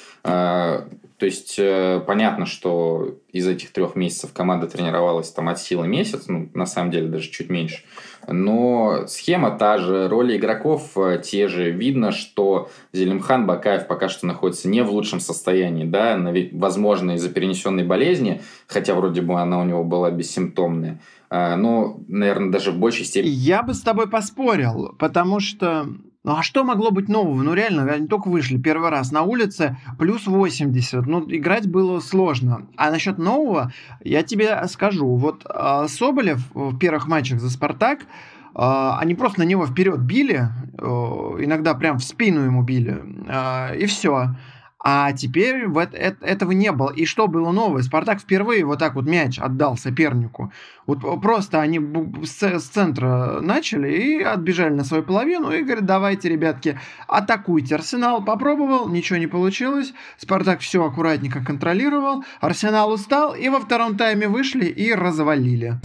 Э, 1.24 1.26
то 1.26 1.26
есть, 1.26 1.56
э, 1.58 2.02
понятно, 2.06 2.44
что 2.44 3.14
из 3.32 3.46
этих 3.46 3.72
трех 3.72 3.96
месяцев 3.96 4.32
команда 4.32 4.66
тренировалась 4.66 5.30
там 5.30 5.48
от 5.48 5.58
силы 5.58 5.88
месяц, 5.88 6.24
ну, 6.28 6.50
на 6.54 6.66
самом 6.66 6.90
деле 6.90 7.08
даже 7.08 7.30
чуть 7.30 7.48
меньше. 7.48 7.82
Но 8.28 9.06
схема 9.06 9.50
та 9.50 9.78
же, 9.78 10.08
роли 10.08 10.36
игроков 10.36 10.96
э, 10.96 11.22
те 11.24 11.48
же. 11.48 11.70
Видно, 11.70 12.12
что 12.12 12.68
Зелимхан 12.92 13.46
Бакаев 13.46 13.86
пока 13.86 14.08
что 14.08 14.26
находится 14.26 14.68
не 14.68 14.82
в 14.82 14.90
лучшем 14.90 15.20
состоянии, 15.20 15.84
да, 15.84 16.20
возможно, 16.52 17.12
из-за 17.12 17.30
перенесенной 17.30 17.84
болезни, 17.84 18.42
хотя 18.66 18.94
вроде 18.94 19.22
бы 19.22 19.40
она 19.40 19.60
у 19.60 19.64
него 19.64 19.82
была 19.82 20.10
бессимптомная. 20.10 21.00
А, 21.30 21.56
но, 21.56 22.00
наверное, 22.06 22.50
даже 22.50 22.70
в 22.70 22.78
большей 22.78 23.04
степени... 23.06 23.30
Я 23.30 23.62
бы 23.62 23.72
с 23.74 23.80
тобой 23.80 24.08
поспорил, 24.08 24.94
потому 24.98 25.40
что 25.40 25.86
ну 26.24 26.36
а 26.36 26.42
что 26.42 26.64
могло 26.64 26.90
быть 26.90 27.10
нового? 27.10 27.42
Ну 27.42 27.52
реально, 27.52 27.84
они 27.92 28.06
только 28.08 28.28
вышли 28.28 28.56
первый 28.56 28.88
раз 28.88 29.12
на 29.12 29.22
улице, 29.22 29.76
плюс 29.98 30.26
80. 30.26 31.06
Ну, 31.06 31.26
играть 31.28 31.68
было 31.68 32.00
сложно. 32.00 32.66
А 32.76 32.90
насчет 32.90 33.18
нового, 33.18 33.72
я 34.02 34.22
тебе 34.22 34.66
скажу. 34.68 35.16
Вот 35.16 35.44
э, 35.44 35.86
Соболев 35.86 36.40
в 36.54 36.78
первых 36.78 37.08
матчах 37.08 37.40
за 37.40 37.50
«Спартак», 37.50 38.00
э, 38.00 38.04
они 38.54 39.14
просто 39.14 39.40
на 39.40 39.44
него 39.44 39.66
вперед 39.66 40.00
били, 40.00 40.48
э, 40.78 40.84
иногда 40.84 41.74
прям 41.74 41.98
в 41.98 42.04
спину 42.04 42.40
ему 42.40 42.62
били, 42.62 43.02
э, 43.28 43.76
и 43.76 43.84
все. 43.84 44.34
А 44.86 45.12
теперь 45.12 45.66
вот 45.66 45.94
этого 45.94 46.52
не 46.52 46.70
было. 46.70 46.90
И 46.90 47.06
что 47.06 47.26
было 47.26 47.52
новое? 47.52 47.80
Спартак 47.80 48.20
впервые 48.20 48.66
вот 48.66 48.80
так 48.80 48.94
вот 48.96 49.06
мяч 49.06 49.38
отдал 49.38 49.78
сопернику. 49.78 50.52
Вот 50.86 51.00
просто 51.22 51.62
они 51.62 51.80
с 52.22 52.64
центра 52.64 53.40
начали 53.40 53.90
и 53.90 54.22
отбежали 54.22 54.74
на 54.74 54.84
свою 54.84 55.02
половину 55.02 55.50
и 55.50 55.62
говорят, 55.62 55.86
давайте, 55.86 56.28
ребятки, 56.28 56.78
атакуйте. 57.08 57.76
Арсенал 57.76 58.22
попробовал, 58.22 58.86
ничего 58.90 59.18
не 59.18 59.26
получилось. 59.26 59.94
Спартак 60.18 60.60
все 60.60 60.84
аккуратненько 60.84 61.42
контролировал. 61.42 62.22
Арсенал 62.42 62.92
устал 62.92 63.34
и 63.34 63.48
во 63.48 63.60
втором 63.60 63.96
тайме 63.96 64.28
вышли 64.28 64.66
и 64.66 64.92
развалили. 64.92 65.80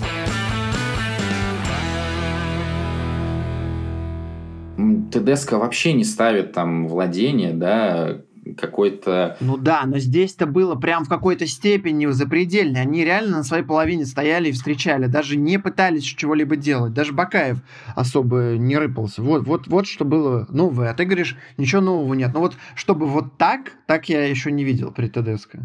ТДСК 5.12 5.53
вообще 5.53 5.93
не 5.93 6.03
ставит 6.03 6.51
там 6.51 6.88
владение, 6.88 7.53
да, 7.53 8.21
какой-то... 8.53 9.38
Ну 9.39 9.57
да, 9.57 9.83
но 9.85 9.99
здесь-то 9.99 10.45
было 10.45 10.75
прям 10.75 11.05
в 11.05 11.09
какой-то 11.09 11.47
степени 11.47 12.05
запредельно. 12.07 12.79
Они 12.79 13.03
реально 13.03 13.38
на 13.38 13.43
своей 13.43 13.63
половине 13.63 14.05
стояли 14.05 14.49
и 14.49 14.51
встречали, 14.51 15.07
даже 15.07 15.38
не 15.38 15.59
пытались 15.59 16.03
чего-либо 16.03 16.55
делать. 16.55 16.93
Даже 16.93 17.13
Бакаев 17.13 17.57
особо 17.95 18.57
не 18.57 18.77
рыпался. 18.77 19.21
Вот, 19.21 19.45
вот, 19.45 19.67
вот 19.67 19.88
что 19.88 20.05
было 20.05 20.47
новое. 20.49 20.91
А 20.91 20.93
ты 20.93 21.05
говоришь, 21.05 21.35
ничего 21.57 21.81
нового 21.81 22.13
нет. 22.13 22.31
Ну 22.33 22.39
вот, 22.41 22.55
чтобы 22.75 23.05
вот 23.05 23.38
так, 23.38 23.73
так 23.85 24.09
я 24.09 24.25
еще 24.25 24.51
не 24.51 24.63
видел 24.63 24.91
при 24.91 25.07
ТДСК. 25.07 25.55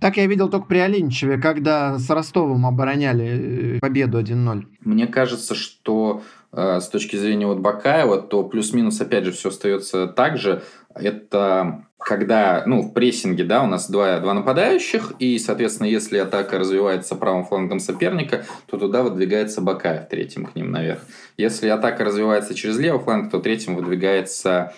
Так 0.00 0.16
я 0.16 0.26
видел 0.26 0.48
только 0.48 0.66
при 0.66 0.78
Оленичеве, 0.78 1.38
когда 1.38 1.98
с 1.98 2.08
Ростовом 2.10 2.66
обороняли 2.66 3.76
э, 3.76 3.78
победу 3.80 4.20
1-0. 4.20 4.66
Мне 4.80 5.06
кажется, 5.06 5.54
что 5.54 6.22
с 6.56 6.88
точки 6.88 7.16
зрения 7.16 7.46
вот 7.46 7.58
Бакаева, 7.58 8.20
то 8.20 8.44
плюс-минус 8.44 9.00
опять 9.00 9.24
же 9.24 9.32
все 9.32 9.48
остается 9.48 10.06
так 10.06 10.38
же. 10.38 10.62
Это 10.94 11.86
когда, 11.98 12.62
ну, 12.66 12.82
в 12.82 12.92
прессинге, 12.92 13.44
да, 13.44 13.62
у 13.62 13.66
нас 13.66 13.90
два, 13.90 14.20
два 14.20 14.34
нападающих, 14.34 15.14
и, 15.18 15.38
соответственно, 15.38 15.86
если 15.86 16.18
атака 16.18 16.58
развивается 16.58 17.16
правым 17.16 17.44
флангом 17.44 17.80
соперника, 17.80 18.44
то 18.66 18.76
туда 18.76 19.02
выдвигается 19.02 19.62
Бакаев 19.62 20.08
третьим 20.08 20.44
к 20.44 20.54
ним 20.54 20.70
наверх. 20.70 21.00
Если 21.38 21.68
атака 21.68 22.04
развивается 22.04 22.54
через 22.54 22.78
левый 22.78 23.00
фланг, 23.00 23.30
то 23.30 23.40
третьим 23.40 23.74
выдвигается 23.74 24.74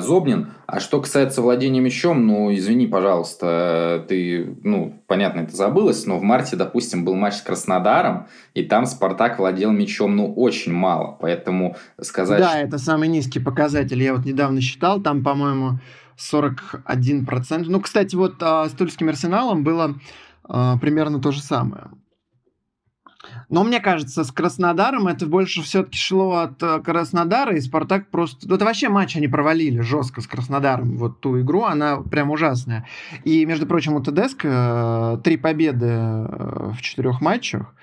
Зобнин. 0.00 0.48
А 0.66 0.80
что 0.80 1.00
касается 1.00 1.40
владения 1.40 1.80
мячом, 1.80 2.26
ну, 2.26 2.52
извини, 2.54 2.86
пожалуйста, 2.86 4.04
ты, 4.08 4.56
ну, 4.64 5.00
понятно, 5.06 5.40
это 5.40 5.54
забылось, 5.54 6.04
но 6.04 6.18
в 6.18 6.22
марте, 6.22 6.56
допустим, 6.56 7.04
был 7.04 7.14
матч 7.14 7.34
с 7.34 7.42
Краснодаром, 7.42 8.26
и 8.54 8.64
там 8.64 8.86
Спартак 8.86 9.38
владел 9.38 9.70
мячом, 9.70 10.16
ну, 10.16 10.34
очень 10.34 10.72
мало, 10.72 11.16
поэтому 11.20 11.76
сказать... 12.00 12.40
Да, 12.40 12.58
это 12.58 12.78
самый 12.78 13.08
низкий 13.08 13.40
показатель, 13.40 14.02
я 14.02 14.14
вот 14.14 14.26
недавно 14.26 14.60
считал, 14.60 15.00
там, 15.00 15.22
по-моему, 15.22 15.78
41%. 16.18 17.64
Ну, 17.68 17.80
кстати, 17.80 18.16
вот 18.16 18.34
а, 18.40 18.68
с 18.68 18.72
Тульским 18.72 19.08
Арсеналом 19.08 19.62
было 19.62 19.94
а, 20.44 20.76
примерно 20.78 21.20
то 21.20 21.30
же 21.30 21.40
самое. 21.40 21.84
Но 23.48 23.64
мне 23.64 23.80
кажется, 23.80 24.24
с 24.24 24.32
Краснодаром 24.32 25.06
это 25.08 25.26
больше 25.26 25.62
все-таки 25.62 25.98
шло 25.98 26.36
от 26.36 26.62
э, 26.62 26.80
Краснодара, 26.80 27.56
и 27.56 27.60
Спартак 27.60 28.08
просто... 28.10 28.52
Это 28.54 28.64
вообще 28.64 28.88
матч 28.88 29.16
они 29.16 29.28
провалили 29.28 29.80
жестко 29.80 30.20
с 30.20 30.26
Краснодаром. 30.26 30.96
Вот 30.96 31.20
ту 31.20 31.40
игру, 31.40 31.64
она 31.64 31.98
прям 31.98 32.30
ужасная. 32.30 32.86
И, 33.24 33.44
между 33.46 33.66
прочим, 33.66 33.94
у 33.94 34.02
ТДСК 34.02 34.44
э, 34.44 35.18
три 35.24 35.36
победы 35.36 35.86
э, 35.86 36.72
в 36.76 36.82
четырех 36.82 37.20
матчах 37.20 37.74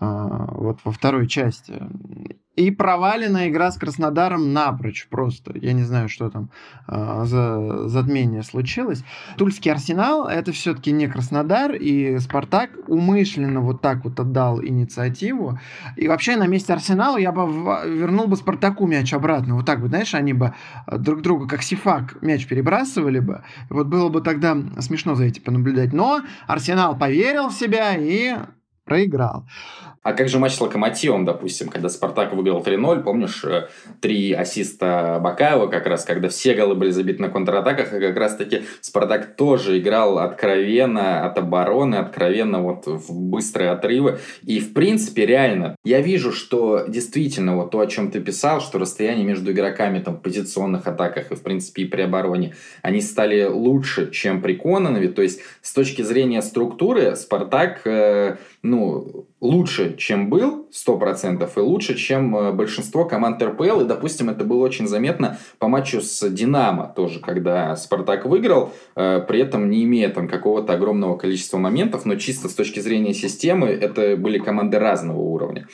вот 0.00 0.80
во 0.84 0.92
второй 0.92 1.26
части. 1.28 1.82
И 2.58 2.72
проваленная 2.72 3.50
игра 3.50 3.70
с 3.70 3.76
Краснодаром 3.76 4.52
напрочь 4.52 5.06
просто. 5.08 5.52
Я 5.56 5.74
не 5.74 5.84
знаю, 5.84 6.08
что 6.08 6.28
там 6.28 6.50
э, 6.88 7.20
за 7.24 7.86
затмение 7.86 8.42
случилось. 8.42 9.04
Тульский 9.36 9.70
Арсенал— 9.70 10.26
это 10.28 10.50
все-таки 10.50 10.90
не 10.90 11.06
Краснодар, 11.06 11.72
и 11.76 12.18
Спартак 12.18 12.70
умышленно 12.88 13.60
вот 13.60 13.80
так 13.80 14.02
вот 14.02 14.18
отдал 14.18 14.60
инициативу. 14.60 15.60
И 15.94 16.08
вообще 16.08 16.34
на 16.34 16.48
месте 16.48 16.72
Арсенала 16.72 17.16
я 17.16 17.30
бы 17.30 17.42
вернул 17.88 18.26
бы 18.26 18.34
Спартаку 18.34 18.88
мяч 18.88 19.14
обратно. 19.14 19.54
Вот 19.54 19.64
так 19.64 19.80
бы, 19.80 19.86
знаешь, 19.86 20.12
они 20.16 20.32
бы 20.32 20.52
а, 20.84 20.98
друг 20.98 21.22
друга 21.22 21.46
как 21.46 21.62
сифак 21.62 22.20
мяч 22.22 22.48
перебрасывали 22.48 23.20
бы. 23.20 23.44
Вот 23.70 23.86
было 23.86 24.08
бы 24.08 24.20
тогда 24.20 24.56
смешно 24.80 25.14
за 25.14 25.26
этим 25.26 25.44
понаблюдать. 25.44 25.92
Но 25.92 26.22
Арсенал 26.48 26.98
поверил 26.98 27.50
в 27.50 27.54
себя 27.54 27.94
и 27.96 28.34
проиграл. 28.88 29.44
А 30.08 30.14
как 30.14 30.30
же 30.30 30.38
матч 30.38 30.54
с 30.54 30.60
Локомотивом, 30.62 31.26
допустим, 31.26 31.68
когда 31.68 31.90
Спартак 31.90 32.32
выиграл 32.32 32.62
3-0, 32.62 33.02
помнишь, 33.02 33.44
э, 33.44 33.68
три 34.00 34.32
ассиста 34.32 35.18
Бакаева 35.22 35.66
как 35.66 35.86
раз, 35.86 36.04
когда 36.06 36.30
все 36.30 36.54
голы 36.54 36.74
были 36.74 36.90
забиты 36.90 37.20
на 37.20 37.28
контратаках, 37.28 37.92
и 37.92 38.00
как 38.00 38.16
раз-таки 38.16 38.62
Спартак 38.80 39.36
тоже 39.36 39.78
играл 39.78 40.18
откровенно 40.18 41.26
от 41.26 41.36
обороны, 41.36 41.96
откровенно 41.96 42.62
вот 42.62 42.86
в 42.86 43.12
быстрые 43.12 43.70
отрывы. 43.70 44.18
И, 44.44 44.60
в 44.60 44.72
принципе, 44.72 45.26
реально, 45.26 45.76
я 45.84 46.00
вижу, 46.00 46.32
что 46.32 46.86
действительно 46.88 47.56
вот 47.56 47.70
то, 47.70 47.80
о 47.80 47.86
чем 47.86 48.10
ты 48.10 48.20
писал, 48.20 48.62
что 48.62 48.78
расстояние 48.78 49.26
между 49.26 49.52
игроками 49.52 49.98
там 49.98 50.16
в 50.16 50.22
позиционных 50.22 50.86
атаках 50.86 51.32
и, 51.32 51.34
в 51.34 51.42
принципе, 51.42 51.82
и 51.82 51.84
при 51.84 52.00
обороне, 52.00 52.54
они 52.82 53.02
стали 53.02 53.44
лучше, 53.44 54.10
чем 54.10 54.40
при 54.40 54.54
Кононове. 54.54 55.08
То 55.08 55.20
есть, 55.20 55.40
с 55.60 55.74
точки 55.74 56.00
зрения 56.00 56.40
структуры, 56.40 57.14
Спартак, 57.14 57.82
э, 57.84 58.36
ну, 58.62 59.26
лучше, 59.40 59.96
чем 59.96 60.28
был, 60.28 60.68
100%, 60.72 61.48
и 61.56 61.60
лучше, 61.60 61.94
чем 61.94 62.36
э, 62.36 62.52
большинство 62.52 63.04
команд 63.04 63.42
РПЛ. 63.42 63.80
И, 63.80 63.84
допустим, 63.84 64.30
это 64.30 64.44
было 64.44 64.64
очень 64.64 64.86
заметно 64.86 65.38
по 65.58 65.68
матчу 65.68 66.00
с 66.00 66.28
«Динамо» 66.28 66.92
тоже, 66.94 67.20
когда 67.20 67.74
«Спартак» 67.76 68.26
выиграл, 68.26 68.72
э, 68.96 69.24
при 69.26 69.40
этом 69.40 69.70
не 69.70 69.84
имея 69.84 70.08
там 70.08 70.28
какого-то 70.28 70.72
огромного 70.72 71.16
количества 71.16 71.58
моментов, 71.58 72.04
но 72.04 72.16
чисто 72.16 72.48
с 72.48 72.54
точки 72.54 72.80
зрения 72.80 73.14
системы 73.14 73.68
это 73.68 74.16
были 74.16 74.38
команды 74.38 74.78
разного 74.78 75.20
уровня. 75.20 75.68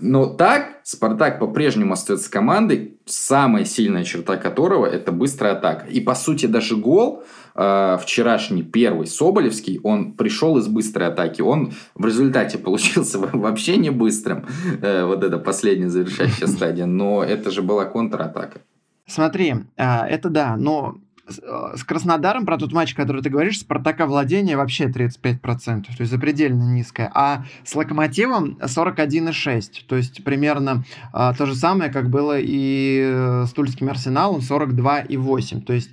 Но 0.00 0.26
так 0.26 0.80
Спартак 0.82 1.38
по-прежнему 1.38 1.92
остается 1.92 2.30
командой, 2.30 2.98
самая 3.06 3.64
сильная 3.64 4.04
черта 4.04 4.36
которого 4.36 4.86
это 4.86 5.12
быстрая 5.12 5.54
атака. 5.54 5.86
И 5.86 6.00
по 6.00 6.14
сути 6.14 6.46
даже 6.46 6.76
гол 6.76 7.22
э, 7.54 7.98
вчерашний 8.00 8.62
первый 8.62 9.06
Соболевский, 9.06 9.80
он 9.82 10.12
пришел 10.12 10.58
из 10.58 10.66
быстрой 10.66 11.08
атаки. 11.08 11.42
Он 11.42 11.72
в 11.94 12.04
результате 12.04 12.58
получился 12.64 13.18
вообще 13.18 13.76
не 13.76 13.90
быстрым, 13.90 14.46
э, 14.82 15.04
вот 15.04 15.22
эта 15.22 15.38
последняя 15.38 15.88
завершающая 15.88 16.46
стадия, 16.48 16.86
но 16.86 17.22
это 17.22 17.50
же 17.50 17.62
была 17.62 17.84
контратака. 17.84 18.60
Смотри, 19.06 19.54
а, 19.76 20.06
это 20.06 20.30
да, 20.30 20.56
но 20.56 20.96
Э, 20.96 21.03
с 21.26 21.84
Краснодаром, 21.84 22.44
про 22.44 22.58
тот 22.58 22.72
матч, 22.72 22.94
который 22.94 23.22
ты 23.22 23.30
говоришь, 23.30 23.60
Спартака 23.60 24.06
владение 24.06 24.56
вообще 24.56 24.84
35%, 24.84 25.38
то 25.40 25.92
есть 25.98 26.10
запредельно 26.10 26.62
низкое. 26.62 27.10
А 27.14 27.44
с 27.64 27.74
Локомотивом 27.74 28.58
41,6%, 28.60 29.86
то 29.88 29.96
есть 29.96 30.22
примерно 30.22 30.84
а, 31.12 31.32
то 31.34 31.46
же 31.46 31.54
самое, 31.54 31.90
как 31.90 32.10
было 32.10 32.38
и 32.38 33.00
э, 33.02 33.44
с 33.46 33.52
Тульским 33.52 33.88
Арсеналом 33.88 34.40
42,8%. 34.40 35.62
То 35.62 35.72
есть 35.72 35.90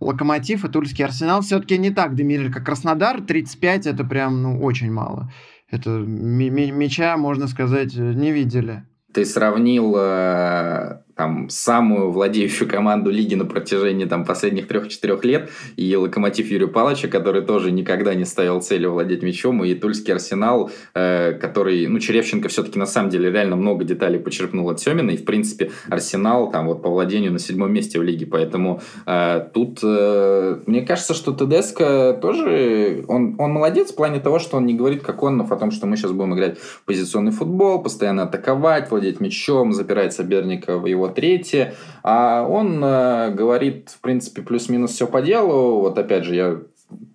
Локомотив 0.00 0.64
и 0.64 0.68
Тульский 0.68 1.04
Арсенал 1.04 1.42
все-таки 1.42 1.78
не 1.78 1.90
так 1.90 2.14
доминировали, 2.14 2.52
как 2.52 2.64
Краснодар. 2.64 3.20
35 3.20 3.86
это 3.86 4.04
прям 4.04 4.42
ну, 4.42 4.60
очень 4.62 4.90
мало. 4.90 5.30
Это 5.70 5.90
мяча, 5.90 7.16
можно 7.16 7.46
сказать, 7.46 7.94
не 7.94 8.32
видели. 8.32 8.84
Ты 9.12 9.26
сравнил 9.26 9.94
э, 9.96 11.01
там 11.16 11.48
самую 11.48 12.10
владеющую 12.10 12.68
команду 12.68 13.10
лиги 13.10 13.34
на 13.34 13.44
протяжении 13.44 14.04
там 14.04 14.24
последних 14.24 14.68
трех-четырех 14.68 15.24
лет, 15.24 15.50
и 15.76 15.94
Локомотив 15.96 16.50
Юрия 16.50 16.68
Палыча, 16.68 17.08
который 17.08 17.42
тоже 17.42 17.70
никогда 17.70 18.14
не 18.14 18.24
ставил 18.24 18.60
цели 18.60 18.86
владеть 18.86 19.22
мячом, 19.22 19.62
и 19.64 19.74
Тульский 19.74 20.12
Арсенал, 20.12 20.70
э, 20.94 21.32
который, 21.32 21.86
ну, 21.86 21.98
Черевченко 21.98 22.48
все-таки 22.48 22.78
на 22.78 22.86
самом 22.86 23.10
деле 23.10 23.30
реально 23.30 23.56
много 23.56 23.84
деталей 23.84 24.18
почерпнул 24.18 24.68
от 24.70 24.80
Семина, 24.80 25.10
и, 25.10 25.16
в 25.16 25.24
принципе, 25.24 25.70
Арсенал 25.88 26.50
там 26.50 26.66
вот 26.66 26.82
по 26.82 26.90
владению 26.90 27.32
на 27.32 27.38
седьмом 27.38 27.72
месте 27.72 27.98
в 27.98 28.02
лиге, 28.02 28.26
поэтому 28.26 28.80
э, 29.06 29.46
тут 29.52 29.80
э, 29.82 30.60
мне 30.66 30.82
кажется, 30.82 31.14
что 31.14 31.32
Тедеско 31.32 32.18
тоже, 32.20 33.04
он, 33.08 33.36
он 33.38 33.52
молодец 33.52 33.92
в 33.92 33.96
плане 33.96 34.20
того, 34.20 34.38
что 34.38 34.56
он 34.56 34.66
не 34.66 34.74
говорит, 34.74 35.02
как 35.02 35.22
он, 35.22 35.36
но 35.36 35.44
о 35.52 35.56
том, 35.56 35.70
что 35.70 35.86
мы 35.86 35.96
сейчас 35.96 36.12
будем 36.12 36.34
играть 36.34 36.58
позиционный 36.86 37.32
футбол, 37.32 37.82
постоянно 37.82 38.22
атаковать, 38.22 38.90
владеть 38.90 39.20
мячом, 39.20 39.72
запирать 39.72 40.12
соперника 40.12 40.78
в 40.78 40.86
его 40.86 41.01
третье. 41.08 41.74
А 42.02 42.46
он 42.46 42.82
э, 42.82 43.30
говорит, 43.30 43.90
в 43.90 44.00
принципе, 44.00 44.42
плюс-минус 44.42 44.92
все 44.92 45.06
по 45.06 45.22
делу. 45.22 45.80
Вот 45.80 45.98
опять 45.98 46.24
же, 46.24 46.34
я 46.34 46.58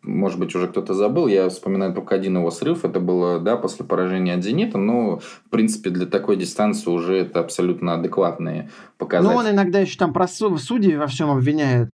может 0.02 0.40
быть, 0.40 0.56
уже 0.56 0.68
кто-то 0.68 0.94
забыл, 0.94 1.28
я 1.28 1.50
вспоминаю 1.50 1.94
только 1.94 2.16
один 2.16 2.38
его 2.38 2.50
срыв, 2.50 2.86
это 2.86 3.00
было, 3.00 3.40
да, 3.40 3.58
после 3.58 3.86
поражения 3.86 4.34
от 4.34 4.44
«Зенита», 4.44 4.78
но, 4.78 5.20
в 5.20 5.50
принципе, 5.50 5.90
для 5.90 6.06
такой 6.06 6.38
дистанции 6.38 6.90
уже 6.90 7.18
это 7.18 7.40
абсолютно 7.42 7.94
адекватные 7.94 8.70
показатели. 8.98 9.34
Ну, 9.34 9.40
он 9.40 9.50
иногда 9.50 9.80
еще 9.80 9.98
там 9.98 10.14
про 10.14 10.28
судей 10.28 10.96
во 10.96 11.08
всем 11.08 11.30
обвиняет. 11.30 11.90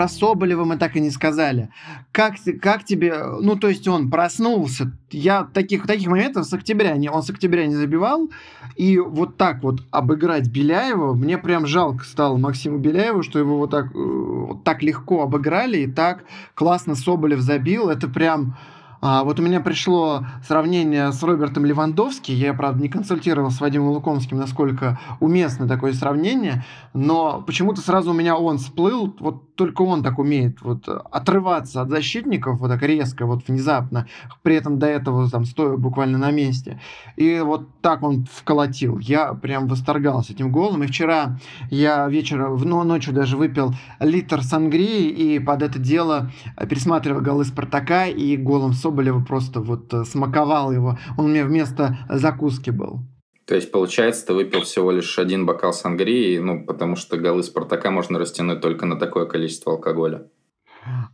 Про 0.00 0.08
Соболева 0.08 0.64
мы 0.64 0.78
так 0.78 0.96
и 0.96 1.00
не 1.00 1.10
сказали. 1.10 1.68
Как, 2.10 2.36
как 2.62 2.84
тебе... 2.84 3.22
Ну, 3.42 3.56
то 3.56 3.68
есть 3.68 3.86
он 3.86 4.10
проснулся. 4.10 4.92
Я 5.10 5.44
таких, 5.44 5.86
таких 5.86 6.08
моментов 6.08 6.46
с 6.46 6.54
октября... 6.54 6.96
Не, 6.96 7.10
он 7.10 7.22
с 7.22 7.28
октября 7.28 7.66
не 7.66 7.74
забивал. 7.74 8.30
И 8.76 8.98
вот 8.98 9.36
так 9.36 9.62
вот 9.62 9.82
обыграть 9.90 10.48
Беляева... 10.48 11.12
Мне 11.12 11.36
прям 11.36 11.66
жалко 11.66 12.04
стало 12.04 12.38
Максиму 12.38 12.78
Беляеву, 12.78 13.22
что 13.22 13.38
его 13.38 13.58
вот 13.58 13.72
так, 13.72 13.94
э, 13.94 13.98
вот 13.98 14.64
так 14.64 14.82
легко 14.82 15.20
обыграли. 15.20 15.80
И 15.80 15.86
так 15.86 16.24
классно 16.54 16.94
Соболев 16.94 17.40
забил. 17.40 17.90
Это 17.90 18.08
прям... 18.08 18.56
А, 19.02 19.24
вот 19.24 19.40
у 19.40 19.42
меня 19.42 19.60
пришло 19.60 20.26
сравнение 20.46 21.10
с 21.10 21.22
Робертом 21.22 21.64
Левандовским. 21.64 22.34
Я, 22.34 22.52
правда, 22.52 22.82
не 22.82 22.88
консультировал 22.90 23.50
с 23.50 23.60
Вадимом 23.60 23.90
Лукомским, 23.90 24.36
насколько 24.36 25.00
уместно 25.20 25.66
такое 25.66 25.94
сравнение, 25.94 26.64
но 26.92 27.42
почему-то 27.46 27.80
сразу 27.80 28.10
у 28.10 28.14
меня 28.14 28.36
он 28.36 28.58
всплыл. 28.58 29.14
Вот 29.18 29.49
только 29.60 29.82
он 29.82 30.02
так 30.02 30.18
умеет 30.18 30.62
вот 30.62 30.88
отрываться 30.88 31.82
от 31.82 31.90
защитников 31.90 32.60
вот 32.60 32.68
так 32.68 32.80
резко, 32.80 33.26
вот 33.26 33.46
внезапно, 33.46 34.06
при 34.40 34.54
этом 34.54 34.78
до 34.78 34.86
этого 34.86 35.28
там 35.28 35.44
стоя 35.44 35.76
буквально 35.76 36.16
на 36.16 36.30
месте. 36.30 36.80
И 37.16 37.40
вот 37.40 37.68
так 37.82 38.02
он 38.02 38.24
вколотил. 38.24 38.96
Я 38.96 39.34
прям 39.34 39.68
восторгался 39.68 40.32
этим 40.32 40.50
голом. 40.50 40.82
И 40.82 40.86
вчера 40.86 41.38
я 41.68 42.08
вечером, 42.08 42.56
ну, 42.56 42.82
ночью 42.84 43.12
даже 43.12 43.36
выпил 43.36 43.74
литр 43.98 44.42
сангрии 44.42 45.10
и 45.10 45.38
под 45.38 45.62
это 45.62 45.78
дело 45.78 46.30
пересматривал 46.56 47.20
голы 47.20 47.44
Спартака 47.44 48.06
и 48.06 48.38
голом 48.38 48.72
Соболева 48.72 49.22
просто 49.22 49.60
вот 49.60 49.92
смаковал 50.06 50.72
его. 50.72 50.98
Он 51.18 51.26
у 51.26 51.28
меня 51.28 51.44
вместо 51.44 51.98
закуски 52.08 52.70
был. 52.70 53.02
То 53.50 53.56
есть, 53.56 53.72
получается, 53.72 54.26
ты 54.26 54.32
выпил 54.32 54.60
всего 54.60 54.92
лишь 54.92 55.18
один 55.18 55.44
бокал 55.44 55.72
сангрии, 55.72 56.38
ну, 56.38 56.64
потому 56.64 56.94
что 56.94 57.16
голы 57.16 57.42
Спартака 57.42 57.90
можно 57.90 58.16
растянуть 58.16 58.60
только 58.60 58.86
на 58.86 58.96
такое 58.96 59.26
количество 59.26 59.72
алкоголя. 59.72 60.22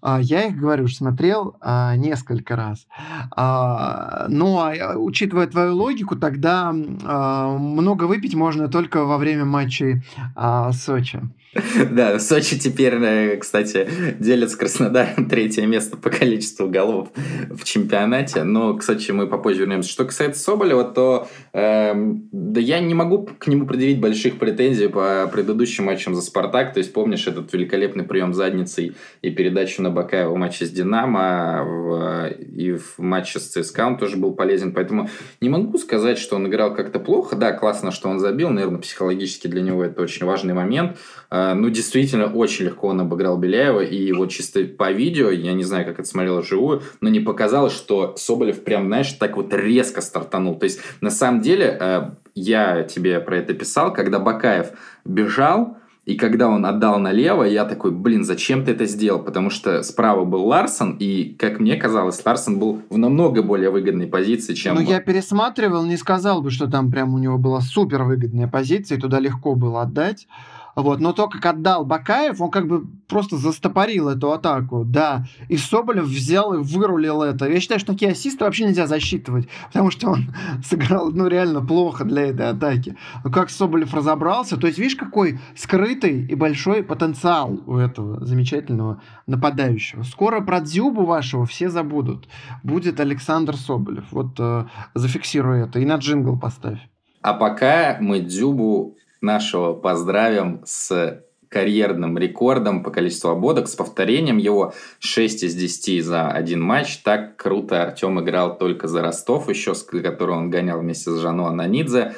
А, 0.02 0.20
я 0.20 0.44
их, 0.44 0.58
говорю, 0.58 0.86
смотрел 0.86 1.56
а, 1.62 1.96
несколько 1.96 2.54
раз. 2.54 2.86
А, 3.34 4.26
но, 4.28 4.58
а, 4.58 4.98
учитывая 4.98 5.46
твою 5.46 5.76
логику, 5.76 6.14
тогда 6.14 6.74
а, 7.04 7.56
много 7.56 8.04
выпить 8.04 8.34
можно 8.34 8.68
только 8.68 9.06
во 9.06 9.16
время 9.16 9.46
матчей 9.46 10.02
а, 10.34 10.72
Сочи. 10.72 11.22
Да, 11.90 12.18
Сочи 12.18 12.58
теперь, 12.58 12.94
э, 12.94 13.36
кстати, 13.36 13.88
делит 14.18 14.50
с 14.50 14.56
Краснодаром 14.56 15.28
третье 15.30 15.66
место 15.66 15.96
по 15.96 16.10
количеству 16.10 16.68
голов 16.68 17.08
в 17.50 17.64
чемпионате. 17.64 18.44
Но 18.44 18.74
к 18.74 18.82
Сочи 18.82 19.12
мы 19.12 19.26
попозже 19.26 19.60
вернемся. 19.60 19.90
Что 19.90 20.04
касается 20.04 20.42
Соболева, 20.42 20.84
то 20.84 21.28
э, 21.52 21.92
да 21.94 22.60
я 22.60 22.80
не 22.80 22.94
могу 22.94 23.28
к 23.38 23.46
нему 23.46 23.66
предъявить 23.66 24.00
больших 24.00 24.38
претензий 24.38 24.88
по 24.88 25.28
предыдущим 25.32 25.84
матчам 25.84 26.14
за 26.14 26.22
«Спартак». 26.22 26.72
То 26.74 26.78
есть 26.78 26.92
помнишь 26.92 27.26
этот 27.26 27.52
великолепный 27.52 28.04
прием 28.04 28.34
задницей 28.34 28.94
и 29.22 29.30
передачу 29.30 29.82
на 29.82 29.90
Бакаева 29.90 30.32
в 30.32 30.36
матче 30.36 30.66
с 30.66 30.70
«Динамо» 30.70 31.64
в, 31.64 32.28
и 32.30 32.72
в 32.72 32.98
матче 32.98 33.38
с 33.38 33.48
ЦСКА 33.48 33.86
он 33.86 33.98
тоже 33.98 34.16
был 34.16 34.34
полезен. 34.34 34.72
Поэтому 34.72 35.08
не 35.40 35.48
могу 35.48 35.78
сказать, 35.78 36.18
что 36.18 36.36
он 36.36 36.46
играл 36.48 36.74
как-то 36.74 36.98
плохо. 36.98 37.36
Да, 37.36 37.52
классно, 37.52 37.90
что 37.90 38.08
он 38.08 38.18
забил. 38.18 38.50
Наверное, 38.50 38.80
психологически 38.80 39.46
для 39.46 39.62
него 39.62 39.84
это 39.84 40.02
очень 40.02 40.26
важный 40.26 40.54
момент. 40.54 40.96
Э, 41.30 41.45
ну, 41.54 41.70
действительно, 41.70 42.26
очень 42.26 42.66
легко 42.66 42.88
он 42.88 43.00
обыграл 43.00 43.36
Беляева, 43.36 43.80
и 43.80 44.12
вот 44.12 44.30
чисто 44.30 44.64
по 44.64 44.90
видео, 44.90 45.30
я 45.30 45.52
не 45.52 45.64
знаю, 45.64 45.84
как 45.84 46.00
это 46.00 46.08
смотрел 46.08 46.42
живую, 46.42 46.82
но 47.00 47.08
не 47.08 47.20
показалось, 47.20 47.72
что 47.72 48.14
Соболев 48.16 48.64
прям, 48.64 48.86
знаешь, 48.86 49.12
так 49.12 49.36
вот 49.36 49.52
резко 49.52 50.00
стартанул. 50.00 50.56
То 50.56 50.64
есть, 50.64 50.80
на 51.00 51.10
самом 51.10 51.40
деле, 51.40 51.76
э, 51.80 52.10
я 52.34 52.82
тебе 52.84 53.20
про 53.20 53.38
это 53.38 53.54
писал, 53.54 53.92
когда 53.92 54.18
Бакаев 54.18 54.72
бежал, 55.04 55.76
и 56.06 56.14
когда 56.14 56.48
он 56.48 56.64
отдал 56.64 57.00
налево, 57.00 57.42
я 57.42 57.64
такой, 57.64 57.90
блин, 57.90 58.24
зачем 58.24 58.64
ты 58.64 58.70
это 58.70 58.86
сделал? 58.86 59.20
Потому 59.20 59.50
что 59.50 59.82
справа 59.82 60.24
был 60.24 60.46
Ларсон, 60.46 60.96
и, 61.00 61.34
как 61.36 61.58
мне 61.58 61.74
казалось, 61.74 62.24
Ларсон 62.24 62.60
был 62.60 62.82
в 62.90 62.96
намного 62.96 63.42
более 63.42 63.70
выгодной 63.70 64.06
позиции, 64.06 64.54
чем... 64.54 64.76
Ну, 64.76 64.80
я 64.82 65.00
пересматривал, 65.00 65.84
не 65.84 65.96
сказал 65.96 66.42
бы, 66.42 66.52
что 66.52 66.70
там 66.70 66.92
прям 66.92 67.12
у 67.12 67.18
него 67.18 67.38
была 67.38 67.60
супер 67.60 68.04
выгодная 68.04 68.46
позиция, 68.46 68.98
и 68.98 69.00
туда 69.00 69.18
легко 69.18 69.56
было 69.56 69.82
отдать. 69.82 70.28
Вот. 70.76 71.00
Но 71.00 71.14
то, 71.14 71.26
как 71.26 71.44
отдал 71.46 71.86
Бакаев, 71.86 72.40
он 72.40 72.50
как 72.50 72.68
бы 72.68 72.86
просто 73.08 73.38
застопорил 73.38 74.10
эту 74.10 74.30
атаку, 74.32 74.84
да. 74.84 75.24
И 75.48 75.56
Соболев 75.56 76.04
взял 76.04 76.52
и 76.52 76.58
вырулил 76.58 77.22
это. 77.22 77.48
Я 77.48 77.60
считаю, 77.60 77.80
что 77.80 77.92
такие 77.92 78.12
ассисты 78.12 78.44
вообще 78.44 78.66
нельзя 78.66 78.86
засчитывать, 78.86 79.48
потому 79.68 79.90
что 79.90 80.10
он 80.10 80.34
сыграл, 80.64 81.10
ну, 81.10 81.26
реально 81.28 81.64
плохо 81.64 82.04
для 82.04 82.26
этой 82.26 82.50
атаки. 82.50 82.96
Но 83.24 83.30
как 83.30 83.48
Соболев 83.48 83.94
разобрался, 83.94 84.58
то 84.58 84.66
есть, 84.66 84.78
видишь, 84.78 84.96
какой 84.96 85.40
скрытый 85.56 86.26
и 86.26 86.34
большой 86.34 86.82
потенциал 86.82 87.58
у 87.66 87.76
этого 87.76 88.24
замечательного 88.24 89.00
нападающего. 89.26 90.02
Скоро 90.02 90.42
про 90.42 90.60
Дзюбу 90.60 91.06
вашего 91.06 91.46
все 91.46 91.70
забудут. 91.70 92.28
Будет 92.62 93.00
Александр 93.00 93.56
Соболев. 93.56 94.04
Вот 94.10 94.38
э, 94.38 94.66
зафиксируй 94.94 95.62
это 95.62 95.78
и 95.78 95.86
на 95.86 95.96
джингл 95.96 96.38
поставь. 96.38 96.80
А 97.22 97.32
пока 97.32 97.96
мы 98.00 98.20
Дзюбу 98.20 98.96
нашего 99.26 99.74
поздравим 99.74 100.62
с 100.64 101.22
карьерным 101.48 102.18
рекордом 102.18 102.82
по 102.82 102.90
количеству 102.90 103.30
обводок, 103.30 103.68
с 103.68 103.74
повторением 103.74 104.38
его 104.38 104.72
6 105.00 105.44
из 105.44 105.54
10 105.54 106.04
за 106.04 106.28
один 106.28 106.62
матч. 106.62 106.98
Так 106.98 107.36
круто 107.36 107.82
Артем 107.82 108.20
играл 108.20 108.56
только 108.56 108.88
за 108.88 109.02
Ростов, 109.02 109.48
еще 109.48 109.74
с 109.74 109.82
которого 109.82 110.38
он 110.38 110.50
гонял 110.50 110.80
вместе 110.80 111.10
с 111.10 111.18
Жану 111.18 111.46
Ананидзе 111.46 112.14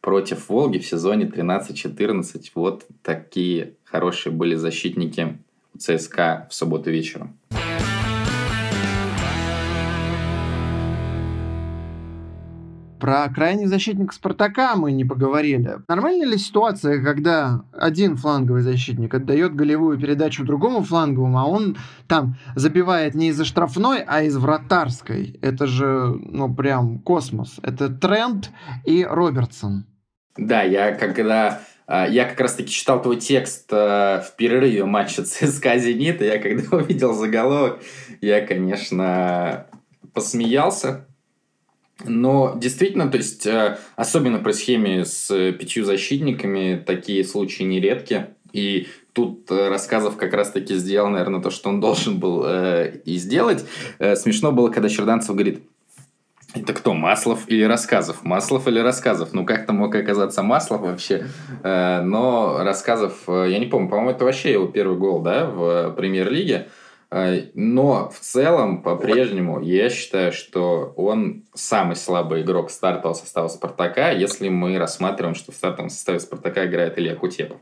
против 0.00 0.48
Волги 0.48 0.78
в 0.78 0.86
сезоне 0.86 1.26
13-14. 1.26 2.50
Вот 2.54 2.86
такие 3.02 3.74
хорошие 3.84 4.32
были 4.32 4.54
защитники 4.54 5.38
ЦСКА 5.78 6.46
в 6.50 6.54
субботу 6.54 6.90
вечером. 6.90 7.38
Про 13.04 13.28
крайних 13.28 13.68
защитников 13.68 14.14
Спартака 14.14 14.76
мы 14.76 14.90
не 14.90 15.04
поговорили. 15.04 15.76
Нормальная 15.88 16.26
ли 16.26 16.38
ситуация, 16.38 17.04
когда 17.04 17.62
один 17.70 18.16
фланговый 18.16 18.62
защитник 18.62 19.12
отдает 19.12 19.54
голевую 19.54 20.00
передачу 20.00 20.42
другому 20.42 20.82
фланговому, 20.82 21.38
а 21.38 21.44
он 21.44 21.76
там 22.08 22.38
забивает 22.54 23.14
не 23.14 23.28
из-за 23.28 23.44
штрафной, 23.44 24.02
а 24.06 24.22
из 24.22 24.38
вратарской? 24.38 25.38
Это 25.42 25.66
же, 25.66 26.18
ну, 26.18 26.54
прям 26.54 26.98
космос. 26.98 27.60
Это 27.62 27.90
Трент 27.90 28.50
и 28.86 29.04
Робертсон. 29.04 29.84
Да, 30.38 30.62
я 30.62 30.94
когда 30.94 31.60
а, 31.86 32.08
я 32.08 32.24
как 32.24 32.40
раз-таки 32.40 32.70
читал 32.70 33.02
твой 33.02 33.16
текст 33.16 33.68
а, 33.70 34.22
в 34.22 34.34
перерыве 34.36 34.86
матча 34.86 35.24
ЦСКА 35.24 35.76
«Зенит», 35.76 36.22
и 36.22 36.24
я 36.24 36.38
когда 36.38 36.74
увидел 36.78 37.12
заголовок, 37.12 37.80
я, 38.22 38.40
конечно, 38.46 39.66
посмеялся, 40.14 41.06
но 42.02 42.54
действительно, 42.56 43.08
то 43.08 43.16
есть, 43.16 43.46
э, 43.46 43.78
особенно 43.96 44.38
при 44.38 44.52
схеме 44.52 45.04
с 45.04 45.28
пятью 45.52 45.84
защитниками, 45.84 46.82
такие 46.84 47.24
случаи 47.24 47.62
нередки. 47.62 48.26
И 48.52 48.88
тут 49.12 49.50
э, 49.50 49.68
рассказов 49.68 50.16
как 50.16 50.34
раз-таки 50.34 50.74
сделал, 50.74 51.08
наверное, 51.08 51.40
то, 51.40 51.50
что 51.50 51.68
он 51.68 51.80
должен 51.80 52.18
был 52.18 52.44
э, 52.44 53.00
и 53.04 53.16
сделать. 53.16 53.64
Э, 53.98 54.16
смешно 54.16 54.52
было, 54.52 54.70
когда 54.70 54.88
Черданцев 54.88 55.34
говорит, 55.34 55.62
это 56.54 56.72
кто, 56.72 56.94
Маслов 56.94 57.48
или 57.48 57.64
Рассказов? 57.64 58.22
Маслов 58.22 58.68
или 58.68 58.78
Рассказов? 58.78 59.32
Ну, 59.32 59.44
как 59.44 59.66
там 59.66 59.76
мог 59.76 59.94
оказаться 59.94 60.42
Маслов 60.42 60.82
вообще? 60.82 61.26
Э, 61.62 62.02
но 62.02 62.58
Рассказов, 62.62 63.22
э, 63.28 63.48
я 63.50 63.58
не 63.58 63.66
помню, 63.66 63.88
по-моему, 63.88 64.10
это 64.10 64.24
вообще 64.24 64.52
его 64.52 64.66
первый 64.66 64.98
гол, 64.98 65.20
да, 65.22 65.46
в 65.46 65.92
премьер-лиге. 65.96 66.68
Но 67.54 68.10
в 68.10 68.18
целом, 68.18 68.82
по-прежнему, 68.82 69.60
я 69.60 69.88
считаю, 69.88 70.32
что 70.32 70.92
он 70.96 71.44
самый 71.54 71.94
слабый 71.94 72.42
игрок 72.42 72.72
стартового 72.72 73.14
состава 73.14 73.46
«Спартака», 73.46 74.10
если 74.10 74.48
мы 74.48 74.78
рассматриваем, 74.78 75.36
что 75.36 75.52
в 75.52 75.54
стартовом 75.54 75.90
составе 75.90 76.18
«Спартака» 76.18 76.66
играет 76.66 76.98
Илья 76.98 77.14
Кутепов 77.14 77.58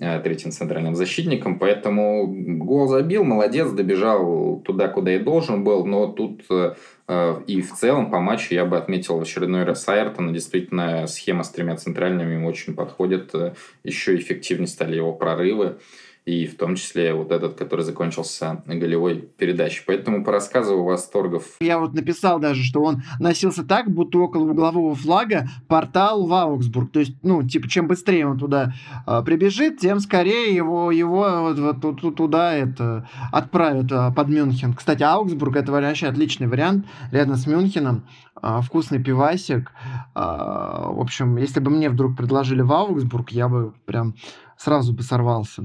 э, 0.00 0.20
третьим 0.20 0.52
центральным 0.52 0.96
защитником. 0.96 1.58
Поэтому 1.58 2.26
гол 2.26 2.88
забил, 2.88 3.24
молодец, 3.24 3.70
добежал 3.72 4.62
туда, 4.64 4.88
куда 4.88 5.14
и 5.14 5.18
должен 5.18 5.64
был. 5.64 5.84
Но 5.84 6.06
тут 6.06 6.44
э, 6.48 6.74
э, 7.08 7.42
и 7.46 7.60
в 7.60 7.74
целом 7.74 8.10
по 8.10 8.20
матчу 8.20 8.54
я 8.54 8.64
бы 8.64 8.78
отметил 8.78 9.18
в 9.18 9.22
очередной 9.22 9.64
раз 9.64 9.86
Айртона. 9.86 10.32
Действительно, 10.32 11.06
схема 11.08 11.42
с 11.42 11.50
тремя 11.50 11.76
центральными 11.76 12.36
ему 12.36 12.48
очень 12.48 12.74
подходит. 12.74 13.34
Еще 13.84 14.16
эффективнее 14.16 14.66
стали 14.66 14.96
его 14.96 15.12
прорывы 15.12 15.76
и 16.28 16.46
в 16.46 16.58
том 16.58 16.74
числе 16.74 17.14
вот 17.14 17.32
этот, 17.32 17.54
который 17.54 17.80
закончился 17.86 18.62
голевой 18.66 19.16
передачей. 19.16 19.82
Поэтому 19.86 20.22
по 20.22 20.30
рассказу 20.30 20.82
восторгов. 20.82 21.44
Я 21.60 21.78
вот 21.78 21.94
написал 21.94 22.38
даже, 22.38 22.62
что 22.62 22.82
он 22.82 23.02
носился 23.18 23.64
так, 23.64 23.90
будто 23.90 24.18
около 24.18 24.50
углового 24.50 24.94
флага 24.94 25.48
портал 25.68 26.26
в 26.26 26.34
Аугсбург. 26.34 26.92
То 26.92 27.00
есть, 27.00 27.16
ну, 27.22 27.42
типа, 27.42 27.66
чем 27.68 27.88
быстрее 27.88 28.26
он 28.26 28.38
туда 28.38 28.74
э, 29.06 29.22
прибежит, 29.24 29.78
тем 29.78 30.00
скорее 30.00 30.54
его, 30.54 30.92
его 30.92 31.54
вот, 31.54 31.58
вот, 31.58 32.16
туда 32.16 32.52
это 32.52 33.08
отправят 33.32 33.90
э, 33.90 34.12
под 34.14 34.28
Мюнхен. 34.28 34.74
Кстати, 34.74 35.02
Аугсбург 35.02 35.56
это 35.56 35.72
вообще 35.72 36.08
отличный 36.08 36.46
вариант 36.46 36.84
рядом 37.10 37.36
с 37.36 37.46
Мюнхеном. 37.46 38.04
Э, 38.42 38.60
вкусный 38.62 39.02
пивасик. 39.02 39.72
В 40.14 41.00
общем, 41.00 41.36
если 41.36 41.60
бы 41.60 41.70
мне 41.70 41.88
вдруг 41.88 42.16
предложили 42.16 42.60
в 42.60 42.72
Аугсбург, 42.72 43.30
я 43.30 43.48
бы 43.48 43.72
прям 43.86 44.14
сразу 44.58 44.92
бы 44.92 45.02
сорвался. 45.02 45.64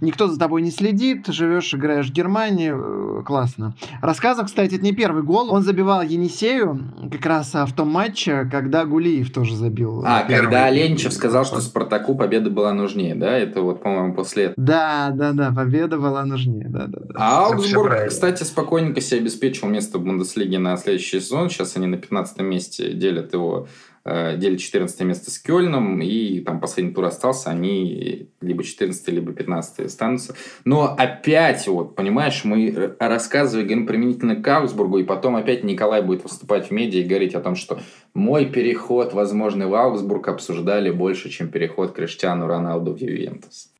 Никто 0.00 0.28
за 0.28 0.38
тобой 0.38 0.62
не 0.62 0.70
следит, 0.70 1.26
живешь, 1.28 1.74
играешь 1.74 2.10
в 2.10 2.12
Германии, 2.12 2.72
э, 2.74 3.22
классно. 3.24 3.74
Рассказов, 4.02 4.46
кстати, 4.46 4.74
это 4.74 4.84
не 4.84 4.92
первый 4.92 5.22
гол. 5.22 5.52
Он 5.52 5.62
забивал 5.62 6.02
Енисею 6.02 6.92
как 7.10 7.24
раз 7.26 7.54
а, 7.54 7.64
в 7.66 7.72
том 7.72 7.88
матче, 7.88 8.46
когда 8.50 8.84
Гулиев 8.84 9.32
тоже 9.32 9.56
забил. 9.56 10.02
А, 10.06 10.22
первый. 10.22 10.42
когда 10.42 10.66
Оленичев 10.66 11.12
сказал, 11.12 11.44
что 11.44 11.60
Спартаку 11.60 12.14
победа 12.14 12.50
была 12.50 12.72
нужнее, 12.72 13.14
да? 13.14 13.36
Это 13.36 13.62
вот, 13.62 13.82
по-моему, 13.82 14.14
после 14.14 14.44
этого. 14.44 14.66
Да, 14.66 15.10
да, 15.14 15.32
да, 15.32 15.50
победа 15.50 15.98
была 15.98 16.24
нужнее, 16.24 16.68
да, 16.68 16.86
да, 16.86 17.00
да. 17.00 17.14
А 17.16 17.46
Аугсбург, 17.46 18.08
кстати, 18.08 18.42
спокойненько 18.42 19.00
себе 19.00 19.20
обеспечил 19.20 19.68
место 19.68 19.98
в 19.98 20.04
Бундеслиге 20.04 20.58
на 20.58 20.76
следующий 20.76 21.20
сезон. 21.20 21.48
Сейчас 21.48 21.76
они 21.76 21.86
на 21.86 21.96
15 21.96 22.40
месте 22.40 22.92
делят 22.92 23.32
его 23.32 23.68
Э, 24.06 24.36
делят 24.36 24.60
14 24.60 25.00
место 25.00 25.30
с 25.30 25.38
Кёльном, 25.38 26.02
и 26.02 26.40
там 26.40 26.60
последний 26.60 26.92
тур 26.92 27.06
остался, 27.06 27.48
они 27.48 28.28
либо 28.42 28.62
14 28.62 29.08
либо 29.08 29.32
15 29.32 29.86
останутся. 29.86 30.34
Но 30.66 30.94
опять, 30.94 31.66
вот, 31.66 31.96
понимаешь, 31.96 32.44
мы 32.44 32.96
рассказываем, 33.00 33.66
говорим 33.66 33.86
применительно 33.86 34.36
к 34.36 34.46
Аугсбургу, 34.46 34.98
и 34.98 35.04
потом 35.04 35.36
опять 35.36 35.64
Николай 35.64 36.02
будет 36.02 36.22
выступать 36.22 36.68
в 36.68 36.70
медиа 36.70 37.00
и 37.00 37.04
говорить 37.04 37.34
о 37.34 37.40
том, 37.40 37.56
что 37.56 37.80
мой 38.12 38.44
переход, 38.44 39.14
возможный 39.14 39.68
в 39.68 39.74
Аугсбург, 39.74 40.28
обсуждали 40.28 40.90
больше, 40.90 41.30
чем 41.30 41.48
переход 41.48 41.94
Криштиану 41.94 42.46
Роналду 42.46 42.92
в 42.92 43.00
Ювентус. 43.00 43.70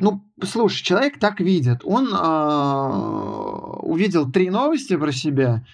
Ну, 0.00 0.22
слушай, 0.42 0.82
человек 0.82 1.18
так 1.18 1.38
видит. 1.40 1.80
Он 1.84 2.08
э, 2.14 3.78
увидел 3.82 4.30
три 4.30 4.48
новости 4.48 4.96
про 4.96 5.12
себя, 5.12 5.66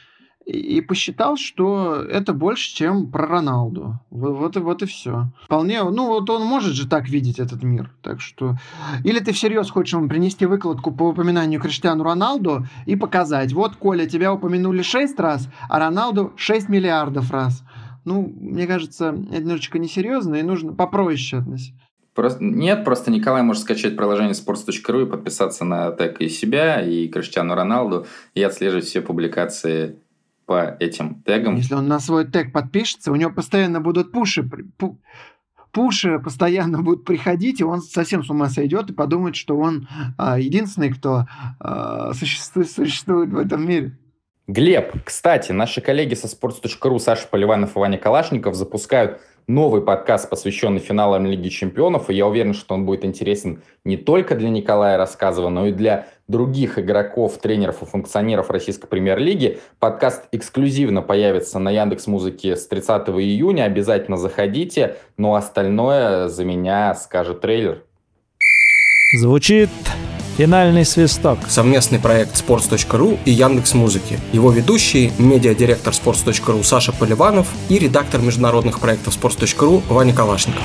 и 0.45 0.81
посчитал, 0.81 1.37
что 1.37 1.97
это 1.97 2.33
больше, 2.33 2.75
чем 2.75 3.11
про 3.11 3.27
Роналду. 3.27 4.01
Вот, 4.11 4.39
вот, 4.39 4.57
вот 4.57 4.83
и 4.83 4.87
все. 4.87 5.29
Вполне, 5.45 5.83
ну 5.83 6.09
вот 6.09 6.29
он 6.31 6.45
может 6.45 6.75
же 6.75 6.89
так 6.89 7.09
видеть 7.09 7.39
этот 7.39 7.63
мир. 7.63 7.91
Так 8.03 8.21
что... 8.21 8.57
Или 9.05 9.21
ты 9.21 9.33
всерьез 9.33 9.71
хочешь 9.71 9.95
ему 9.95 10.09
принести 10.09 10.47
выкладку 10.47 10.91
по 10.91 11.11
упоминанию 11.11 11.61
Криштиану 11.61 12.05
Роналду 12.05 12.67
и 12.87 12.97
показать, 12.97 13.53
вот, 13.53 13.77
Коля, 13.77 14.07
тебя 14.07 14.33
упомянули 14.33 14.83
6 14.83 15.19
раз, 15.21 15.49
а 15.69 15.79
Роналду 15.79 16.33
6 16.37 16.69
миллиардов 16.69 17.31
раз. 17.31 17.63
Ну, 18.05 18.33
мне 18.41 18.67
кажется, 18.67 19.11
это 19.31 19.41
немножечко 19.41 19.79
несерьезно, 19.79 20.37
и 20.37 20.43
нужно 20.43 20.73
попроще 20.73 21.41
относиться. 21.41 21.81
Просто, 22.15 22.45
нет, 22.45 22.85
просто 22.85 23.11
Николай 23.11 23.43
может 23.43 23.63
скачать 23.63 23.97
приложение 23.97 24.35
sports.ru 24.35 25.05
и 25.05 25.11
подписаться 25.11 25.65
на 25.65 25.91
тег 25.93 26.21
и 26.21 26.29
себя, 26.29 26.83
и 26.83 27.09
Криштиану 27.09 27.55
Роналду, 27.55 28.07
и 28.35 28.43
отслеживать 28.43 28.85
все 28.85 29.01
публикации 29.01 29.97
по 30.47 30.77
этим 30.81 31.23
тегам. 31.23 31.57
Если 31.57 31.75
он 31.75 31.89
на 31.89 32.01
свой 32.01 32.27
тег 32.27 32.53
подпишется, 32.53 33.13
у 33.13 33.17
него 33.17 33.31
постоянно 33.31 33.81
будут 33.81 34.13
пуши, 34.13 34.49
пуши 35.73 36.19
постоянно 36.19 36.83
будут 36.83 37.05
приходить, 37.05 37.61
и 37.61 37.65
он 37.65 37.81
совсем 37.83 38.23
с 38.23 38.31
ума 38.31 38.49
сойдет 38.49 38.91
и 38.91 38.95
подумает, 38.95 39.37
что 39.37 39.57
он 39.57 39.89
а, 40.19 40.39
единственный, 40.39 40.91
кто 40.91 41.27
а, 41.59 42.13
существует, 42.15 42.71
существует 42.71 43.31
в 43.31 43.39
этом 43.39 43.67
мире. 43.67 43.99
Глеб, 44.49 44.93
кстати, 45.05 45.53
наши 45.53 45.81
коллеги 45.81 46.15
со 46.15 46.27
sports.ru 46.27 46.99
Саша 46.99 47.27
Поливанов 47.29 47.77
и 47.77 47.79
Ваня 47.79 47.97
Калашников 47.97 48.55
запускают 48.55 49.21
новый 49.47 49.83
подкаст, 49.83 50.29
посвященный 50.31 50.81
финалам 50.81 51.27
Лиги 51.27 51.49
Чемпионов, 51.49 52.11
и 52.11 52.15
я 52.15 52.27
уверен, 52.27 52.55
что 52.55 52.75
он 52.75 52.87
будет 52.87 53.05
интересен 53.05 53.63
не 53.85 53.97
только 53.97 54.35
для 54.35 54.49
Николая 54.49 54.97
Рассказова, 54.97 55.49
но 55.49 55.67
и 55.67 55.73
для 55.73 56.09
других 56.29 56.79
игроков, 56.79 57.39
тренеров 57.39 57.83
и 57.83 57.87
функционеров 57.87 58.51
Российской 58.51 58.87
Премьер-лиги. 58.87 59.59
Подкаст 59.79 60.25
эксклюзивно 60.33 61.03
появится 61.03 61.59
на 61.59 61.71
Яндекс 61.71 62.07
Музыке 62.07 62.57
с 62.57 62.67
30 62.67 63.09
июня, 63.09 63.65
обязательно 63.65 64.17
заходите, 64.17 64.97
но 65.17 65.35
остальное 65.35 66.29
за 66.29 66.45
меня 66.45 66.95
скажет 66.95 67.41
трейлер. 67.41 67.83
Звучит 69.19 69.71
Финальный 70.37 70.85
свисток. 70.85 71.39
Совместный 71.49 71.99
проект 71.99 72.43
sports.ru 72.43 73.19
и 73.25 73.31
Яндекс 73.31 73.75
Музыки. 73.75 74.19
Его 74.33 74.51
ведущие– 74.51 75.13
медиадиректор 75.19 75.93
sports.ru 75.93 76.63
Саша 76.65 76.93
Поливанов 76.93 77.49
и 77.69 77.79
редактор 77.79 78.21
международных 78.21 78.81
проектов 78.81 79.19
sports.ru 79.21 79.83
Ваня 79.89 80.15
Калашников. 80.15 80.63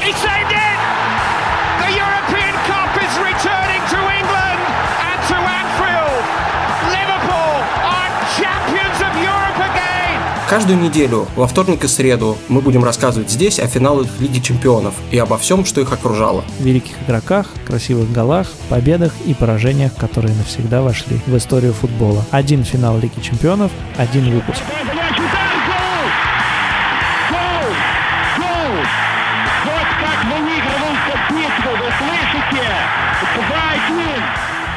Каждую 10.50 10.80
неделю, 10.80 11.28
во 11.36 11.46
вторник 11.46 11.84
и 11.84 11.90
среду, 11.90 12.38
мы 12.48 12.62
будем 12.62 12.82
рассказывать 12.82 13.30
здесь 13.30 13.60
о 13.60 13.68
финалах 13.68 14.08
Лиги 14.22 14.40
Чемпионов 14.40 14.94
и 15.12 15.18
обо 15.18 15.38
всем, 15.38 15.66
что 15.66 15.82
их 15.82 15.92
окружало. 15.92 16.46
Великих 16.60 16.94
игроках, 17.06 17.48
красивых 17.66 18.10
голах, 18.14 18.48
победах 18.70 19.12
и 19.26 19.34
поражениях, 19.34 19.94
которые 19.96 20.34
навсегда 20.36 20.82
вошли 20.82 21.20
в 21.28 21.36
историю 21.36 21.74
футбола. 21.74 22.26
Один 22.32 22.64
финал 22.64 22.98
Лиги 22.98 23.20
Чемпионов, 23.20 23.74
один 23.98 24.32
выпуск. 24.32 24.62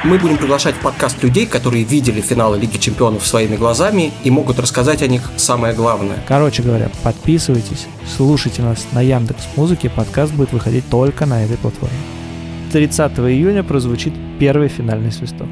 Мы 0.03 0.19
будем 0.19 0.39
приглашать 0.39 0.75
в 0.77 0.81
подкаст 0.81 1.23
людей, 1.23 1.45
которые 1.45 1.85
видели 1.85 2.23
финалы 2.23 2.59
Лиги 2.59 2.79
Чемпионов 2.79 3.27
своими 3.27 3.57
глазами 3.57 4.13
и 4.25 4.31
могут 4.31 4.59
рассказать 4.59 5.03
о 5.03 5.07
них 5.07 5.31
самое 5.37 5.75
главное. 5.75 6.17
Короче 6.27 6.63
говоря, 6.63 6.91
подписывайтесь, 7.03 7.87
слушайте 8.17 8.63
нас 8.63 8.87
на 8.93 9.03
Яндекс 9.03 9.47
Музыке, 9.57 9.91
подкаст 9.91 10.33
будет 10.33 10.53
выходить 10.53 10.89
только 10.89 11.27
на 11.27 11.45
этой 11.45 11.59
платформе. 11.59 11.97
30 12.73 13.13
июня 13.19 13.63
прозвучит 13.63 14.15
первый 14.39 14.69
финальный 14.69 15.13
свисток. 15.13 15.49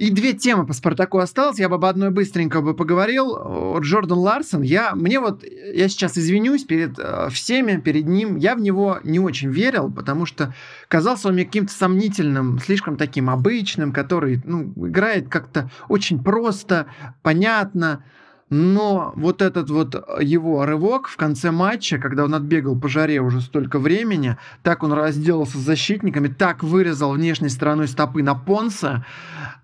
И 0.00 0.08
две 0.08 0.32
темы 0.32 0.64
по 0.64 0.72
Спартаку 0.72 1.18
осталось. 1.18 1.58
Я 1.58 1.68
бы 1.68 1.74
об 1.74 1.84
одной 1.84 2.08
быстренько 2.08 2.62
бы 2.62 2.72
поговорил. 2.72 3.80
Джордан 3.80 4.16
Ларсон. 4.16 4.62
Я, 4.62 4.94
мне 4.94 5.20
вот, 5.20 5.44
я 5.44 5.90
сейчас 5.90 6.16
извинюсь 6.16 6.64
перед 6.64 6.98
э, 6.98 7.28
всеми, 7.30 7.78
перед 7.78 8.06
ним. 8.06 8.36
Я 8.36 8.54
в 8.54 8.62
него 8.62 8.98
не 9.04 9.20
очень 9.20 9.50
верил, 9.50 9.92
потому 9.92 10.24
что 10.24 10.54
казался 10.88 11.28
он 11.28 11.34
мне 11.34 11.44
каким-то 11.44 11.74
сомнительным, 11.74 12.58
слишком 12.60 12.96
таким 12.96 13.28
обычным, 13.28 13.92
который 13.92 14.40
ну, 14.42 14.72
играет 14.88 15.28
как-то 15.28 15.70
очень 15.90 16.24
просто, 16.24 16.86
понятно. 17.20 18.02
Но 18.50 19.12
вот 19.14 19.42
этот 19.42 19.70
вот 19.70 19.94
его 20.20 20.66
рывок 20.66 21.06
в 21.06 21.16
конце 21.16 21.52
матча, 21.52 21.98
когда 21.98 22.24
он 22.24 22.34
отбегал 22.34 22.76
по 22.76 22.88
жаре 22.88 23.20
уже 23.20 23.40
столько 23.40 23.78
времени, 23.78 24.36
так 24.64 24.82
он 24.82 24.92
разделался 24.92 25.56
с 25.56 25.60
защитниками, 25.60 26.26
так 26.26 26.64
вырезал 26.64 27.12
внешней 27.12 27.48
стороной 27.48 27.86
стопы 27.86 28.24
на 28.24 28.34
Понса, 28.34 29.04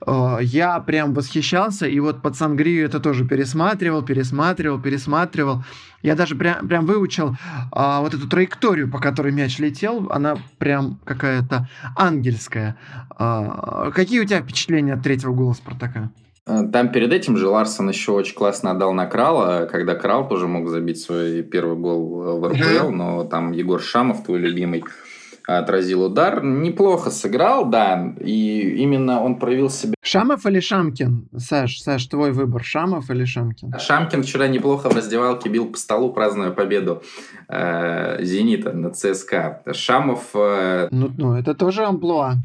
э, 0.06 0.38
я 0.42 0.78
прям 0.78 1.14
восхищался. 1.14 1.88
И 1.88 1.98
вот 1.98 2.22
под 2.22 2.36
Сангрию 2.36 2.86
это 2.86 3.00
тоже 3.00 3.26
пересматривал, 3.26 4.02
пересматривал, 4.02 4.80
пересматривал. 4.80 5.64
Я 6.02 6.14
даже 6.14 6.36
прям, 6.36 6.68
прям 6.68 6.86
выучил 6.86 7.36
а, 7.72 8.00
вот 8.00 8.14
эту 8.14 8.28
траекторию, 8.28 8.88
по 8.88 9.00
которой 9.00 9.32
мяч 9.32 9.58
летел. 9.58 10.08
Она 10.12 10.36
прям 10.58 11.00
какая-то 11.04 11.68
ангельская. 11.96 12.76
А, 13.10 13.90
какие 13.90 14.20
у 14.20 14.24
тебя 14.24 14.40
впечатления 14.40 14.94
от 14.94 15.02
третьего 15.02 15.32
гола 15.32 15.54
Спартака? 15.54 16.12
Э, 16.46 16.62
там 16.72 16.92
перед 16.92 17.12
этим 17.12 17.36
же 17.36 17.48
Ларсон 17.48 17.88
еще 17.88 18.12
очень 18.12 18.34
классно 18.34 18.70
отдал 18.70 18.92
на 18.92 19.06
Крала, 19.06 19.66
когда 19.70 19.94
Крал 19.94 20.28
тоже 20.28 20.46
мог 20.46 20.68
забить 20.68 21.00
свой 21.00 21.42
первый 21.42 21.76
гол 21.76 22.38
в 22.38 22.48
РПЛ, 22.48 22.90
но 22.90 23.24
там 23.24 23.52
Егор 23.52 23.80
Шамов, 23.80 24.24
твой 24.24 24.38
любимый, 24.38 24.84
отразил 25.46 26.02
удар. 26.02 26.42
Неплохо 26.42 27.10
сыграл, 27.10 27.66
да, 27.66 28.14
и 28.20 28.76
именно 28.78 29.22
он 29.22 29.38
проявил 29.38 29.70
себя. 29.70 29.94
Шамов 30.02 30.46
или 30.46 30.60
Шамкин? 30.60 31.28
Саш, 31.36 31.80
Саш, 31.80 32.06
твой 32.06 32.32
выбор, 32.32 32.64
Шамов 32.64 33.10
или 33.10 33.24
Шамкин? 33.24 33.72
Шамкин 33.78 34.22
вчера 34.22 34.48
неплохо 34.48 34.90
в 34.90 34.96
раздевалке 34.96 35.48
бил 35.48 35.66
по 35.70 35.78
столу, 35.78 36.12
празднуя 36.12 36.50
победу 36.50 37.02
э, 37.48 38.22
«Зенита» 38.22 38.72
на 38.72 38.90
ЦСКА. 38.90 39.62
Шамов... 39.72 40.30
Э... 40.34 40.88
Ну, 40.90 41.10
ну, 41.16 41.34
это 41.34 41.54
тоже 41.54 41.84
амплуа. 41.84 42.36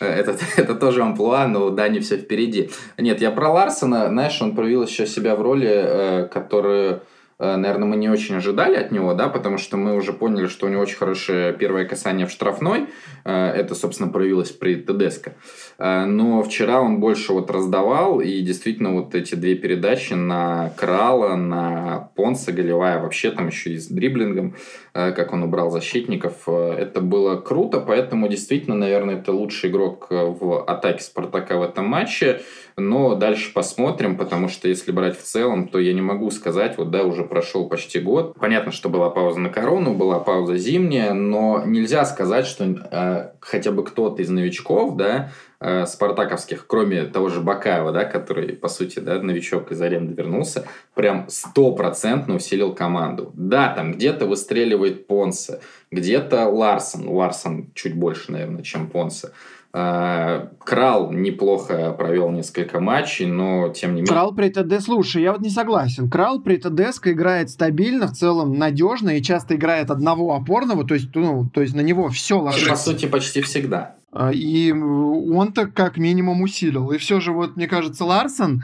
Э, 0.00 0.06
это, 0.06 0.36
это 0.56 0.74
тоже 0.74 1.02
амплуа, 1.02 1.46
но 1.46 1.70
да, 1.70 1.88
не 1.88 2.00
все 2.00 2.16
впереди. 2.16 2.70
Нет, 2.98 3.20
я 3.20 3.30
про 3.30 3.50
Ларсона, 3.50 4.08
знаешь, 4.08 4.40
он 4.40 4.54
проявил 4.54 4.84
еще 4.84 5.06
себя 5.06 5.36
в 5.36 5.42
роли, 5.42 5.70
э, 5.70 6.28
которую 6.32 7.02
наверное, 7.38 7.88
мы 7.88 7.96
не 7.96 8.08
очень 8.08 8.36
ожидали 8.36 8.76
от 8.76 8.92
него, 8.92 9.14
да, 9.14 9.28
потому 9.28 9.58
что 9.58 9.76
мы 9.76 9.94
уже 9.94 10.12
поняли, 10.12 10.46
что 10.46 10.66
у 10.66 10.68
него 10.68 10.82
очень 10.82 10.96
хорошее 10.96 11.52
первое 11.52 11.84
касание 11.84 12.26
в 12.26 12.30
штрафной. 12.30 12.86
Э, 13.24 13.48
это, 13.48 13.74
собственно, 13.74 14.10
проявилось 14.10 14.50
при 14.50 14.76
Тедеско. 14.76 15.34
Э, 15.78 16.04
но 16.04 16.42
вчера 16.42 16.80
он 16.80 17.00
больше 17.00 17.32
вот 17.32 17.50
раздавал, 17.50 18.20
и 18.20 18.40
действительно 18.40 18.92
вот 18.92 19.14
эти 19.14 19.34
две 19.34 19.54
передачи 19.54 20.14
на 20.14 20.70
Крала, 20.76 21.36
на 21.36 22.10
Понса, 22.14 22.52
голевая 22.52 23.00
вообще 23.00 23.30
там 23.30 23.48
еще 23.48 23.70
и 23.70 23.78
с 23.78 23.88
дриблингом, 23.88 24.54
как 24.92 25.32
он 25.32 25.42
убрал 25.42 25.70
защитников, 25.70 26.46
это 26.48 27.00
было 27.00 27.36
круто, 27.36 27.80
поэтому 27.80 28.28
действительно, 28.28 28.76
наверное, 28.76 29.16
это 29.16 29.32
лучший 29.32 29.70
игрок 29.70 30.08
в 30.10 30.64
атаке 30.64 31.02
Спартака 31.02 31.56
в 31.56 31.62
этом 31.62 31.86
матче. 31.86 32.42
Но 32.76 33.14
дальше 33.14 33.52
посмотрим, 33.52 34.16
потому 34.16 34.48
что 34.48 34.68
если 34.68 34.92
брать 34.92 35.18
в 35.18 35.22
целом, 35.22 35.68
то 35.68 35.78
я 35.78 35.92
не 35.92 36.00
могу 36.00 36.30
сказать, 36.30 36.78
вот 36.78 36.90
да, 36.90 37.04
уже 37.04 37.24
прошел 37.24 37.68
почти 37.68 37.98
год. 38.00 38.34
Понятно, 38.38 38.72
что 38.72 38.88
была 38.88 39.10
пауза 39.10 39.40
на 39.40 39.50
корону, 39.50 39.94
была 39.94 40.18
пауза 40.20 40.56
зимняя, 40.56 41.12
но 41.12 41.62
нельзя 41.64 42.04
сказать, 42.04 42.46
что 42.46 42.64
э, 42.64 43.30
хотя 43.40 43.72
бы 43.72 43.84
кто-то 43.84 44.22
из 44.22 44.30
новичков, 44.30 44.96
да, 44.96 45.30
э, 45.60 45.86
спартаковских, 45.86 46.66
кроме 46.66 47.04
того 47.04 47.28
же 47.28 47.40
Бакаева, 47.40 47.92
да, 47.92 48.04
который, 48.04 48.54
по 48.54 48.68
сути, 48.68 48.98
да, 48.98 49.20
новичок 49.20 49.70
из 49.70 49.80
аренды 49.80 50.14
вернулся, 50.14 50.66
прям 50.94 51.26
стопроцентно 51.28 52.36
усилил 52.36 52.74
команду. 52.74 53.32
Да, 53.34 53.72
там 53.74 53.92
где-то 53.92 54.26
выстреливает 54.26 55.06
Понсе, 55.06 55.60
где-то 55.90 56.46
Ларсон. 56.46 57.08
Ларсон 57.08 57.70
чуть 57.74 57.94
больше, 57.94 58.32
наверное, 58.32 58.62
чем 58.62 58.88
Понсе. 58.88 59.28
А, 59.74 60.50
Крал 60.58 61.12
неплохо 61.12 61.92
провел 61.92 62.30
несколько 62.30 62.78
матчей, 62.78 63.26
но 63.26 63.70
тем 63.70 63.94
не 63.94 64.02
менее... 64.02 64.12
Крал 64.12 64.34
при 64.34 64.50
ТД, 64.50 64.82
слушай, 64.82 65.22
я 65.22 65.32
вот 65.32 65.40
не 65.40 65.48
согласен. 65.48 66.10
Крал 66.10 66.42
при 66.42 66.58
ТДСК 66.58 67.08
играет 67.08 67.48
стабильно, 67.48 68.06
в 68.06 68.12
целом 68.12 68.58
надежно 68.58 69.16
и 69.16 69.22
часто 69.22 69.54
играет 69.54 69.90
одного 69.90 70.34
опорного, 70.34 70.86
то 70.86 70.92
есть, 70.92 71.08
ну, 71.14 71.48
то 71.48 71.62
есть 71.62 71.74
на 71.74 71.80
него 71.80 72.08
все 72.10 72.38
ложится. 72.38 72.70
По 72.70 72.76
сути, 72.76 73.06
почти 73.06 73.40
всегда. 73.40 73.96
А, 74.12 74.30
и 74.30 74.72
он-то 74.72 75.66
как 75.66 75.96
минимум 75.96 76.42
усилил. 76.42 76.90
И 76.90 76.98
все 76.98 77.20
же, 77.20 77.32
вот, 77.32 77.56
мне 77.56 77.66
кажется, 77.66 78.04
Ларсон... 78.04 78.62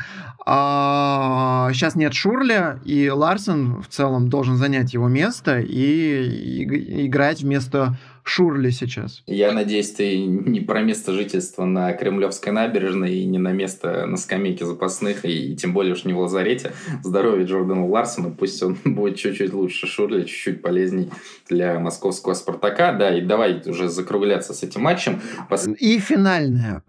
А, 0.50 1.68
сейчас 1.74 1.94
нет 1.94 2.14
Шурля, 2.14 2.80
и 2.86 3.10
Ларсон 3.10 3.82
в 3.82 3.88
целом 3.88 4.30
должен 4.30 4.56
занять 4.56 4.94
его 4.94 5.06
место 5.06 5.60
и, 5.60 6.22
и 6.24 7.06
играть 7.06 7.42
вместо 7.42 7.98
Шурли 8.28 8.70
сейчас. 8.70 9.22
Я 9.26 9.52
надеюсь, 9.52 9.90
ты 9.90 10.18
не 10.24 10.60
про 10.60 10.82
место 10.82 11.12
жительства 11.12 11.64
на 11.64 11.92
Кремлевской 11.94 12.52
набережной 12.52 13.14
и 13.14 13.24
не 13.24 13.38
на 13.38 13.52
место 13.52 14.06
на 14.06 14.16
скамейке 14.16 14.66
запасных, 14.66 15.24
и, 15.24 15.52
и 15.52 15.56
тем 15.56 15.72
более 15.72 15.94
уж 15.94 16.04
не 16.04 16.12
в 16.12 16.18
лазарете. 16.18 16.72
Здоровье 17.02 17.46
Джордану 17.46 17.88
Ларсону, 17.88 18.30
пусть 18.30 18.62
он 18.62 18.76
будет 18.84 19.16
чуть-чуть 19.16 19.52
лучше 19.52 19.86
Шурли, 19.86 20.24
чуть-чуть 20.24 20.62
полезней 20.62 21.10
для 21.48 21.78
московского 21.80 22.34
«Спартака». 22.34 22.92
Да, 22.92 23.16
и 23.16 23.22
давай 23.22 23.62
уже 23.64 23.88
закругляться 23.88 24.52
с 24.52 24.62
этим 24.62 24.82
матчем. 24.82 25.20
Пос... 25.48 25.66
И 25.66 25.98
финальное. 25.98 26.82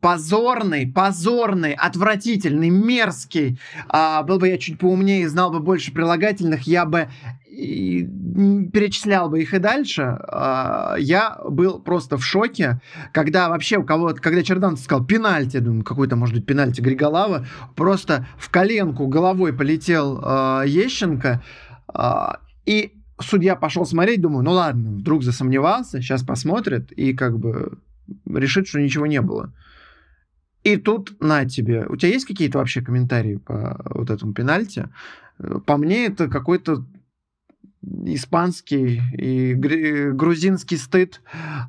Позорный, 0.00 0.86
позорный, 0.86 1.74
отвратительный, 1.74 2.70
мерзкий. 2.70 3.58
А, 3.88 4.22
был 4.22 4.38
бы 4.38 4.48
я 4.48 4.56
чуть 4.56 4.78
поумнее 4.78 5.22
и 5.22 5.26
знал 5.26 5.50
бы 5.50 5.60
больше 5.60 5.92
прилагательных, 5.92 6.62
я 6.62 6.86
бы 6.86 7.08
и 7.58 8.04
перечислял 8.72 9.28
бы 9.28 9.42
их 9.42 9.52
и 9.52 9.58
дальше, 9.58 10.02
а, 10.02 10.94
я 10.96 11.36
был 11.44 11.80
просто 11.80 12.16
в 12.16 12.24
шоке, 12.24 12.80
когда 13.12 13.48
вообще 13.48 13.78
у 13.78 13.84
кого-то, 13.84 14.20
когда 14.20 14.44
Черданцев 14.44 14.84
сказал 14.84 15.04
пенальти, 15.04 15.58
думаю, 15.58 15.82
какой-то, 15.82 16.14
может 16.14 16.36
быть, 16.36 16.46
пенальти 16.46 16.80
Григолава, 16.80 17.46
просто 17.74 18.28
в 18.38 18.48
коленку 18.50 19.08
головой 19.08 19.52
полетел 19.52 20.20
э, 20.22 20.64
Ещенко, 20.68 21.42
э, 21.92 22.26
и 22.64 22.92
судья 23.20 23.56
пошел 23.56 23.84
смотреть, 23.84 24.20
думаю, 24.20 24.44
ну 24.44 24.52
ладно, 24.52 24.92
вдруг 24.92 25.24
засомневался, 25.24 26.00
сейчас 26.00 26.22
посмотрит 26.22 26.92
и 26.92 27.12
как 27.12 27.40
бы 27.40 27.78
решит, 28.24 28.68
что 28.68 28.80
ничего 28.80 29.06
не 29.06 29.20
было. 29.20 29.52
И 30.62 30.76
тут 30.76 31.20
на 31.20 31.44
тебе. 31.44 31.86
У 31.88 31.96
тебя 31.96 32.12
есть 32.12 32.26
какие-то 32.26 32.58
вообще 32.58 32.82
комментарии 32.82 33.36
по 33.36 33.80
вот 33.84 34.10
этому 34.10 34.32
пенальти? 34.32 34.88
По 35.66 35.76
мне 35.76 36.06
это 36.06 36.28
какой-то 36.28 36.84
испанский 38.06 39.00
и 39.16 39.54
грузинский 39.54 40.76
стыд, 40.76 41.20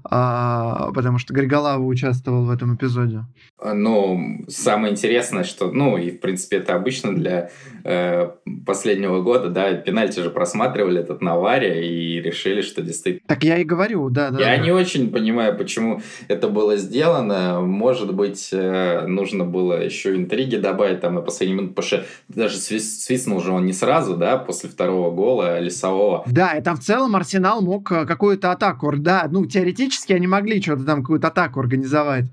а, 0.03 0.91
потому 0.93 1.19
что 1.19 1.33
Григолава 1.33 1.83
участвовал 1.83 2.45
в 2.45 2.51
этом 2.51 2.75
эпизоде. 2.75 3.25
Ну, 3.61 4.45
самое 4.47 4.93
интересное, 4.93 5.43
что, 5.43 5.71
ну, 5.71 5.97
и, 5.97 6.11
в 6.11 6.21
принципе, 6.21 6.57
это 6.57 6.75
обычно 6.75 7.13
для 7.13 7.51
э, 7.83 8.29
последнего 8.65 9.21
года, 9.21 9.49
да, 9.49 9.73
пенальти 9.73 10.21
же 10.21 10.29
просматривали 10.29 11.01
этот 11.01 11.21
Навария 11.21 11.81
и 11.81 12.21
решили, 12.21 12.61
что 12.61 12.81
действительно... 12.81 13.27
Так 13.27 13.43
я 13.43 13.57
и 13.57 13.65
говорю, 13.65 14.09
да, 14.09 14.31
да. 14.31 14.39
Я 14.39 14.57
да. 14.57 14.63
не 14.63 14.71
очень 14.71 15.11
понимаю, 15.11 15.57
почему 15.57 16.01
это 16.29 16.47
было 16.47 16.77
сделано. 16.77 17.59
Может 17.59 18.15
быть, 18.15 18.49
э, 18.53 19.05
нужно 19.07 19.43
было 19.43 19.83
еще 19.83 20.15
интриги 20.15 20.55
добавить 20.55 21.01
там 21.01 21.15
на 21.15 21.21
последний 21.21 21.55
минут, 21.55 21.75
потому 21.75 21.87
что 21.87 22.05
даже 22.29 22.55
свистнул 22.57 23.41
же 23.41 23.51
он 23.51 23.65
не 23.65 23.73
сразу, 23.73 24.15
да, 24.15 24.37
после 24.37 24.69
второго 24.69 25.11
гола 25.11 25.59
Лесового. 25.59 25.98
Да, 26.27 26.53
и 26.53 26.61
там 26.61 26.77
в 26.77 26.81
целом 26.81 27.15
Арсенал 27.15 27.61
мог 27.61 27.91
э, 27.91 28.05
какую-то 28.05 28.51
атаку, 28.51 28.91
да, 28.97 29.27
ну, 29.29 29.45
теоретически 29.45 30.13
они 30.13 30.27
могли 30.27 30.61
что-то 30.61 30.83
там, 30.85 31.01
какую-то 31.01 31.27
атаку 31.27 31.59
организовать. 31.59 32.25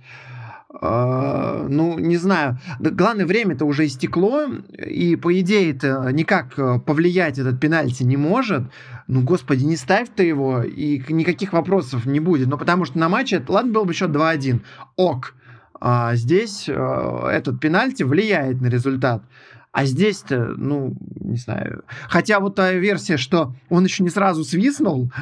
Uh, 0.83 1.67
ну, 1.69 1.99
не 1.99 2.19
знаю. 2.19 2.59
Главное, 2.81 3.25
время-то 3.25 3.65
уже 3.65 3.87
истекло, 3.87 4.47
и, 4.77 5.17
по 5.17 5.39
идее, 5.41 5.71
это 5.71 6.11
никак 6.13 6.59
э, 6.59 6.79
повлиять 6.81 7.39
этот 7.39 7.59
пенальти 7.59 8.03
не 8.03 8.19
может. 8.19 8.65
Ну, 9.07 9.23
господи, 9.23 9.65
не 9.65 9.77
ставь 9.77 10.09
ты 10.15 10.25
его, 10.25 10.63
и 10.63 11.03
никаких 11.09 11.55
вопросов 11.55 12.05
не 12.05 12.21
будет. 12.21 12.49
Ну, 12.49 12.59
потому 12.59 12.85
что 12.85 12.99
на 12.99 13.09
матче, 13.09 13.43
ладно, 13.49 13.73
был 13.73 13.85
бы 13.87 13.95
счет 13.95 14.11
2-1, 14.11 14.61
ок. 14.97 15.35
А 15.81 16.15
здесь 16.15 16.69
uh, 16.69 17.27
этот 17.27 17.59
пенальти 17.59 18.03
влияет 18.03 18.61
на 18.61 18.67
результат. 18.67 19.23
А 19.77 19.85
здесь-то, 19.85 20.55
ну, 20.57 20.95
не 21.21 21.37
знаю. 21.37 21.85
Хотя 22.09 22.41
вот 22.41 22.55
та 22.55 22.73
версия, 22.73 23.19
что 23.19 23.53
он 23.69 23.85
еще 23.85 24.03
не 24.05 24.09
сразу 24.09 24.43
свистнул, 24.43 25.13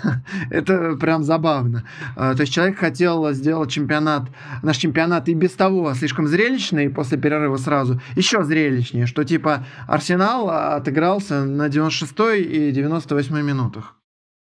это 0.50 0.94
прям 0.94 1.24
забавно. 1.24 1.82
А, 2.14 2.32
то 2.36 2.42
есть 2.42 2.52
человек 2.52 2.78
хотел 2.78 3.32
сделать 3.32 3.72
чемпионат, 3.72 4.28
наш 4.62 4.76
чемпионат 4.76 5.28
и 5.28 5.34
без 5.34 5.50
того 5.54 5.92
слишком 5.94 6.28
зрелищный, 6.28 6.90
после 6.90 7.18
перерыва 7.18 7.56
сразу 7.56 8.00
еще 8.14 8.44
зрелищнее, 8.44 9.06
что 9.06 9.24
типа 9.24 9.66
Арсенал 9.88 10.48
отыгрался 10.48 11.42
на 11.42 11.68
96 11.68 12.14
и 12.38 12.70
98 12.70 13.42
минутах. 13.42 13.96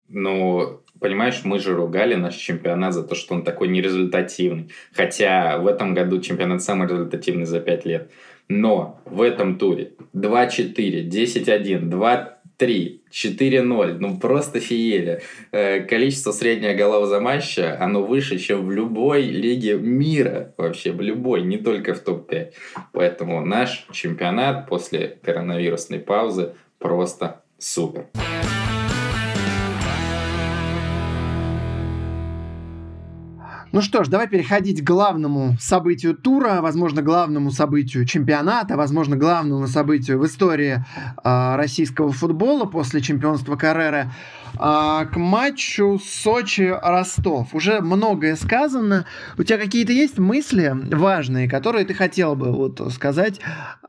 Ну, 0.07 0.83
понимаешь, 0.99 1.41
мы 1.45 1.57
же 1.57 1.73
ругали 1.75 2.13
наш 2.13 2.35
чемпионат 2.35 2.93
за 2.93 3.01
то, 3.01 3.15
что 3.15 3.33
он 3.33 3.43
такой 3.43 3.69
нерезультативный. 3.69 4.69
Хотя 4.93 5.57
в 5.57 5.65
этом 5.65 5.95
году 5.95 6.21
чемпионат 6.21 6.61
самый 6.61 6.87
результативный 6.87 7.45
за 7.45 7.59
5 7.59 7.85
лет. 7.85 8.11
Но 8.55 9.01
в 9.05 9.23
этом 9.23 9.57
туре 9.57 9.93
2-4, 10.13 11.09
10-1, 11.09 11.89
2-3, 11.89 12.99
4-0, 13.11 13.97
ну 13.99 14.19
просто 14.19 14.59
фиеля. 14.59 15.21
Э, 15.51 15.79
количество 15.79 16.31
среднего 16.31 16.73
голов 16.75 17.07
за 17.07 17.19
матча, 17.19 17.75
оно 17.79 18.03
выше, 18.03 18.37
чем 18.37 18.67
в 18.67 18.71
любой 18.71 19.23
лиге 19.23 19.73
мира 19.77 20.53
вообще, 20.57 20.91
в 20.91 21.01
любой, 21.01 21.41
не 21.41 21.57
только 21.57 21.95
в 21.95 21.99
топ-5. 22.01 22.53
Поэтому 22.91 23.43
наш 23.43 23.87
чемпионат 23.91 24.69
после 24.69 25.17
коронавирусной 25.23 25.99
паузы 25.99 26.53
просто 26.77 27.41
супер. 27.57 28.05
Ну 33.73 33.81
что 33.81 34.03
ж, 34.03 34.07
давай 34.07 34.27
переходить 34.27 34.81
к 34.81 34.87
главному 34.87 35.57
событию 35.59 36.15
тура, 36.15 36.59
возможно, 36.61 37.01
главному 37.01 37.49
событию 37.49 38.05
чемпионата, 38.05 38.77
возможно, 38.77 39.15
главному 39.15 39.65
событию 39.65 40.19
в 40.19 40.27
истории 40.27 40.85
э, 41.23 41.55
российского 41.55 42.11
футбола 42.11 42.65
после 42.65 43.01
чемпионства 43.01 43.55
Каррера. 43.55 44.13
Э, 44.59 45.07
к 45.11 45.15
матчу 45.15 45.99
Сочи-Ростов. 45.99 47.55
Уже 47.55 47.81
многое 47.81 48.35
сказано. 48.35 49.07
У 49.39 49.43
тебя 49.43 49.57
какие-то 49.57 49.91
есть 49.91 50.19
мысли 50.19 50.71
важные, 50.91 51.49
которые 51.49 51.83
ты 51.85 51.95
хотел 51.95 52.35
бы 52.35 52.51
вот 52.51 52.79
сказать 52.93 53.39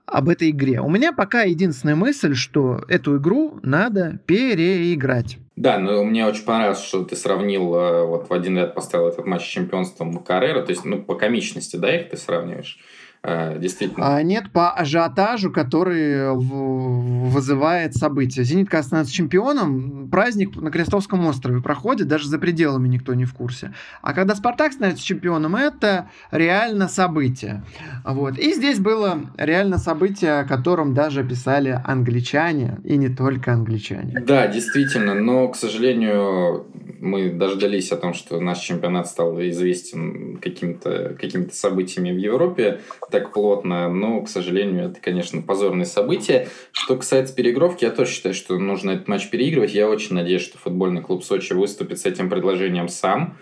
об 0.06 0.30
этой 0.30 0.48
игре? 0.48 0.80
У 0.80 0.88
меня 0.88 1.12
пока 1.12 1.42
единственная 1.42 1.94
мысль, 1.94 2.34
что 2.34 2.82
эту 2.88 3.18
игру 3.18 3.60
надо 3.62 4.18
переиграть. 4.24 5.36
Да, 5.56 5.78
но 5.78 6.02
мне 6.02 6.26
очень 6.26 6.44
понравилось, 6.44 6.82
что 6.82 7.04
ты 7.04 7.14
сравнил, 7.14 7.74
э, 7.76 8.04
вот 8.06 8.28
в 8.28 8.32
один 8.32 8.58
ряд 8.58 8.74
поставил 8.74 9.06
этот 9.06 9.24
матч 9.24 9.42
с 9.42 9.48
чемпионством 9.48 10.18
Каррера, 10.18 10.62
то 10.62 10.70
есть, 10.70 10.84
ну, 10.84 11.00
по 11.00 11.14
комичности, 11.14 11.76
да, 11.76 11.94
их 11.94 12.10
ты 12.10 12.16
сравниваешь? 12.16 12.78
Э, 13.26 13.58
действительно. 13.58 14.16
А 14.16 14.22
нет, 14.22 14.50
по 14.52 14.70
ажиотажу, 14.72 15.50
который 15.50 16.34
вызывает 16.34 17.94
события. 17.94 18.44
«Зенит» 18.44 18.68
становится 18.68 19.14
чемпионом, 19.14 20.08
праздник 20.10 20.54
на 20.56 20.70
Крестовском 20.70 21.24
острове 21.26 21.62
проходит, 21.62 22.06
даже 22.06 22.28
за 22.28 22.38
пределами 22.38 22.86
никто 22.86 23.14
не 23.14 23.24
в 23.24 23.32
курсе. 23.32 23.72
А 24.02 24.12
когда 24.12 24.34
«Спартак» 24.34 24.74
становится 24.74 25.04
чемпионом, 25.04 25.56
это 25.56 26.10
реально 26.30 26.86
событие. 26.86 27.64
Вот. 28.04 28.38
И 28.38 28.52
здесь 28.52 28.78
было 28.78 29.20
реально 29.38 29.78
событие, 29.78 30.40
о 30.40 30.44
котором 30.44 30.92
даже 30.92 31.24
писали 31.24 31.80
англичане, 31.82 32.78
и 32.84 32.98
не 32.98 33.08
только 33.08 33.54
англичане. 33.54 34.20
Да, 34.20 34.48
действительно, 34.48 35.14
но, 35.14 35.48
к 35.48 35.56
сожалению, 35.56 36.66
мы 37.00 37.30
дождались 37.30 37.90
о 37.92 37.96
том, 37.96 38.12
что 38.12 38.40
наш 38.40 38.58
чемпионат 38.58 39.06
стал 39.06 39.40
известен 39.40 40.38
какими-то 40.38 41.16
какими 41.18 41.48
событиями 41.48 42.12
в 42.12 42.18
Европе, 42.18 42.80
так 43.14 43.32
плотно, 43.32 43.88
но, 43.88 44.22
к 44.22 44.28
сожалению, 44.28 44.90
это, 44.90 45.00
конечно, 45.00 45.40
позорное 45.40 45.84
событие. 45.84 46.48
Что 46.72 46.96
касается 46.96 47.32
переигровки, 47.32 47.84
я 47.84 47.92
тоже 47.92 48.10
считаю, 48.10 48.34
что 48.34 48.58
нужно 48.58 48.90
этот 48.90 49.06
матч 49.06 49.30
переигрывать. 49.30 49.72
Я 49.72 49.88
очень 49.88 50.16
надеюсь, 50.16 50.42
что 50.42 50.58
футбольный 50.58 51.00
клуб 51.00 51.22
Сочи 51.22 51.52
выступит 51.52 52.00
с 52.00 52.06
этим 52.06 52.28
предложением 52.28 52.88
сам. 52.88 53.38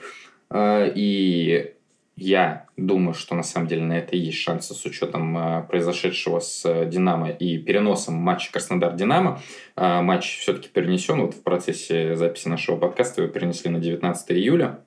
А, 0.51 0.85
и 0.95 1.73
я 2.17 2.67
думаю, 2.77 3.15
что 3.15 3.35
на 3.35 3.43
самом 3.43 3.67
деле 3.67 3.83
на 3.83 3.95
это 3.95 4.15
есть 4.15 4.37
шансы 4.37 4.75
с 4.75 4.85
учетом 4.85 5.39
а, 5.39 5.63
произошедшего 5.63 6.41
с 6.41 6.85
«Динамо» 6.85 7.31
и 7.31 7.57
переносом 7.57 8.17
матча 8.17 8.53
Краснодар-Динамо. 8.53 9.41
А, 9.75 10.03
матч 10.03 10.39
все-таки 10.41 10.69
перенесен. 10.69 11.23
Вот 11.23 11.35
в 11.35 11.43
процессе 11.43 12.15
записи 12.15 12.49
нашего 12.49 12.77
подкаста 12.77 13.23
его 13.23 13.33
перенесли 13.33 13.71
на 13.71 13.79
19 13.79 14.33
июля. 14.33 14.85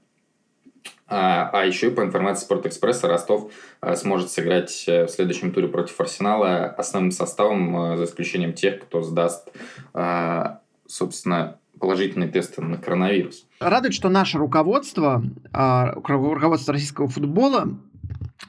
А, 1.08 1.50
а 1.54 1.66
еще 1.66 1.88
и 1.88 1.92
по 1.92 2.02
информации 2.02 2.46
Спортэкспресса 2.46 3.08
Ростов 3.08 3.52
а, 3.80 3.96
сможет 3.96 4.32
сыграть 4.32 4.86
э, 4.88 5.06
в 5.06 5.10
следующем 5.10 5.52
туре 5.52 5.68
против 5.68 6.00
Арсенала 6.02 6.66
основным 6.66 7.12
составом, 7.12 7.78
а, 7.78 7.98
за 7.98 8.06
исключением 8.06 8.54
тех, 8.54 8.82
кто 8.82 9.02
сдаст, 9.02 9.50
собственно, 10.88 11.58
положительные 11.80 12.30
тесты 12.30 12.62
на 12.62 12.78
коронавирус. 12.78 13.46
Радует, 13.60 13.94
что 13.94 14.10
наше 14.10 14.38
руководство, 14.38 15.24
руководство 15.52 16.74
российского 16.74 17.08
футбола 17.08 17.70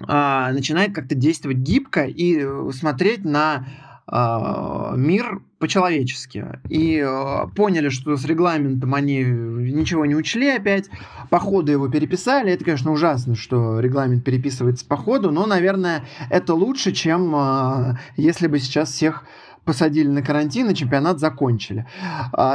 начинает 0.00 0.94
как-то 0.94 1.14
действовать 1.14 1.58
гибко 1.58 2.04
и 2.04 2.38
э, 2.38 2.70
смотреть 2.72 3.24
на 3.24 3.64
а, 3.64 3.85
мир 4.08 5.42
по-человечески. 5.58 6.46
И 6.68 7.00
а, 7.00 7.46
поняли, 7.48 7.88
что 7.88 8.16
с 8.16 8.24
регламентом 8.24 8.94
они 8.94 9.24
ничего 9.24 10.06
не 10.06 10.14
учли 10.14 10.48
опять. 10.48 10.90
По 11.30 11.38
ходу 11.38 11.72
его 11.72 11.88
переписали. 11.88 12.52
Это, 12.52 12.64
конечно, 12.64 12.92
ужасно, 12.92 13.34
что 13.34 13.80
регламент 13.80 14.22
переписывается 14.22 14.86
по 14.86 14.96
ходу, 14.96 15.30
но, 15.30 15.46
наверное, 15.46 16.04
это 16.30 16.54
лучше, 16.54 16.92
чем 16.92 17.34
а, 17.34 17.98
если 18.16 18.46
бы 18.46 18.58
сейчас 18.58 18.90
всех 18.90 19.24
посадили 19.64 20.06
на 20.06 20.22
карантин 20.22 20.70
и 20.70 20.74
чемпионат 20.76 21.18
закончили. 21.18 21.88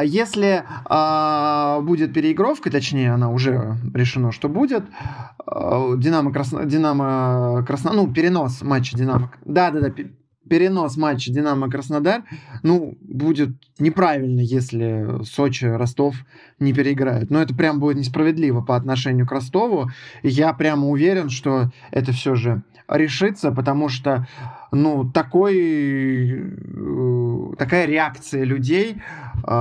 Если 0.05 0.63
будет 1.83 2.13
переигровка, 2.13 2.71
точнее, 2.71 3.13
она 3.13 3.29
уже 3.29 3.75
решено, 3.93 4.31
что 4.31 4.47
будет, 4.47 4.85
Динамо 5.45 6.31
Красно... 6.31 6.63
Динамо 6.63 7.65
Красно... 7.67 7.91
Ну, 7.91 8.07
перенос 8.13 8.61
матча 8.61 8.97
Динамо... 8.97 9.29
Да-да-да, 9.43 9.89
перенос 10.51 10.97
матча 10.97 11.31
Динамо-Краснодар, 11.31 12.23
ну, 12.61 12.97
будет 12.99 13.51
неправильно, 13.79 14.41
если 14.41 15.23
Сочи, 15.23 15.63
Ростов 15.63 16.25
не 16.59 16.73
переиграют. 16.73 17.29
Но 17.29 17.41
это 17.41 17.55
прям 17.55 17.79
будет 17.79 17.95
несправедливо 17.95 18.59
по 18.59 18.75
отношению 18.75 19.25
к 19.25 19.31
Ростову. 19.31 19.89
Я 20.23 20.51
прямо 20.51 20.89
уверен, 20.89 21.29
что 21.29 21.71
это 21.91 22.11
все 22.11 22.35
же 22.35 22.63
решится, 22.89 23.53
потому 23.53 23.87
что 23.87 24.27
ну, 24.71 25.09
такой, 25.13 26.31
э, 26.33 27.55
такая 27.57 27.85
реакция 27.85 28.45
людей, 28.45 28.95
э, 28.95 29.51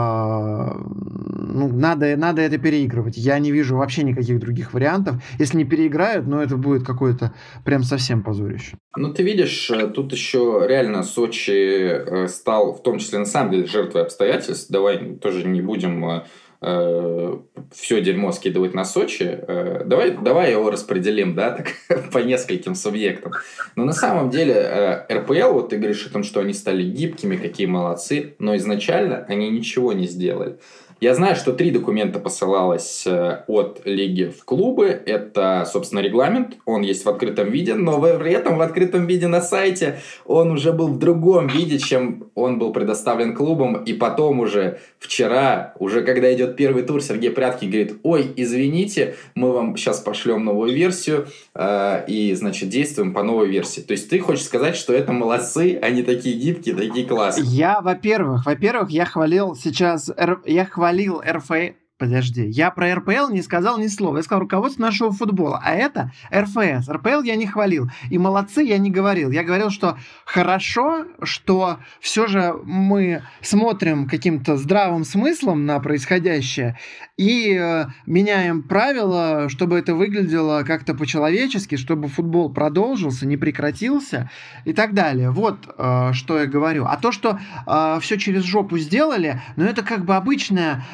ну, 1.52 1.68
надо, 1.68 2.16
надо 2.16 2.42
это 2.42 2.58
переигрывать. 2.58 3.16
Я 3.16 3.38
не 3.40 3.50
вижу 3.50 3.76
вообще 3.76 4.04
никаких 4.04 4.38
других 4.38 4.72
вариантов. 4.72 5.16
Если 5.38 5.56
не 5.56 5.64
переиграют, 5.64 6.26
ну, 6.26 6.40
это 6.40 6.56
будет 6.56 6.86
какое-то 6.86 7.34
прям 7.64 7.82
совсем 7.82 8.22
позорище. 8.22 8.76
Ну, 8.96 9.12
ты 9.12 9.24
видишь, 9.24 9.70
э, 9.70 9.88
тут 9.88 10.12
еще 10.12 10.64
реально 10.68 11.02
Сочи 11.02 12.28
стал, 12.28 12.74
в 12.74 12.82
том 12.82 12.98
числе, 12.98 13.18
на 13.18 13.26
самом 13.26 13.50
деле, 13.50 13.66
жертвой 13.66 14.02
обстоятельств. 14.02 14.70
Давай 14.70 15.16
тоже 15.16 15.46
не 15.48 15.60
будем 15.60 16.22
э, 16.60 17.36
все 17.72 18.00
дерьмо 18.00 18.32
скидывать 18.32 18.74
на 18.74 18.84
Сочи, 18.84 19.24
э, 19.24 19.82
давай, 19.84 20.10
давай 20.10 20.52
его 20.52 20.70
распределим, 20.70 21.34
да, 21.34 21.50
так, 21.52 22.10
по 22.12 22.18
нескольким 22.18 22.74
субъектам. 22.74 23.32
Но 23.76 23.84
на 23.84 23.92
самом 23.92 24.30
деле 24.30 24.54
э, 24.54 25.06
РПЛ, 25.12 25.52
вот 25.52 25.70
ты 25.70 25.76
говоришь 25.76 26.06
о 26.06 26.10
том, 26.10 26.22
что 26.22 26.40
они 26.40 26.52
стали 26.52 26.82
гибкими, 26.82 27.36
какие 27.36 27.66
молодцы, 27.66 28.34
но 28.38 28.56
изначально 28.56 29.24
они 29.28 29.50
ничего 29.50 29.92
не 29.92 30.06
сделали. 30.06 30.58
Я 31.00 31.14
знаю, 31.14 31.34
что 31.34 31.54
три 31.54 31.70
документа 31.70 32.18
посылалось 32.18 33.04
э, 33.06 33.44
от 33.46 33.80
лиги 33.86 34.24
в 34.24 34.44
клубы. 34.44 34.88
Это, 35.06 35.66
собственно, 35.66 36.00
регламент. 36.00 36.58
Он 36.66 36.82
есть 36.82 37.06
в 37.06 37.08
открытом 37.08 37.50
виде, 37.50 37.74
но 37.74 37.98
при 38.18 38.32
этом 38.32 38.58
в 38.58 38.60
открытом 38.60 39.06
виде 39.06 39.26
на 39.26 39.40
сайте 39.40 40.00
он 40.26 40.50
уже 40.50 40.72
был 40.72 40.88
в 40.88 40.98
другом 40.98 41.46
виде, 41.46 41.78
чем 41.78 42.24
он 42.34 42.58
был 42.58 42.74
предоставлен 42.74 43.34
клубам. 43.34 43.82
И 43.84 43.94
потом 43.94 44.40
уже 44.40 44.80
вчера, 44.98 45.72
уже 45.78 46.02
когда 46.02 46.30
идет 46.34 46.56
первый 46.56 46.82
тур, 46.82 47.02
Сергей 47.02 47.30
Прятки 47.30 47.64
говорит, 47.64 47.94
ой, 48.02 48.30
извините, 48.36 49.14
мы 49.34 49.52
вам 49.52 49.78
сейчас 49.78 50.00
пошлем 50.00 50.44
новую 50.44 50.74
версию 50.74 51.28
э, 51.54 52.04
и, 52.08 52.34
значит, 52.34 52.68
действуем 52.68 53.14
по 53.14 53.22
новой 53.22 53.48
версии. 53.48 53.80
То 53.80 53.92
есть 53.92 54.10
ты 54.10 54.18
хочешь 54.18 54.44
сказать, 54.44 54.76
что 54.76 54.92
это 54.92 55.12
молодцы, 55.12 55.78
они 55.80 56.02
такие 56.02 56.36
гибкие, 56.36 56.74
такие 56.74 57.06
классные. 57.06 57.46
Я, 57.46 57.80
во-первых, 57.80 58.44
во-первых, 58.44 58.90
я 58.90 59.06
хвалил 59.06 59.56
сейчас, 59.56 60.10
я 60.44 60.66
хвалил 60.66 60.89
хвалил 60.90 61.22
РФ, 61.24 61.50
Подожди, 61.98 62.46
я 62.46 62.70
про 62.70 62.94
РПЛ 62.94 63.28
не 63.30 63.42
сказал 63.42 63.78
ни 63.78 63.86
слова. 63.86 64.16
Я 64.16 64.22
сказал 64.22 64.40
руководство 64.40 64.80
нашего 64.80 65.12
футбола. 65.12 65.60
А 65.62 65.74
это 65.74 66.10
РФС. 66.34 66.88
РПЛ 66.88 67.20
я 67.24 67.36
не 67.36 67.46
хвалил. 67.46 67.90
И 68.08 68.16
молодцы 68.16 68.62
я 68.62 68.78
не 68.78 68.90
говорил. 68.90 69.30
Я 69.30 69.44
говорил, 69.44 69.68
что 69.68 69.98
хорошо, 70.24 71.04
что 71.22 71.76
все 72.00 72.26
же 72.26 72.54
мы 72.64 73.22
смотрим 73.42 74.08
каким-то 74.08 74.56
здравым 74.56 75.04
смыслом 75.04 75.66
на 75.66 75.78
происходящее 75.78 76.78
и 77.20 77.54
э, 77.54 77.84
меняем 78.06 78.62
правила, 78.62 79.50
чтобы 79.50 79.78
это 79.78 79.94
выглядело 79.94 80.62
как-то 80.62 80.94
по-человечески, 80.94 81.76
чтобы 81.76 82.08
футбол 82.08 82.50
продолжился, 82.50 83.26
не 83.26 83.36
прекратился 83.36 84.30
и 84.64 84.72
так 84.72 84.94
далее. 84.94 85.30
Вот 85.30 85.68
э, 85.76 86.14
что 86.14 86.38
я 86.38 86.46
говорю. 86.46 86.86
А 86.86 86.96
то, 86.96 87.12
что 87.12 87.38
э, 87.66 87.98
все 88.00 88.16
через 88.16 88.44
жопу 88.44 88.78
сделали, 88.78 89.38
ну 89.56 89.64
это 89.66 89.82
как 89.82 90.06
бы 90.06 90.16
обычная 90.16 90.84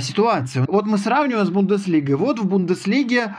ситуация. 0.00 0.64
Вот 0.66 0.86
мы 0.86 0.96
сравниваем 0.96 1.46
с 1.46 1.50
Бундеслигой. 1.50 2.16
Вот 2.16 2.38
в 2.38 2.46
Бундеслиге 2.46 3.36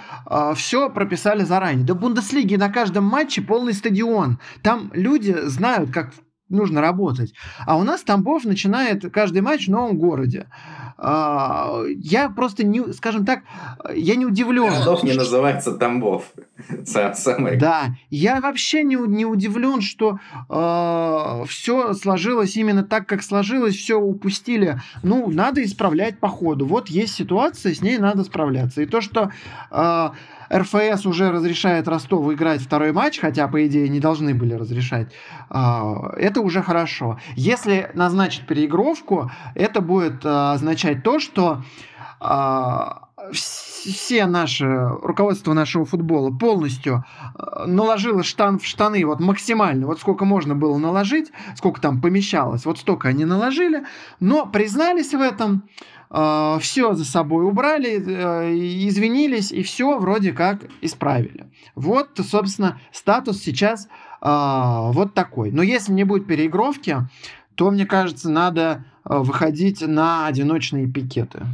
все 0.56 0.92
прописали 0.92 1.44
заранее. 1.44 1.86
Да 1.86 1.96
в 1.96 2.00
Бундеслиге 2.00 2.60
на 2.60 2.70
каждом 2.70 3.06
матче 3.06 3.42
полный 3.42 3.74
стадион. 3.74 4.40
Там 4.62 4.92
люди 4.94 5.36
знают, 5.46 5.92
как 5.92 6.12
нужно 6.50 6.82
работать. 6.82 7.34
А 7.66 7.78
у 7.78 7.84
нас 7.84 8.04
Тамбов 8.04 8.46
начинает 8.46 9.12
каждый 9.12 9.42
матч 9.42 9.68
в 9.68 9.72
новом 9.72 9.98
городе. 9.98 10.48
А, 10.98 11.82
я 11.98 12.30
просто 12.30 12.66
не, 12.66 12.94
скажем 12.94 13.26
так, 13.26 13.42
я 13.94 14.16
не 14.16 14.26
удивлен. 14.26 14.72
Тамбов 14.74 15.04
не 15.04 15.14
называется 15.14 15.74
Тамбов. 15.74 16.32
Самое... 16.86 17.58
Да, 17.58 17.96
я 18.10 18.40
вообще 18.40 18.84
не, 18.84 18.96
не 18.96 19.26
удивлен, 19.26 19.82
что 19.82 20.12
э, 20.12 20.16
а, 20.50 21.44
все 21.48 21.94
сложилось 21.94 22.56
именно 22.56 22.84
так, 22.84 23.08
как 23.08 23.24
сложилось, 23.24 23.76
все 23.76 24.00
упустили. 24.00 24.80
Ну, 25.02 25.30
надо 25.30 25.64
исправлять 25.64 26.20
по 26.20 26.28
ходу. 26.28 26.66
Вот 26.66 26.90
есть 26.90 27.16
ситуация, 27.16 27.74
с 27.74 27.82
ней 27.82 27.98
надо 27.98 28.24
справляться. 28.24 28.82
И 28.82 28.86
то, 28.86 29.02
что 29.02 29.32
э, 29.72 30.10
РФС 30.54 31.06
уже 31.06 31.32
разрешает 31.32 31.88
Ростову 31.88 32.34
играть 32.34 32.62
второй 32.62 32.92
матч, 32.92 33.20
хотя, 33.20 33.48
по 33.48 33.66
идее, 33.66 33.90
не 33.90 34.00
должны 34.00 34.36
были 34.36 34.54
разрешать, 34.54 35.12
а, 35.50 36.14
это 36.16 36.42
уже 36.42 36.62
хорошо. 36.62 37.20
Если 37.36 37.90
назначить 37.94 38.46
переигровку, 38.46 39.32
это 39.56 39.82
будет 39.82 40.26
а, 40.26 40.54
означать 40.54 41.04
то, 41.04 41.20
что 41.20 41.64
а, 42.20 43.10
все 43.32 44.26
наши, 44.26 44.66
руководство 45.02 45.54
нашего 45.54 45.86
футбола 45.86 46.30
полностью 46.30 47.04
наложило 47.66 48.24
штан 48.24 48.60
в 48.60 48.66
штаны, 48.66 49.06
вот 49.06 49.20
максимально, 49.20 49.88
вот 49.88 50.00
сколько 50.00 50.26
можно 50.26 50.56
было 50.56 50.78
наложить, 50.78 51.32
сколько 51.56 51.82
там 51.82 52.02
помещалось, 52.02 52.66
вот 52.66 52.80
столько 52.80 53.10
они 53.10 53.26
наложили, 53.26 53.84
но 54.20 54.46
признались 54.46 55.14
в 55.14 55.22
этом, 55.22 55.64
все 56.14 56.94
за 56.94 57.06
собой 57.06 57.44
убрали, 57.46 58.00
э, 58.00 58.54
извинились 58.88 59.52
и 59.52 59.64
все 59.64 59.98
вроде 59.98 60.32
как 60.32 60.62
исправили. 60.82 61.48
Вот, 61.76 62.20
собственно, 62.24 62.80
статус 62.92 63.42
сейчас 63.42 63.88
вот 64.22 65.14
такой. 65.14 65.52
Но 65.52 65.64
если 65.64 65.92
не 65.92 66.06
будет 66.06 66.28
переигровки, 66.28 66.98
то, 67.56 67.72
мне 67.72 67.86
кажется, 67.86 68.30
надо 68.30 68.86
выходить 69.04 69.82
на 69.82 70.28
одиночные 70.28 70.88
пикеты. 70.88 71.46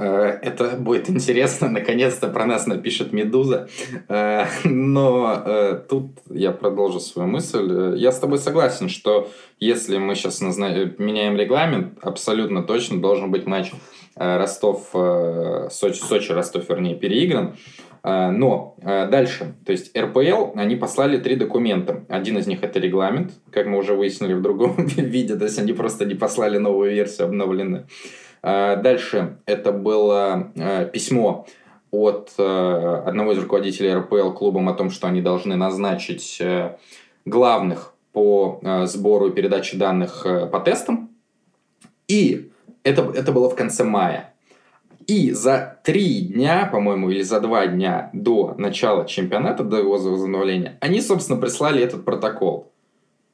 Э, 0.00 0.38
это 0.42 0.76
будет 0.78 1.10
интересно. 1.10 1.68
Наконец-то 1.68 2.28
про 2.28 2.46
нас 2.46 2.66
напишет 2.66 3.12
Медуза. 3.12 3.68
Э, 4.08 4.46
но 4.64 5.42
э, 5.44 5.80
тут 5.88 6.12
я 6.30 6.52
продолжу 6.52 7.00
свою 7.00 7.28
мысль. 7.28 7.98
Я 7.98 8.10
с 8.10 8.18
тобой 8.18 8.38
согласен, 8.38 8.88
что 8.88 9.28
если 9.58 9.98
мы 9.98 10.14
сейчас 10.14 10.40
меняем 10.40 11.36
регламент, 11.36 11.98
абсолютно 12.00 12.62
точно 12.62 13.00
должен 13.00 13.30
быть 13.30 13.46
матч 13.46 13.72
Ростов, 14.16 14.88
Сочи, 15.70 16.00
Сочи, 16.00 16.32
Ростов, 16.32 16.68
вернее, 16.68 16.94
переигран. 16.94 17.56
Но 18.02 18.76
дальше, 18.82 19.54
то 19.64 19.72
есть 19.72 19.96
РПЛ, 19.96 20.52
они 20.56 20.76
послали 20.76 21.18
три 21.18 21.36
документа. 21.36 22.04
Один 22.08 22.38
из 22.38 22.46
них 22.46 22.62
это 22.62 22.78
регламент, 22.80 23.32
как 23.50 23.66
мы 23.66 23.78
уже 23.78 23.94
выяснили 23.94 24.34
в 24.34 24.42
другом 24.42 24.74
виде, 24.96 25.36
то 25.36 25.44
есть 25.44 25.58
они 25.58 25.72
просто 25.72 26.06
не 26.06 26.14
послали 26.14 26.58
новую 26.58 26.92
версию 26.92 27.28
обновленную. 27.28 27.86
А, 28.42 28.76
дальше 28.76 29.38
это 29.46 29.72
было 29.72 30.52
э, 30.54 30.88
письмо 30.92 31.46
от 31.90 32.32
э, 32.38 33.02
одного 33.06 33.32
из 33.32 33.38
руководителей 33.38 33.94
РПЛ 33.94 34.30
клубом 34.32 34.68
о 34.68 34.74
том, 34.74 34.90
что 34.90 35.08
они 35.08 35.20
должны 35.20 35.56
назначить 35.56 36.38
э, 36.40 36.76
главных 37.24 37.94
по 38.12 38.60
сбору 38.86 39.28
и 39.28 39.32
передаче 39.32 39.76
данных 39.76 40.26
по 40.50 40.58
тестам. 40.58 41.10
И 42.08 42.50
это, 42.82 43.02
это 43.14 43.30
было 43.30 43.48
в 43.48 43.54
конце 43.54 43.84
мая. 43.84 44.34
И 45.06 45.30
за 45.30 45.80
три 45.84 46.22
дня, 46.22 46.68
по-моему, 46.70 47.10
или 47.10 47.22
за 47.22 47.40
два 47.40 47.68
дня 47.68 48.10
до 48.12 48.54
начала 48.58 49.06
чемпионата, 49.06 49.62
до 49.62 49.78
его 49.78 49.92
возобновления, 49.92 50.76
они, 50.80 51.00
собственно, 51.00 51.40
прислали 51.40 51.82
этот 51.82 52.04
протокол. 52.04 52.72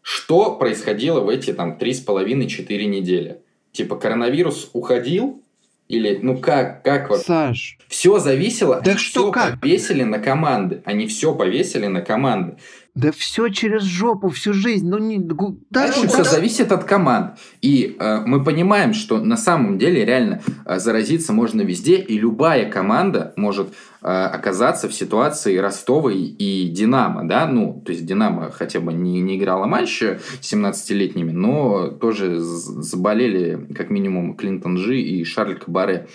Что 0.03 0.55
происходило 0.57 1.21
в 1.21 1.31
эти 1.31 1.55
там 1.55 1.79
три 1.79 1.95
с 1.95 2.01
половиной, 2.01 2.49
четыре 2.49 2.87
недели? 2.87 3.41
Типа 3.77 3.97
коронавирус 3.97 4.71
уходил, 4.73 5.43
или, 5.87 6.19
ну 6.23 6.39
как, 6.39 6.83
как 6.83 7.11
вот? 7.11 7.21
Саш. 7.21 7.77
Все 7.89 8.19
зависело, 8.19 8.81
да 8.83 8.97
что 8.97 9.25
все 9.25 9.33
как? 9.33 9.61
повесили 9.61 10.03
на 10.03 10.19
команды. 10.19 10.83
Они 10.87 11.07
все 11.07 11.35
повесили 11.35 11.87
на 11.87 12.01
команды. 12.01 12.57
Да 12.97 13.13
все 13.13 13.51
через 13.51 13.83
жопу, 13.83 14.31
всю 14.31 14.55
жизнь. 14.55 14.89
Ну, 14.89 14.97
не, 14.97 15.19
да, 15.19 15.35
Дальше 15.69 16.09
все 16.09 16.25
зависит 16.25 16.73
от 16.73 16.85
команд. 16.85 17.39
И 17.61 17.95
э, 18.01 18.21
мы 18.25 18.43
понимаем, 18.43 18.95
что 18.95 19.21
на 19.21 19.37
самом 19.37 19.77
деле 19.77 20.07
реально 20.07 20.41
э, 20.65 20.79
заразиться 20.79 21.35
можно 21.35 21.61
везде, 21.61 21.97
и 21.97 22.19
любая 22.19 22.71
команда 22.71 23.35
может 23.37 23.69
э, 24.01 24.07
оказаться 24.07 24.89
в 24.89 24.95
ситуации 24.95 25.59
Ростова 25.59 26.11
и 26.11 26.71
Динамо. 26.71 27.29
Да? 27.29 27.47
Ну, 27.47 27.83
то 27.85 27.93
есть 27.93 28.07
Динамо 28.07 28.51
хотя 28.51 28.81
бы 28.81 28.95
не, 28.95 29.21
не 29.21 29.37
играла 29.37 29.67
матч 29.67 30.03
17-летними, 30.41 31.33
но 31.33 31.89
тоже 31.89 32.41
заболели 32.41 33.69
как 33.75 33.91
минимум 33.91 34.37
Клинтон 34.37 34.79
Джи 34.79 35.03
и 35.03 35.23
Шарль 35.25 35.59
Кабаре. 35.59 36.09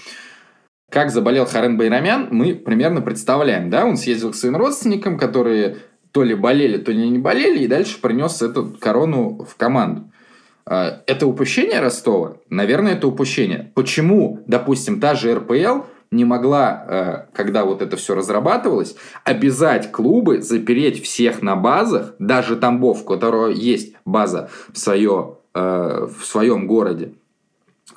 Как 0.89 1.11
заболел 1.11 1.45
Харен 1.45 1.77
Байрамян, 1.77 2.29
мы 2.31 2.55
примерно 2.55 3.01
представляем. 3.01 3.69
Да? 3.69 3.85
Он 3.85 3.97
съездил 3.97 4.31
к 4.31 4.35
своим 4.35 4.57
родственникам, 4.57 5.19
которые 5.19 5.77
то 6.11 6.23
ли 6.23 6.35
болели, 6.35 6.77
то 6.77 6.91
ли 6.91 7.09
не 7.09 7.17
болели, 7.17 7.63
и 7.63 7.67
дальше 7.67 7.99
принес 8.01 8.41
эту 8.41 8.75
корону 8.79 9.45
в 9.49 9.55
команду. 9.55 10.11
А, 10.65 11.01
это 11.07 11.27
упущение 11.27 11.79
Ростова? 11.79 12.37
Наверное, 12.49 12.93
это 12.93 13.07
упущение. 13.07 13.71
Почему, 13.73 14.43
допустим, 14.47 14.99
та 14.99 15.15
же 15.15 15.33
РПЛ 15.35 15.85
не 16.11 16.25
могла, 16.25 16.69
а, 16.69 17.25
когда 17.33 17.65
вот 17.65 17.81
это 17.81 17.97
все 17.97 18.15
разрабатывалось, 18.15 18.95
обязать 19.23 19.91
клубы 19.91 20.41
запереть 20.41 21.03
всех 21.03 21.41
на 21.41 21.55
базах, 21.55 22.13
даже 22.19 22.57
Тамбов, 22.57 23.03
у 23.03 23.05
которого 23.05 23.47
есть 23.47 23.95
база 24.05 24.49
в, 24.71 24.77
свое, 24.77 25.37
а, 25.53 26.07
в 26.07 26.25
своем 26.25 26.67
городе, 26.67 27.13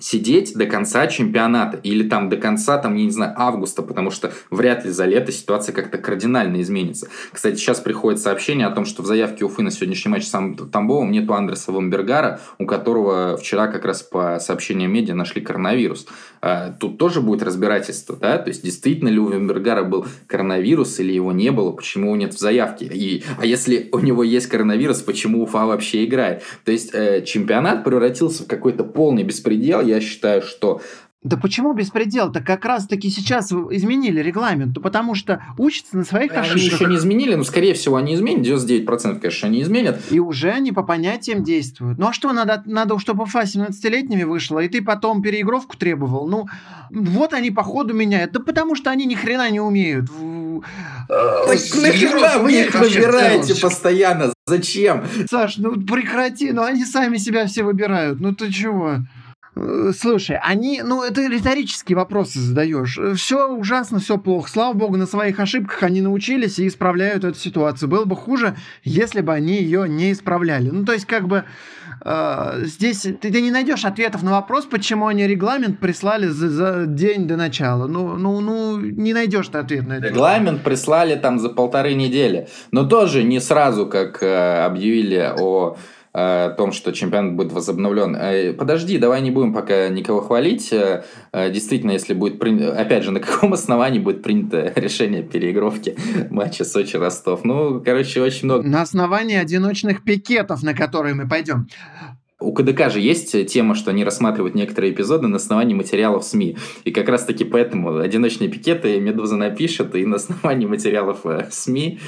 сидеть 0.04 0.52
до 0.54 0.66
конца 0.66 1.06
чемпионата 1.06 1.78
или 1.82 2.06
там 2.06 2.28
до 2.28 2.36
конца, 2.36 2.76
там, 2.76 2.94
я 2.94 3.04
не 3.06 3.10
знаю, 3.10 3.32
августа, 3.36 3.80
потому 3.80 4.10
что 4.10 4.32
вряд 4.50 4.84
ли 4.84 4.90
за 4.90 5.06
лето 5.06 5.32
ситуация 5.32 5.72
как-то 5.72 5.96
кардинально 5.96 6.60
изменится. 6.60 7.08
Кстати, 7.32 7.56
сейчас 7.56 7.80
приходит 7.80 8.20
сообщение 8.20 8.66
о 8.66 8.70
том, 8.70 8.84
что 8.84 9.02
в 9.02 9.06
заявке 9.06 9.46
Уфы 9.46 9.62
на 9.62 9.70
сегодняшний 9.70 10.10
матч 10.10 10.24
с 10.24 10.30
Тамбовым 10.30 11.10
нету 11.10 11.32
Андреса 11.32 11.72
Вамбергара, 11.72 12.38
у 12.58 12.66
которого 12.66 13.38
вчера 13.38 13.66
как 13.66 13.86
раз 13.86 14.02
по 14.02 14.38
сообщениям 14.40 14.92
медиа 14.92 15.14
нашли 15.14 15.40
коронавирус. 15.40 16.06
А, 16.42 16.74
тут 16.78 16.98
тоже 16.98 17.22
будет 17.22 17.42
разбирательство, 17.42 18.14
да, 18.20 18.36
то 18.36 18.48
есть 18.48 18.62
действительно 18.62 19.08
ли 19.08 19.18
у 19.18 19.28
Вамбергара 19.28 19.84
был 19.84 20.04
коронавирус 20.26 21.00
или 21.00 21.12
его 21.12 21.32
не 21.32 21.50
было, 21.50 21.72
почему 21.72 22.08
его 22.08 22.16
нет 22.16 22.34
в 22.34 22.38
заявке. 22.38 22.84
И, 22.92 23.24
а 23.38 23.46
если 23.46 23.88
у 23.92 24.00
него 24.00 24.22
есть 24.22 24.48
коронавирус, 24.48 25.00
почему 25.00 25.42
Уфа 25.42 25.64
вообще 25.64 26.04
играет? 26.04 26.42
То 26.66 26.72
есть 26.72 26.90
э, 26.92 27.24
чемпионат 27.24 27.84
превратился 27.84 28.42
в 28.42 28.46
какой-то 28.46 28.84
полный 28.84 29.22
беспредел, 29.22 29.80
я 29.80 29.93
считаю, 30.00 30.42
что 30.42 30.80
да 31.24 31.38
почему 31.38 31.72
беспредел-то? 31.72 32.42
Как 32.42 32.66
раз-таки 32.66 33.08
сейчас 33.08 33.50
изменили 33.50 34.20
регламент, 34.20 34.76
потому 34.82 35.14
что 35.14 35.42
учатся 35.56 35.96
на 35.96 36.04
своих 36.04 36.32
они 36.32 36.40
ошибках. 36.40 36.60
Они 36.60 36.66
еще 36.66 36.84
не 36.84 36.96
изменили, 36.96 37.34
но, 37.34 37.44
скорее 37.44 37.72
всего, 37.72 37.96
они 37.96 38.14
изменят. 38.14 38.46
99% 38.46 39.20
конечно, 39.20 39.48
они 39.48 39.62
изменят. 39.62 40.02
И 40.10 40.20
уже 40.20 40.50
они 40.50 40.72
по 40.72 40.82
понятиям 40.82 41.42
действуют. 41.42 41.98
Ну 41.98 42.08
а 42.08 42.12
что, 42.12 42.34
надо, 42.34 42.62
надо 42.66 42.98
чтобы 42.98 43.22
УФА 43.22 43.44
17-летними 43.44 44.24
вышла, 44.24 44.58
и 44.58 44.68
ты 44.68 44.82
потом 44.82 45.22
переигровку 45.22 45.78
требовал? 45.78 46.28
Ну, 46.28 46.46
вот 46.90 47.32
они 47.32 47.50
по 47.50 47.62
ходу 47.62 47.94
меняют. 47.94 48.32
Да 48.32 48.40
потому 48.40 48.74
что 48.74 48.90
они 48.90 49.06
ни 49.06 49.14
хрена 49.14 49.50
не 49.50 49.60
умеют. 49.60 50.10
Так 51.08 51.58
нахера 51.80 52.38
вы 52.38 52.52
их 52.52 52.74
выбираете 52.74 53.54
постоянно? 53.54 54.34
Зачем? 54.46 55.04
Саш, 55.30 55.56
ну 55.56 55.80
прекрати, 55.80 56.52
ну 56.52 56.64
они 56.64 56.84
сами 56.84 57.16
себя 57.16 57.46
все 57.46 57.62
выбирают. 57.62 58.20
Ну 58.20 58.34
ты 58.34 58.52
чего? 58.52 58.98
Э, 59.56 59.92
слушай, 59.96 60.38
они, 60.42 60.82
ну, 60.82 61.02
это 61.02 61.26
риторические 61.26 61.96
вопросы 61.96 62.40
задаешь. 62.40 62.98
Все 63.16 63.48
ужасно, 63.48 64.00
все 64.00 64.18
плохо. 64.18 64.50
Слава 64.50 64.72
богу, 64.74 64.96
на 64.96 65.06
своих 65.06 65.38
ошибках 65.38 65.82
они 65.82 66.00
научились 66.00 66.58
и 66.58 66.66
исправляют 66.66 67.24
эту 67.24 67.38
ситуацию. 67.38 67.88
Было 67.88 68.04
бы 68.04 68.16
хуже, 68.16 68.56
если 68.82 69.20
бы 69.20 69.32
они 69.32 69.56
ее 69.56 69.88
не 69.88 70.12
исправляли. 70.12 70.70
Ну, 70.70 70.84
то 70.84 70.92
есть, 70.92 71.06
как 71.06 71.28
бы 71.28 71.44
э, 72.04 72.60
здесь 72.64 73.02
ты, 73.02 73.14
ты 73.14 73.40
не 73.40 73.50
найдешь 73.50 73.84
ответов 73.84 74.22
на 74.22 74.32
вопрос, 74.32 74.64
почему 74.64 75.06
они 75.06 75.26
регламент 75.26 75.78
прислали 75.78 76.26
за, 76.26 76.48
за 76.48 76.86
день 76.86 77.26
до 77.28 77.36
начала. 77.36 77.86
Ну, 77.86 78.16
ну, 78.16 78.40
ну, 78.40 78.78
не 78.78 79.12
найдешь 79.12 79.48
ты 79.48 79.58
ответ 79.58 79.86
на 79.86 79.94
это. 79.94 80.08
Регламент 80.08 80.62
прислали 80.62 81.14
там 81.14 81.38
за 81.38 81.48
полторы 81.48 81.94
недели. 81.94 82.48
Но 82.72 82.84
тоже 82.84 83.22
не 83.22 83.40
сразу, 83.40 83.86
как 83.86 84.22
э, 84.22 84.64
объявили 84.64 85.32
о 85.38 85.76
о 86.16 86.50
том, 86.50 86.70
что 86.70 86.92
чемпионат 86.92 87.34
будет 87.34 87.52
возобновлен. 87.52 88.14
Э, 88.14 88.52
подожди, 88.52 88.98
давай 88.98 89.20
не 89.20 89.32
будем 89.32 89.52
пока 89.52 89.88
никого 89.88 90.20
хвалить. 90.20 90.72
Э, 90.72 91.02
э, 91.32 91.50
действительно, 91.50 91.90
если 91.90 92.14
будет 92.14 92.38
принято... 92.38 92.72
Опять 92.72 93.02
же, 93.02 93.10
на 93.10 93.18
каком 93.18 93.52
основании 93.54 93.98
будет 93.98 94.22
принято 94.22 94.72
решение 94.76 95.24
переигровки 95.24 95.96
матча 96.30 96.64
Сочи-Ростов? 96.64 97.40
Ну, 97.42 97.82
короче, 97.84 98.22
очень 98.22 98.44
много. 98.44 98.64
На 98.64 98.82
основании 98.82 99.36
одиночных 99.36 100.04
пикетов, 100.04 100.62
на 100.62 100.72
которые 100.72 101.14
мы 101.14 101.28
пойдем. 101.28 101.66
У 102.38 102.52
КДК 102.52 102.90
же 102.90 103.00
есть 103.00 103.48
тема, 103.48 103.74
что 103.74 103.90
они 103.90 104.04
рассматривают 104.04 104.54
некоторые 104.54 104.92
эпизоды 104.92 105.26
на 105.26 105.36
основании 105.36 105.74
материалов 105.74 106.24
СМИ. 106.24 106.56
И 106.84 106.92
как 106.92 107.08
раз-таки 107.08 107.44
поэтому 107.44 107.98
одиночные 107.98 108.48
пикеты 108.48 109.00
Медуза 109.00 109.36
напишет, 109.36 109.96
и 109.96 110.06
на 110.06 110.16
основании 110.16 110.66
материалов 110.66 111.24
СМИ 111.50 111.98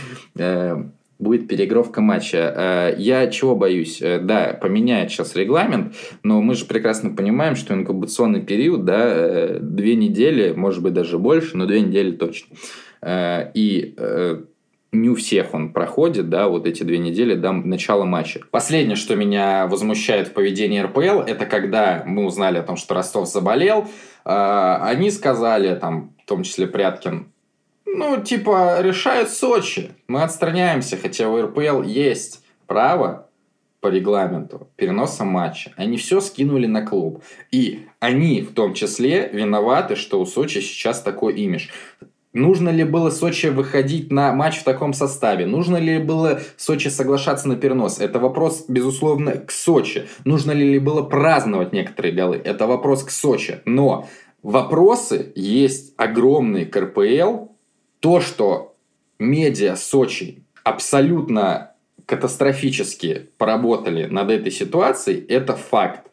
будет 1.18 1.48
переигровка 1.48 2.00
матча. 2.00 2.92
Э, 2.94 2.94
я 2.98 3.28
чего 3.28 3.56
боюсь? 3.56 4.00
Э, 4.02 4.18
да, 4.18 4.58
поменяют 4.60 5.10
сейчас 5.10 5.34
регламент, 5.34 5.94
но 6.22 6.40
мы 6.42 6.54
же 6.54 6.66
прекрасно 6.66 7.10
понимаем, 7.10 7.56
что 7.56 7.74
инкубационный 7.74 8.42
период, 8.42 8.84
да, 8.84 9.02
э, 9.06 9.58
две 9.60 9.96
недели, 9.96 10.52
может 10.52 10.82
быть, 10.82 10.92
даже 10.92 11.18
больше, 11.18 11.56
но 11.56 11.66
две 11.66 11.80
недели 11.80 12.12
точно. 12.12 12.56
И 13.54 13.94
не 14.92 15.10
у 15.10 15.14
всех 15.14 15.52
он 15.52 15.72
проходит, 15.72 16.30
да, 16.30 16.48
вот 16.48 16.66
эти 16.66 16.82
две 16.82 16.98
недели 16.98 17.34
до 17.34 17.52
начала 17.52 18.04
матча. 18.04 18.40
Последнее, 18.50 18.96
что 18.96 19.14
меня 19.14 19.66
возмущает 19.66 20.28
в 20.28 20.32
поведении 20.32 20.80
РПЛ, 20.80 21.20
это 21.20 21.44
когда 21.44 22.02
мы 22.06 22.24
узнали 22.24 22.58
о 22.58 22.62
том, 22.62 22.76
что 22.76 22.94
Ростов 22.94 23.28
заболел, 23.28 23.86
они 24.24 25.10
сказали, 25.10 25.74
там, 25.76 26.14
в 26.22 26.26
том 26.26 26.42
числе 26.42 26.66
Пряткин, 26.66 27.28
ну, 27.96 28.22
типа, 28.22 28.80
решает 28.80 29.30
Сочи. 29.30 29.90
Мы 30.08 30.22
отстраняемся, 30.22 30.96
хотя 30.96 31.28
у 31.28 31.40
РПЛ 31.40 31.82
есть 31.82 32.44
право 32.66 33.26
по 33.80 33.88
регламенту 33.88 34.68
переноса 34.76 35.24
матча, 35.24 35.72
они 35.76 35.96
все 35.96 36.20
скинули 36.20 36.66
на 36.66 36.84
клуб. 36.84 37.22
И 37.52 37.86
они 38.00 38.42
в 38.42 38.52
том 38.52 38.74
числе 38.74 39.28
виноваты, 39.32 39.96
что 39.96 40.20
у 40.20 40.26
Сочи 40.26 40.58
сейчас 40.58 41.00
такой 41.00 41.34
имидж. 41.34 41.68
Нужно 42.32 42.68
ли 42.68 42.84
было 42.84 43.10
Сочи 43.10 43.46
выходить 43.46 44.12
на 44.12 44.32
матч 44.32 44.58
в 44.58 44.64
таком 44.64 44.92
составе? 44.92 45.46
Нужно 45.46 45.78
ли 45.78 45.98
было 45.98 46.40
Сочи 46.56 46.88
соглашаться 46.88 47.48
на 47.48 47.56
перенос? 47.56 47.98
Это 47.98 48.18
вопрос, 48.18 48.66
безусловно, 48.68 49.32
к 49.38 49.50
Сочи. 49.50 50.06
Нужно 50.24 50.52
ли 50.52 50.78
было 50.78 51.02
праздновать 51.02 51.72
некоторые 51.72 52.12
голы? 52.12 52.40
Это 52.44 52.66
вопрос 52.66 53.04
к 53.04 53.10
Сочи. 53.10 53.60
Но 53.64 54.06
вопросы 54.42 55.32
есть 55.34 55.94
огромные 55.96 56.66
к 56.66 56.76
РПЛ. 56.76 57.55
То, 58.06 58.20
что 58.20 58.76
медиа 59.18 59.74
Сочи 59.74 60.44
абсолютно 60.62 61.72
катастрофически 62.06 63.30
поработали 63.36 64.06
над 64.06 64.30
этой 64.30 64.52
ситуацией, 64.52 65.26
это 65.26 65.56
факт. 65.56 66.08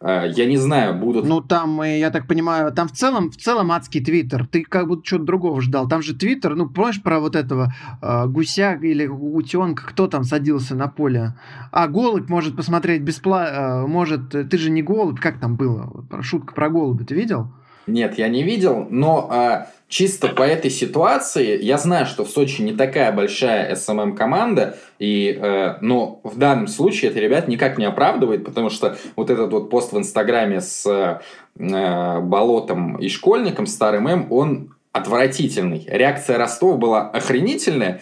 Э, 0.00 0.24
я 0.28 0.46
не 0.46 0.56
знаю, 0.56 0.98
будут... 0.98 1.24
Ну, 1.24 1.40
там, 1.40 1.84
я 1.84 2.10
так 2.10 2.26
понимаю, 2.26 2.72
там 2.72 2.88
в 2.88 2.92
целом, 2.94 3.30
в 3.30 3.36
целом 3.36 3.70
адский 3.70 4.04
твиттер. 4.04 4.48
Ты 4.48 4.64
как 4.64 4.88
будто 4.88 5.06
что-то 5.06 5.22
другого 5.22 5.60
ждал. 5.60 5.86
Там 5.88 6.02
же 6.02 6.16
твиттер, 6.16 6.56
ну, 6.56 6.68
помнишь 6.68 7.00
про 7.00 7.20
вот 7.20 7.36
этого 7.36 7.72
э, 8.02 8.26
гуся 8.26 8.72
или 8.82 9.06
утенка, 9.06 9.86
кто 9.86 10.08
там 10.08 10.24
садился 10.24 10.74
на 10.74 10.88
поле? 10.88 11.34
А, 11.70 11.86
голубь 11.86 12.28
может 12.28 12.56
посмотреть 12.56 13.02
бесплатно, 13.02 13.84
э, 13.84 13.86
может, 13.86 14.30
ты 14.30 14.58
же 14.58 14.68
не 14.68 14.82
голубь, 14.82 15.20
как 15.20 15.38
там 15.38 15.54
было? 15.54 15.92
Шутка 16.22 16.54
про 16.56 16.70
голубя, 16.70 17.04
ты 17.04 17.14
видел? 17.14 17.52
Нет, 17.86 18.18
я 18.18 18.28
не 18.28 18.42
видел, 18.42 18.86
но 18.90 19.28
а, 19.30 19.68
чисто 19.88 20.28
по 20.28 20.42
этой 20.42 20.70
ситуации 20.70 21.62
я 21.62 21.78
знаю, 21.78 22.06
что 22.06 22.24
в 22.24 22.30
Сочи 22.30 22.62
не 22.62 22.72
такая 22.72 23.12
большая 23.12 23.74
СММ-команда, 23.74 24.76
и, 24.98 25.38
э, 25.40 25.76
но 25.80 26.20
в 26.24 26.36
данном 26.36 26.66
случае 26.66 27.10
это 27.10 27.20
ребят 27.20 27.48
никак 27.48 27.78
не 27.78 27.84
оправдывает, 27.84 28.44
потому 28.44 28.70
что 28.70 28.96
вот 29.14 29.30
этот 29.30 29.52
вот 29.52 29.70
пост 29.70 29.92
в 29.92 29.98
Инстаграме 29.98 30.60
с 30.60 30.84
э, 30.86 32.20
болотом 32.20 32.96
и 32.96 33.08
школьником, 33.08 33.66
старым 33.66 34.08
М, 34.08 34.26
он 34.30 34.74
отвратительный. 34.92 35.86
Реакция 35.88 36.38
Ростова 36.38 36.76
была 36.76 37.08
охренительная, 37.10 38.00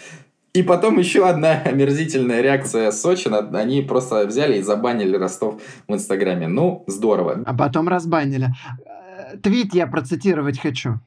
и 0.54 0.62
потом 0.62 0.98
еще 0.98 1.28
одна 1.28 1.60
омерзительная 1.64 2.40
реакция 2.40 2.92
Сочи. 2.92 3.28
Они 3.28 3.82
просто 3.82 4.26
взяли 4.26 4.58
и 4.58 4.62
забанили 4.62 5.16
Ростов 5.16 5.60
в 5.88 5.92
Инстаграме. 5.92 6.46
Ну, 6.46 6.84
здорово. 6.86 7.42
А 7.44 7.54
потом 7.54 7.88
разбанили 7.88 8.48
твит 9.42 9.74
я 9.74 9.86
процитировать 9.86 10.58
хочу. 10.58 11.00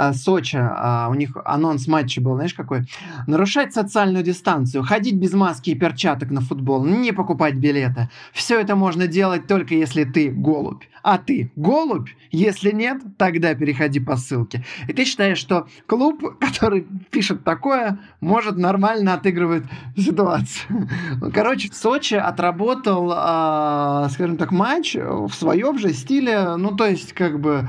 А, 0.00 0.12
Сочи, 0.12 0.56
а, 0.56 1.08
у 1.10 1.14
них 1.14 1.36
анонс 1.44 1.88
матча 1.88 2.20
был, 2.20 2.36
знаешь, 2.36 2.54
какой? 2.54 2.82
Нарушать 3.26 3.74
социальную 3.74 4.22
дистанцию, 4.22 4.84
ходить 4.84 5.16
без 5.16 5.32
маски 5.32 5.70
и 5.70 5.74
перчаток 5.74 6.30
на 6.30 6.40
футбол, 6.40 6.84
не 6.84 7.10
покупать 7.10 7.56
билеты. 7.56 8.08
Все 8.32 8.60
это 8.60 8.76
можно 8.76 9.08
делать 9.08 9.48
только 9.48 9.74
если 9.74 10.04
ты 10.04 10.30
голубь. 10.30 10.84
А 11.02 11.18
ты 11.18 11.50
голубь? 11.56 12.10
Если 12.30 12.70
нет, 12.70 13.02
тогда 13.16 13.56
переходи 13.56 13.98
по 13.98 14.16
ссылке. 14.16 14.64
И 14.86 14.92
ты 14.92 15.04
считаешь, 15.04 15.38
что 15.38 15.66
клуб, 15.86 16.22
который 16.40 16.86
пишет 17.10 17.42
такое, 17.42 17.98
может 18.20 18.56
нормально 18.56 19.14
отыгрывать 19.14 19.64
ситуацию. 19.96 20.88
Короче, 21.34 21.70
Сочи 21.72 22.14
отработал, 22.14 23.10
а, 23.12 24.08
скажем 24.10 24.36
так, 24.36 24.52
матч 24.52 24.94
в 24.94 25.32
своем 25.32 25.76
же 25.76 25.92
стиле, 25.92 26.54
ну, 26.56 26.76
то 26.76 26.86
есть, 26.86 27.14
как 27.14 27.40
бы 27.40 27.68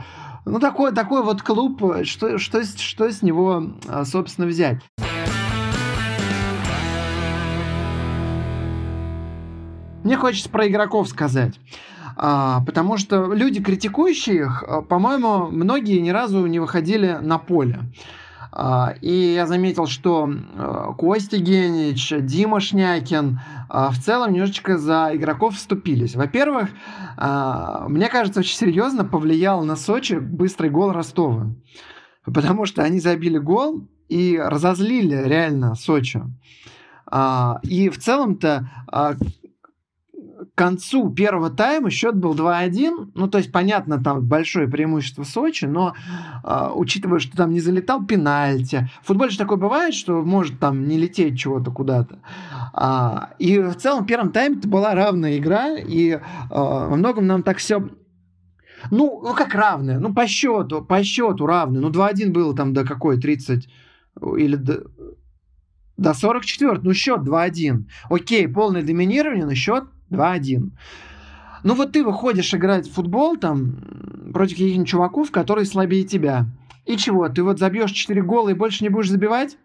ну, 0.49 0.59
такой, 0.59 0.93
такой 0.93 1.21
вот 1.21 1.41
клуб, 1.43 1.81
что, 2.03 2.39
что, 2.39 2.63
что 2.63 3.11
с 3.11 3.21
него, 3.21 3.73
а, 3.87 4.03
собственно, 4.03 4.47
взять? 4.47 4.79
Мне 10.03 10.17
хочется 10.17 10.49
про 10.49 10.67
игроков 10.67 11.07
сказать. 11.07 11.59
А, 12.15 12.61
потому 12.65 12.97
что 12.97 13.31
люди, 13.31 13.61
критикующие 13.61 14.37
их, 14.37 14.63
а, 14.67 14.81
по-моему, 14.81 15.47
многие 15.51 15.99
ни 15.99 16.09
разу 16.09 16.45
не 16.47 16.59
выходили 16.59 17.19
на 17.21 17.37
поле. 17.37 17.79
А, 18.51 18.95
и 19.01 19.33
я 19.33 19.45
заметил, 19.45 19.85
что 19.85 20.27
а, 20.27 20.93
Костя 20.93 21.37
Генич, 21.37 22.11
Дима 22.21 22.59
Шнякин 22.59 23.39
а, 23.69 23.91
в 23.91 23.99
целом 23.99 24.33
немножечко 24.33 24.77
за 24.77 25.11
игроков 25.13 25.55
вступились. 25.55 26.15
Во-первых, 26.15 26.69
мне 27.17 28.07
кажется, 28.09 28.39
очень 28.39 28.55
серьезно 28.55 29.03
повлиял 29.05 29.63
на 29.63 29.75
Сочи 29.75 30.13
быстрый 30.15 30.69
гол 30.69 30.91
Ростова. 30.91 31.53
Потому 32.23 32.65
что 32.65 32.83
они 32.83 32.99
забили 32.99 33.37
гол 33.37 33.87
и 34.07 34.37
разозлили 34.37 35.15
реально 35.15 35.75
Сочи. 35.75 36.21
И 37.63 37.89
в 37.89 37.97
целом-то 37.97 38.69
концу 40.59 41.09
первого 41.09 41.49
тайма 41.49 41.89
счет 41.89 42.17
был 42.17 42.35
2-1. 42.35 43.11
Ну, 43.15 43.27
то 43.29 43.37
есть, 43.37 43.49
понятно, 43.49 44.03
там 44.03 44.25
большое 44.25 44.67
преимущество 44.67 45.23
Сочи, 45.23 45.63
но 45.63 45.95
э, 46.43 46.69
учитывая, 46.75 47.19
что 47.19 47.37
там 47.37 47.53
не 47.53 47.61
залетал 47.61 48.05
пенальти. 48.05 48.89
В 49.01 49.07
футболе 49.07 49.31
же 49.31 49.37
такое 49.37 49.57
бывает, 49.57 49.93
что 49.93 50.21
может 50.21 50.59
там 50.59 50.85
не 50.85 50.97
лететь 50.97 51.39
чего-то 51.39 51.71
куда-то. 51.71 52.19
А, 52.73 53.29
и 53.39 53.57
в 53.57 53.75
целом 53.75 54.03
в 54.03 54.07
первом 54.07 54.33
тайме 54.33 54.57
это 54.57 54.67
была 54.67 54.93
равная 54.95 55.37
игра, 55.37 55.77
и 55.77 56.09
э, 56.09 56.19
во 56.49 56.95
многом 56.97 57.25
нам 57.25 57.41
так 57.41 57.59
все 57.59 57.87
ну, 58.91 59.21
ну, 59.23 59.33
как 59.33 59.55
равная? 59.55 59.97
Ну, 59.99 60.13
по 60.13 60.27
счету, 60.27 60.83
по 60.83 61.03
счету 61.03 61.45
равная. 61.45 61.79
Ну, 61.81 61.89
2-1 61.89 62.31
было 62.31 62.53
там 62.53 62.73
до 62.73 62.85
какой? 62.85 63.19
30 63.19 63.69
или 64.37 64.55
до, 64.55 64.83
до 65.95 66.13
44. 66.13 66.79
Ну, 66.83 66.93
счет 66.93 67.19
2-1. 67.19 67.85
Окей, 68.09 68.47
полное 68.47 68.81
доминирование, 68.83 69.45
но 69.45 69.53
счет 69.53 69.85
2-1. 70.11 70.71
Ну 71.63 71.73
вот 71.73 71.91
ты 71.91 72.03
выходишь 72.03 72.53
играть 72.53 72.87
в 72.87 72.93
футбол 72.93 73.37
там 73.37 74.31
против 74.33 74.57
каких-нибудь 74.57 74.87
чуваков, 74.87 75.31
которые 75.31 75.65
слабее 75.65 76.03
тебя. 76.03 76.45
И 76.85 76.97
чего? 76.97 77.27
Ты 77.29 77.43
вот 77.43 77.59
забьешь 77.59 77.91
4 77.91 78.21
гола 78.23 78.49
и 78.49 78.53
больше 78.53 78.83
не 78.83 78.89
будешь 78.89 79.09
забивать? 79.09 79.57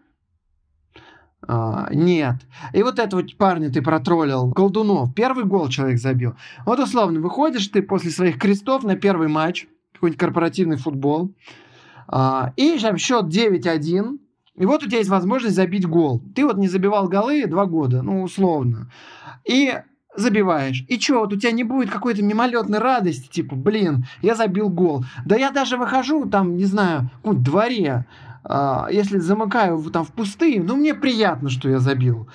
А, 1.47 1.87
нет. 1.91 2.35
И 2.73 2.83
вот 2.83 2.99
этого 2.99 3.23
парня 3.37 3.71
ты 3.71 3.81
протроллил, 3.81 4.51
Колдунов. 4.51 5.13
Первый 5.13 5.45
гол 5.45 5.69
человек 5.69 5.99
забил. 5.99 6.35
Вот 6.65 6.79
условно, 6.79 7.19
выходишь 7.19 7.67
ты 7.67 7.81
после 7.81 8.11
своих 8.11 8.39
крестов 8.39 8.83
на 8.83 8.95
первый 8.95 9.27
матч, 9.27 9.67
какой-нибудь 9.93 10.19
корпоративный 10.19 10.77
футбол, 10.77 11.33
а, 12.07 12.53
и 12.55 12.77
там 12.79 12.97
счет 12.97 13.25
9-1, 13.25 14.19
и 14.55 14.65
вот 14.65 14.83
у 14.83 14.87
тебя 14.87 14.99
есть 14.99 15.09
возможность 15.09 15.55
забить 15.55 15.87
гол. 15.87 16.21
Ты 16.33 16.45
вот 16.45 16.57
не 16.57 16.67
забивал 16.67 17.07
голы 17.07 17.45
два 17.45 17.65
года, 17.65 18.01
ну, 18.01 18.23
условно. 18.23 18.89
И 19.43 19.73
забиваешь. 20.17 20.83
И 20.87 20.99
что, 20.99 21.19
вот 21.19 21.33
у 21.33 21.37
тебя 21.37 21.51
не 21.51 21.63
будет 21.63 21.89
какой-то 21.89 22.23
мимолетной 22.23 22.79
радости, 22.79 23.27
типа, 23.27 23.55
блин, 23.55 24.05
я 24.21 24.35
забил 24.35 24.69
гол. 24.69 25.05
Да 25.25 25.35
я 25.35 25.51
даже 25.51 25.77
выхожу 25.77 26.29
там, 26.29 26.55
не 26.55 26.65
знаю, 26.65 27.09
в 27.23 27.41
дворе, 27.41 28.05
э, 28.43 28.87
если 28.91 29.19
замыкаю 29.19 29.81
там 29.91 30.05
в 30.05 30.11
пустые, 30.11 30.61
ну, 30.61 30.75
мне 30.75 30.93
приятно, 30.93 31.49
что 31.49 31.69
я 31.69 31.79
забил. 31.79 32.27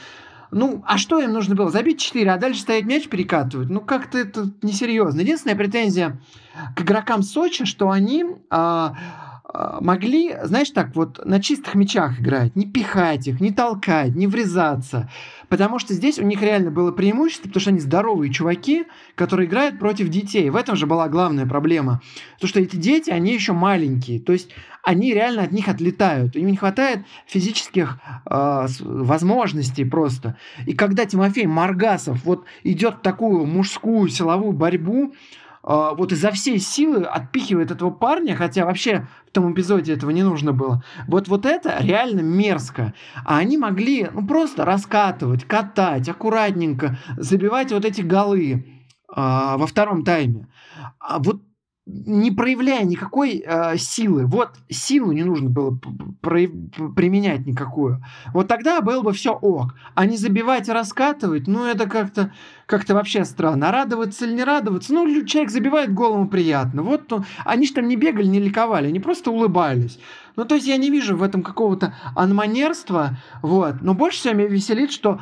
Ну, 0.51 0.83
а 0.87 0.99
что 0.99 1.21
им 1.21 1.33
нужно 1.33 1.55
было? 1.55 1.71
Забить 1.71 2.01
4, 2.01 2.33
а 2.33 2.37
дальше 2.37 2.63
стоять 2.63 2.85
мяч 2.85 3.09
перекатывать? 3.09 3.71
Ну, 3.71 3.81
как-то 3.81 4.19
это 4.19 4.51
несерьезно. 4.63 5.21
Единственная 5.21 5.57
претензия 5.57 6.19
к 6.75 6.83
игрокам 6.83 7.23
Сочи, 7.23 7.65
что 7.65 7.91
они... 7.91 8.25
Э, 8.51 8.91
могли, 9.53 10.37
знаешь, 10.45 10.71
так 10.71 10.95
вот 10.95 11.25
на 11.25 11.41
чистых 11.41 11.75
мячах 11.75 12.21
играть, 12.21 12.55
не 12.57 12.67
пихать 12.67 13.27
их, 13.27 13.41
не 13.41 13.53
толкать, 13.53 14.15
не 14.15 14.27
врезаться. 14.27 15.11
Потому 15.49 15.79
что 15.79 15.95
здесь 15.95 16.19
у 16.19 16.23
них 16.23 16.43
реально 16.43 16.71
было 16.71 16.93
преимущество, 16.93 17.49
потому 17.49 17.61
что 17.61 17.71
они 17.71 17.81
здоровые 17.81 18.33
чуваки, 18.33 18.85
которые 19.15 19.49
играют 19.49 19.79
против 19.79 20.09
детей. 20.09 20.49
В 20.51 20.57
этом 20.57 20.77
же 20.77 20.87
была 20.87 21.09
главная 21.09 21.47
проблема. 21.47 22.01
То, 22.39 22.47
что 22.47 22.61
эти 22.61 22.77
дети, 22.77 23.11
они 23.11 23.33
еще 23.35 23.53
маленькие. 23.53 24.21
То 24.21 24.33
есть 24.33 24.51
они 24.83 25.13
реально 25.13 25.43
от 25.43 25.53
них 25.53 25.69
отлетают. 25.69 26.37
Им 26.37 26.47
не 26.47 26.57
хватает 26.57 27.05
физических 27.27 27.99
э, 28.27 28.67
возможностей 28.81 29.85
просто. 29.85 30.37
И 30.67 30.75
когда 30.75 31.05
Тимофей 31.05 31.47
Маргасов 31.47 32.25
вот 32.25 32.45
идет 32.63 32.97
в 32.97 33.01
такую 33.01 33.47
мужскую 33.47 34.09
силовую 34.09 34.53
борьбу, 34.53 35.13
а, 35.13 35.15
вот 35.63 36.13
изо 36.13 36.31
всей 36.31 36.59
силы 36.59 37.05
отпихивает 37.05 37.71
этого 37.71 37.91
парня, 37.91 38.35
хотя 38.35 38.65
вообще 38.65 39.07
в 39.27 39.33
том 39.33 39.53
эпизоде 39.53 39.93
этого 39.93 40.11
не 40.11 40.23
нужно 40.23 40.53
было. 40.53 40.83
Вот, 41.07 41.29
вот 41.29 41.45
это 41.47 41.77
реально 41.81 42.21
мерзко. 42.21 42.95
А 43.25 43.39
они 43.39 43.59
могли 43.59 44.09
ну, 44.13 44.27
просто 44.27 44.65
раскатывать, 44.65 45.45
катать, 45.45 46.09
аккуратненько, 46.09 46.99
забивать 47.17 47.73
вот 47.73 47.85
эти 47.85 48.01
голы 48.01 48.67
а, 49.09 49.57
во 49.59 49.67
втором 49.67 50.05
тайме. 50.05 50.49
А 50.99 51.19
вот 51.19 51.43
не 51.93 52.31
проявляя 52.31 52.85
никакой 52.85 53.43
э, 53.45 53.77
силы. 53.77 54.27
Вот 54.27 54.53
силу 54.69 55.13
не 55.13 55.25
нужно 55.25 55.51
было 55.51 55.79
применять 56.23 57.47
никакую. 57.47 58.03
Вот 58.33 58.49
тогда 58.49 58.81
было 58.81 59.03
бы 59.03 59.13
все 59.13 59.33
ок. 59.33 59.75
А 59.95 60.07
не 60.07 60.17
забивать 60.17 60.69
и 60.69 60.73
раскатывать, 60.73 61.47
ну 61.47 61.65
это 61.65 61.89
как-то 61.89 62.33
как 62.67 62.89
вообще 62.89 63.25
странно. 63.25 63.69
А 63.69 63.73
радоваться 63.73 64.25
или 64.25 64.35
не 64.35 64.45
радоваться? 64.45 64.95
Ну, 64.95 65.25
человек 65.25 65.51
забивает 65.51 65.93
голову 65.93 66.27
приятно. 66.27 66.83
Вот 66.83 67.13
он, 67.13 67.25
они 67.45 67.67
же 67.67 67.75
там 67.75 67.89
не 67.89 67.97
бегали, 67.97 68.27
не 68.27 68.39
ликовали, 68.39 68.87
они 68.87 69.01
просто 69.01 69.31
улыбались. 69.31 69.99
Ну, 70.37 70.45
то 70.45 70.55
есть 70.55 70.67
я 70.67 70.77
не 70.77 70.91
вижу 70.91 71.17
в 71.17 71.23
этом 71.23 71.43
какого-то 71.43 71.95
анманерства, 72.15 73.19
вот. 73.43 73.83
Но 73.83 73.95
больше 73.95 74.21
всего 74.21 74.35
меня 74.35 74.49
веселит, 74.49 74.93
что 74.93 75.21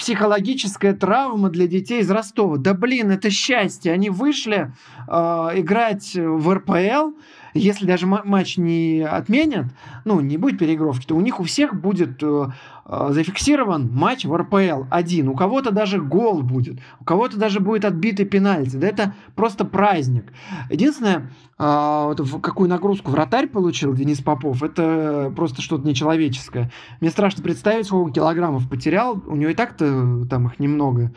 психологическая 0.00 0.94
травма 0.94 1.50
для 1.50 1.66
детей 1.66 2.00
из 2.00 2.10
Ростова. 2.10 2.56
Да 2.56 2.72
блин, 2.72 3.10
это 3.10 3.28
счастье. 3.28 3.92
Они 3.92 4.08
вышли 4.08 4.72
э, 5.06 5.12
играть 5.12 6.14
в 6.14 6.54
РПЛ, 6.54 7.12
если 7.54 7.86
даже 7.86 8.06
матч 8.06 8.56
не 8.56 9.00
отменят, 9.00 9.66
ну, 10.04 10.20
не 10.20 10.36
будет 10.36 10.58
переигровки, 10.58 11.06
то 11.06 11.16
у 11.16 11.20
них 11.20 11.40
у 11.40 11.44
всех 11.44 11.80
будет 11.80 12.22
э, 12.22 12.46
э, 12.86 13.08
зафиксирован 13.10 13.90
матч 13.92 14.24
в 14.24 14.34
РПЛ 14.34 14.84
один. 14.90 15.28
У 15.28 15.34
кого-то 15.34 15.70
даже 15.70 16.00
гол 16.00 16.42
будет, 16.42 16.78
у 17.00 17.04
кого-то 17.04 17.38
даже 17.38 17.60
будет 17.60 17.84
отбитый 17.84 18.26
пенальти. 18.26 18.76
Да 18.76 18.86
это 18.86 19.14
просто 19.34 19.64
праздник. 19.64 20.32
Единственное, 20.70 21.30
э, 21.58 22.14
вот 22.16 22.20
какую 22.42 22.68
нагрузку 22.68 23.10
вратарь 23.10 23.48
получил 23.48 23.94
Денис 23.94 24.20
Попов, 24.20 24.62
это 24.62 25.32
просто 25.34 25.62
что-то 25.62 25.86
нечеловеческое. 25.86 26.70
Мне 27.00 27.10
страшно 27.10 27.42
представить, 27.42 27.86
сколько 27.86 28.12
килограммов 28.12 28.68
потерял. 28.68 29.20
У 29.26 29.36
него 29.36 29.50
и 29.50 29.54
так-то 29.54 30.26
там 30.28 30.46
их 30.46 30.58
немного. 30.58 31.12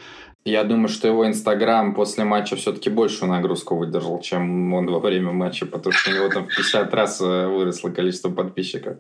Я 0.45 0.65
думаю, 0.65 0.89
что 0.89 1.07
его 1.07 1.25
Инстаграм 1.25 1.95
после 1.95 2.25
матча 2.25 2.57
все-таки 2.57 2.89
большую 2.89 3.31
нагрузку 3.31 3.77
выдержал, 3.77 4.19
чем 4.19 4.73
он 4.73 4.87
во 4.87 4.99
время 4.99 5.31
матча, 5.31 5.65
потому 5.65 5.93
что 5.93 6.11
у 6.11 6.13
него 6.13 6.27
там 6.27 6.43
в 6.43 6.55
50 6.55 6.93
раз 6.93 7.21
э, 7.21 7.47
выросло 7.47 7.89
количество 7.89 8.29
подписчиков. 8.29 8.97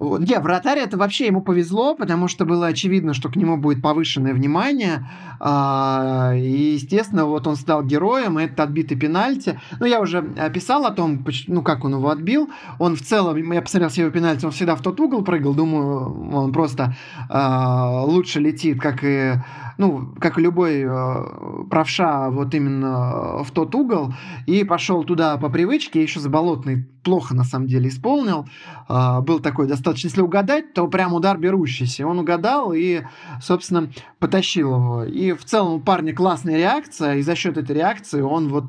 Не, 0.00 0.40
вратарь 0.40 0.80
это 0.80 0.96
вообще 0.96 1.26
ему 1.26 1.40
повезло, 1.40 1.94
потому 1.94 2.26
что 2.26 2.44
было 2.44 2.66
очевидно, 2.66 3.14
что 3.14 3.28
к 3.28 3.36
нему 3.36 3.56
будет 3.56 3.80
повышенное 3.80 4.34
внимание. 4.34 5.08
А, 5.38 6.32
и, 6.34 6.74
естественно, 6.74 7.26
вот 7.26 7.46
он 7.46 7.54
стал 7.56 7.84
героем, 7.84 8.38
и 8.38 8.44
это 8.44 8.64
отбитый 8.64 8.98
пенальти. 8.98 9.60
Ну, 9.78 9.86
я 9.86 10.00
уже 10.00 10.22
писал 10.52 10.84
о 10.84 10.90
том, 10.90 11.24
ну, 11.46 11.62
как 11.62 11.84
он 11.84 11.94
его 11.94 12.10
отбил. 12.10 12.50
Он 12.78 12.96
в 12.96 13.02
целом, 13.02 13.52
я 13.52 13.62
посмотрел 13.62 13.88
все 13.88 14.02
его 14.02 14.10
пенальти, 14.10 14.44
он 14.44 14.50
всегда 14.50 14.74
в 14.74 14.82
тот 14.82 14.98
угол 14.98 15.22
прыгал. 15.22 15.54
Думаю, 15.54 16.34
он 16.34 16.52
просто 16.52 16.96
а, 17.28 18.02
лучше 18.04 18.40
летит, 18.40 18.80
как 18.80 19.04
и 19.04 19.34
ну, 19.78 20.14
как 20.20 20.38
любой 20.38 20.82
э, 20.82 21.24
правша, 21.70 22.30
вот 22.30 22.54
именно 22.54 23.42
в 23.42 23.50
тот 23.52 23.74
угол, 23.74 24.12
и 24.46 24.64
пошел 24.64 25.04
туда 25.04 25.36
по 25.36 25.48
привычке, 25.48 26.02
еще 26.02 26.20
заболотный 26.20 26.86
плохо 27.04 27.34
на 27.34 27.44
самом 27.44 27.66
деле 27.66 27.88
исполнил. 27.88 28.48
Э, 28.88 29.20
был 29.20 29.38
такой 29.38 29.68
достаточно, 29.68 30.08
если 30.08 30.22
угадать, 30.22 30.74
то 30.74 30.88
прям 30.88 31.12
удар 31.12 31.38
берущийся. 31.38 32.06
Он 32.06 32.18
угадал 32.18 32.72
и, 32.72 33.02
собственно, 33.40 33.90
потащил 34.18 34.74
его. 34.74 35.04
И 35.04 35.32
в 35.32 35.44
целом 35.44 35.74
у 35.74 35.80
парня 35.80 36.14
классная 36.14 36.56
реакция, 36.56 37.16
и 37.16 37.22
за 37.22 37.36
счет 37.36 37.56
этой 37.56 37.76
реакции 37.76 38.20
он 38.20 38.48
вот 38.48 38.64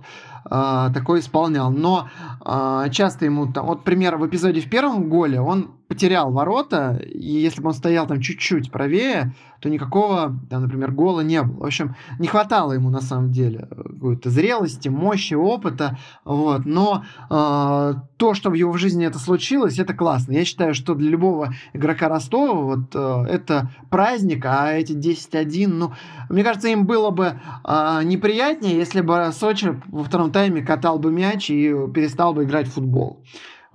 э, 0.46 0.90
такой 0.94 1.22
исполнял. 1.22 1.72
Но 1.72 2.10
э, 2.46 2.90
часто 2.92 3.26
ему, 3.26 3.52
там, 3.52 3.66
вот, 3.66 3.84
пример, 3.84 4.18
в 4.18 4.28
эпизоде 4.28 4.62
в 4.62 4.70
первом 4.70 5.10
голе 5.10 5.40
он 5.40 5.72
потерял 5.88 6.32
ворота, 6.32 7.00
и 7.04 7.28
если 7.28 7.62
бы 7.62 7.68
он 7.68 7.74
стоял 7.74 8.08
там 8.08 8.20
чуть-чуть 8.20 8.72
правее, 8.72 9.34
то 9.60 9.70
никакого, 9.70 10.38
там, 10.50 10.64
например, 10.64 10.92
гола 10.92 11.22
не 11.22 11.42
было. 11.42 11.64
В 11.64 11.66
общем, 11.66 11.96
не 12.20 12.28
хватало 12.28 12.74
ему 12.74 12.90
на 12.90 13.02
самом 13.02 13.32
деле 13.32 13.68
какой-то 13.70 14.30
зрелости, 14.30 14.90
мощи, 14.90 15.34
опыта, 15.34 15.98
вот. 16.24 16.66
Но 16.66 17.04
э, 17.30 17.94
то, 18.18 18.34
что 18.34 18.50
в 18.50 18.54
его 18.54 18.74
жизни 18.78 19.06
это 19.06 19.20
случилось, 19.20 19.80
это 19.80 19.94
классно. 19.94 20.34
Я 20.34 20.46
считаю, 20.46 20.74
что 20.74 20.94
для 20.96 21.10
любого 21.10 21.54
игрока 21.74 22.10
Ростова 22.10 22.62
вот 22.62 22.96
э, 22.96 23.26
это 23.30 23.72
праздник, 23.90 24.46
а 24.46 24.72
эти 24.72 24.94
10-1, 24.94 25.68
ну, 25.68 25.94
мне 26.30 26.44
кажется, 26.44 26.68
им 26.68 26.86
было 26.86 27.12
бы 27.12 27.40
э, 27.64 28.00
неприятнее, 28.04 28.76
если 28.76 29.02
бы 29.02 29.30
Сочи 29.34 29.82
во 29.88 30.04
втором 30.04 30.32
тайме 30.32 30.62
катал 30.62 31.00
бы 31.00 31.12
мяч 31.12 31.50
и 31.50 31.74
перестал 31.94 32.34
бы 32.34 32.44
играть 32.44 32.68
в 32.68 32.74
футбол. 32.74 33.24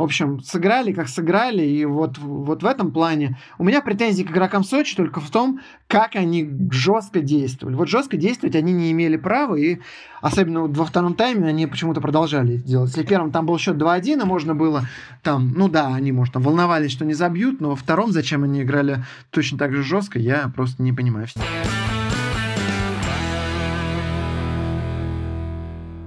В 0.01 0.03
общем, 0.03 0.41
сыграли, 0.43 0.93
как 0.93 1.11
сыграли, 1.11 1.63
и 1.63 1.85
вот, 1.85 2.17
вот 2.17 2.63
в 2.63 2.67
этом 2.67 2.91
плане 2.91 3.37
у 3.59 3.65
меня 3.65 3.83
претензии 3.83 4.23
к 4.23 4.31
игрокам 4.31 4.65
Сочи 4.65 4.97
только 4.97 5.21
в 5.21 5.29
том, 5.29 5.61
как 5.89 6.17
они 6.17 6.51
жестко 6.71 7.21
действовали. 7.21 7.75
Вот 7.75 7.91
жестко 7.91 8.17
действовать 8.17 8.57
они 8.57 8.73
не 8.73 8.93
имели 8.93 9.19
права, 9.19 9.57
и 9.57 9.77
особенно 10.23 10.63
во 10.63 10.87
втором 10.87 11.13
тайме 11.13 11.47
они 11.47 11.67
почему-то 11.67 12.01
продолжали 12.01 12.57
делать. 12.57 12.89
Если 12.93 13.03
в 13.03 13.07
первом 13.07 13.31
там 13.31 13.45
был 13.45 13.59
счет 13.59 13.77
2-1, 13.77 14.23
и 14.23 14.25
можно 14.25 14.55
было 14.55 14.87
там, 15.23 15.53
ну 15.55 15.69
да, 15.69 15.95
они, 15.95 16.13
может, 16.13 16.33
там 16.33 16.45
волновались, 16.45 16.93
что 16.93 17.05
не 17.05 17.13
забьют, 17.13 17.61
но 17.61 17.69
во 17.69 17.77
втором 17.77 18.11
зачем 18.11 18.43
они 18.43 18.63
играли 18.63 19.05
точно 19.29 19.59
так 19.59 19.75
же 19.75 19.83
жестко, 19.83 20.19
я 20.19 20.51
просто 20.57 20.83
не 20.83 20.95
понимаю. 20.95 21.27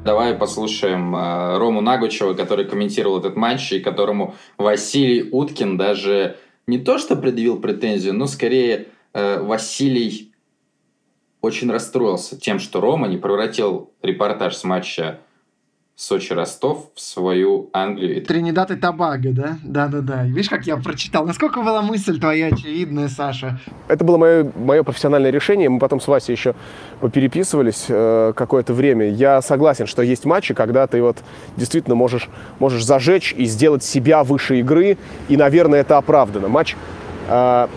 Давай 0.03 0.33
послушаем 0.33 1.15
э, 1.15 1.57
Рому 1.57 1.79
Нагучева, 1.79 2.33
который 2.33 2.65
комментировал 2.65 3.19
этот 3.19 3.37
матч, 3.37 3.71
и 3.71 3.79
которому 3.79 4.35
Василий 4.57 5.29
Уткин 5.31 5.77
даже 5.77 6.37
не 6.67 6.77
то 6.77 6.97
что 6.97 7.15
предъявил 7.15 7.61
претензию, 7.61 8.13
но 8.13 8.27
скорее 8.27 8.87
э, 9.13 9.39
Василий 9.41 10.33
очень 11.39 11.71
расстроился 11.71 12.37
тем, 12.37 12.59
что 12.59 12.81
Рома 12.81 13.07
не 13.07 13.17
превратил 13.17 13.91
репортаж 14.01 14.57
с 14.57 14.65
матча 14.65 15.21
Сочи-Ростов 15.95 16.89
в 16.95 16.99
свою 16.99 17.69
Англию. 17.71 18.25
Тринидад 18.25 18.71
и 18.71 18.75
Табаго, 18.75 19.29
да? 19.31 19.57
Да-да-да. 19.63 20.23
Видишь, 20.23 20.49
как 20.49 20.65
я 20.65 20.75
прочитал? 20.77 21.25
Насколько 21.25 21.61
была 21.61 21.83
мысль 21.83 22.19
твоя 22.19 22.47
очевидная, 22.47 23.09
Саша? 23.09 23.59
Это 23.87 24.03
было 24.03 24.17
мое, 24.17 24.51
мое 24.55 24.81
профессиональное 24.81 25.29
решение. 25.29 25.69
Мы 25.69 25.77
потом 25.77 26.01
с 26.01 26.07
Васей 26.07 26.33
еще 26.33 26.55
переписывались 27.13 27.85
э, 27.89 28.33
какое-то 28.35 28.73
время. 28.73 29.07
Я 29.11 29.39
согласен, 29.43 29.85
что 29.85 30.01
есть 30.01 30.25
матчи, 30.25 30.55
когда 30.55 30.87
ты 30.87 30.99
вот 30.99 31.17
действительно 31.57 31.95
можешь, 31.95 32.27
можешь 32.57 32.83
зажечь 32.83 33.31
и 33.37 33.45
сделать 33.45 33.83
себя 33.83 34.23
выше 34.23 34.59
игры. 34.59 34.97
И, 35.29 35.37
наверное, 35.37 35.81
это 35.81 35.99
оправдано. 35.99 36.47
Матч 36.47 36.75
э, 37.29 37.67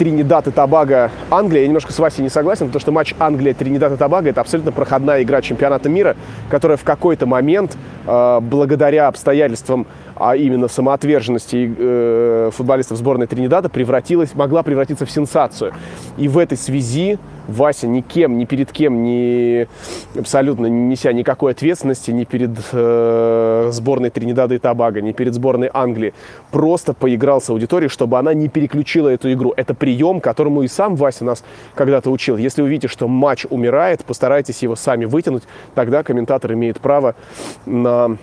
Тринидад 0.00 0.46
и 0.46 0.50
Тобаго 0.50 1.10
Англия. 1.30 1.60
Я 1.60 1.66
немножко 1.66 1.92
с 1.92 1.98
Васей 1.98 2.22
не 2.22 2.30
согласен, 2.30 2.68
потому 2.68 2.80
что 2.80 2.90
матч 2.90 3.14
Англия 3.18 3.52
Тринидад 3.52 3.92
и 3.92 3.96
Тобаго 3.98 4.30
это 4.30 4.40
абсолютно 4.40 4.72
проходная 4.72 5.22
игра 5.22 5.42
чемпионата 5.42 5.90
мира, 5.90 6.16
которая 6.48 6.78
в 6.78 6.84
какой-то 6.84 7.26
момент, 7.26 7.76
э, 8.06 8.38
благодаря 8.40 9.08
обстоятельствам 9.08 9.86
а 10.20 10.36
именно 10.36 10.68
самоотверженности 10.68 11.74
э, 11.76 12.50
футболистов 12.52 12.98
сборной 12.98 13.26
Тринидада 13.26 13.68
превратилась, 13.68 14.34
могла 14.34 14.62
превратиться 14.62 15.06
в 15.06 15.10
сенсацию. 15.10 15.72
И 16.18 16.28
в 16.28 16.36
этой 16.36 16.58
связи 16.58 17.18
Вася 17.48 17.86
никем, 17.86 18.38
ни 18.38 18.44
перед 18.44 18.70
кем, 18.70 19.02
ни 19.02 19.66
абсолютно 20.16 20.66
не 20.66 20.90
неся 20.90 21.12
никакой 21.12 21.52
ответственности 21.52 22.10
ни 22.10 22.24
перед 22.24 22.50
э, 22.72 23.70
сборной 23.72 24.10
Тринидада 24.10 24.54
и 24.54 24.58
Тобаго, 24.58 25.00
ни 25.00 25.12
перед 25.12 25.34
сборной 25.34 25.70
Англии, 25.72 26.12
просто 26.50 26.92
поиграл 26.92 27.40
с 27.40 27.48
аудиторией, 27.48 27.88
чтобы 27.88 28.18
она 28.18 28.34
не 28.34 28.48
переключила 28.48 29.08
эту 29.08 29.32
игру. 29.32 29.54
Это 29.56 29.74
прием, 29.74 30.20
которому 30.20 30.62
и 30.62 30.68
сам 30.68 30.96
Вася 30.96 31.24
нас 31.24 31.42
когда-то 31.74 32.10
учил. 32.10 32.36
Если 32.36 32.60
вы 32.62 32.68
видите, 32.68 32.88
что 32.88 33.08
матч 33.08 33.46
умирает, 33.48 34.04
постарайтесь 34.04 34.62
его 34.62 34.76
сами 34.76 35.06
вытянуть, 35.06 35.44
тогда 35.74 36.02
комментатор 36.02 36.52
имеет 36.52 36.78
право 36.78 37.14
на 37.64 38.18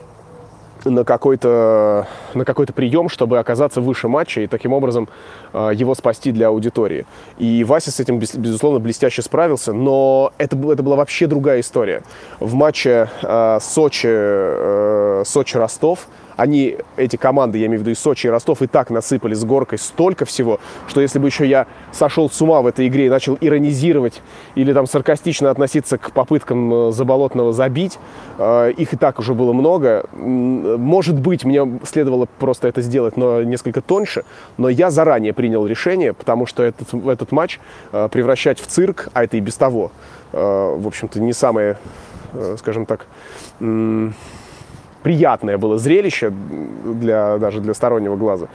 на 0.89 1.03
какой-то 1.03 2.07
на 2.33 2.45
какой-то 2.45 2.73
прием, 2.73 3.09
чтобы 3.09 3.39
оказаться 3.39 3.81
выше 3.81 4.07
матча 4.07 4.41
и 4.41 4.47
таким 4.47 4.73
образом 4.73 5.09
э, 5.53 5.71
его 5.73 5.95
спасти 5.95 6.31
для 6.31 6.47
аудитории. 6.47 7.05
И 7.37 7.63
Вася 7.63 7.91
с 7.91 7.99
этим, 7.99 8.19
безусловно, 8.19 8.79
блестяще 8.79 9.21
справился, 9.21 9.73
но 9.73 10.31
это, 10.37 10.57
это 10.71 10.83
была 10.83 10.95
вообще 10.95 11.27
другая 11.27 11.61
история. 11.61 12.03
В 12.39 12.53
матче 12.53 13.09
э, 13.21 13.59
Сочи, 13.61 14.07
э, 14.09 15.23
Сочи-Ростов 15.25 16.07
они, 16.37 16.77
эти 16.95 17.15
команды, 17.15 17.57
я 17.57 17.65
имею 17.65 17.79
в 17.79 17.81
виду 17.81 17.91
и 17.91 17.95
Сочи, 17.95 18.27
и 18.27 18.29
Ростов, 18.29 18.61
и 18.61 18.67
так 18.67 18.91
насыпали 18.91 19.33
с 19.33 19.43
горкой 19.43 19.79
столько 19.79 20.23
всего, 20.25 20.59
что 20.87 21.01
если 21.01 21.19
бы 21.19 21.27
еще 21.27 21.45
я 21.45 21.65
сошел 21.91 22.29
с 22.29 22.39
ума 22.41 22.61
в 22.61 22.67
этой 22.67 22.87
игре 22.87 23.07
и 23.07 23.09
начал 23.09 23.37
иронизировать 23.41 24.21
или 24.55 24.71
там 24.71 24.85
саркастично 24.85 25.49
относиться 25.49 25.97
к 25.97 26.11
попыткам 26.11 26.73
э, 26.73 26.91
Заболотного 26.91 27.53
забить, 27.53 27.97
э, 28.37 28.71
их 28.77 28.93
и 28.93 28.97
так 28.97 29.19
уже 29.19 29.33
было 29.33 29.51
много. 29.51 30.05
Может 30.13 31.19
быть, 31.19 31.43
мне 31.43 31.79
следовало 31.83 32.27
просто 32.39 32.67
это 32.67 32.81
сделать, 32.81 33.17
но 33.17 33.41
несколько 33.41 33.81
тоньше, 33.81 34.23
но 34.57 34.69
я 34.69 34.91
заранее 34.91 35.33
принял 35.33 35.65
решение, 35.65 36.13
потому 36.13 36.45
что 36.45 36.61
этот, 36.61 36.93
этот 36.93 37.31
матч 37.31 37.59
э, 37.91 38.09
превращать 38.11 38.59
в 38.59 38.67
цирк, 38.67 39.09
а 39.13 39.23
это 39.23 39.37
и 39.37 39.39
без 39.39 39.55
того, 39.55 39.91
в 40.31 40.85
общем-то, 40.87 41.21
не 41.21 41.31
самое, 41.31 41.77
скажем 42.57 42.85
так, 42.85 43.07
приятное 45.07 45.57
было 45.57 45.77
зрелище 45.77 46.33
для, 46.83 47.37
даже 47.37 47.61
для 47.61 47.73
стороннего 47.73 48.17
глаза, 48.17 48.49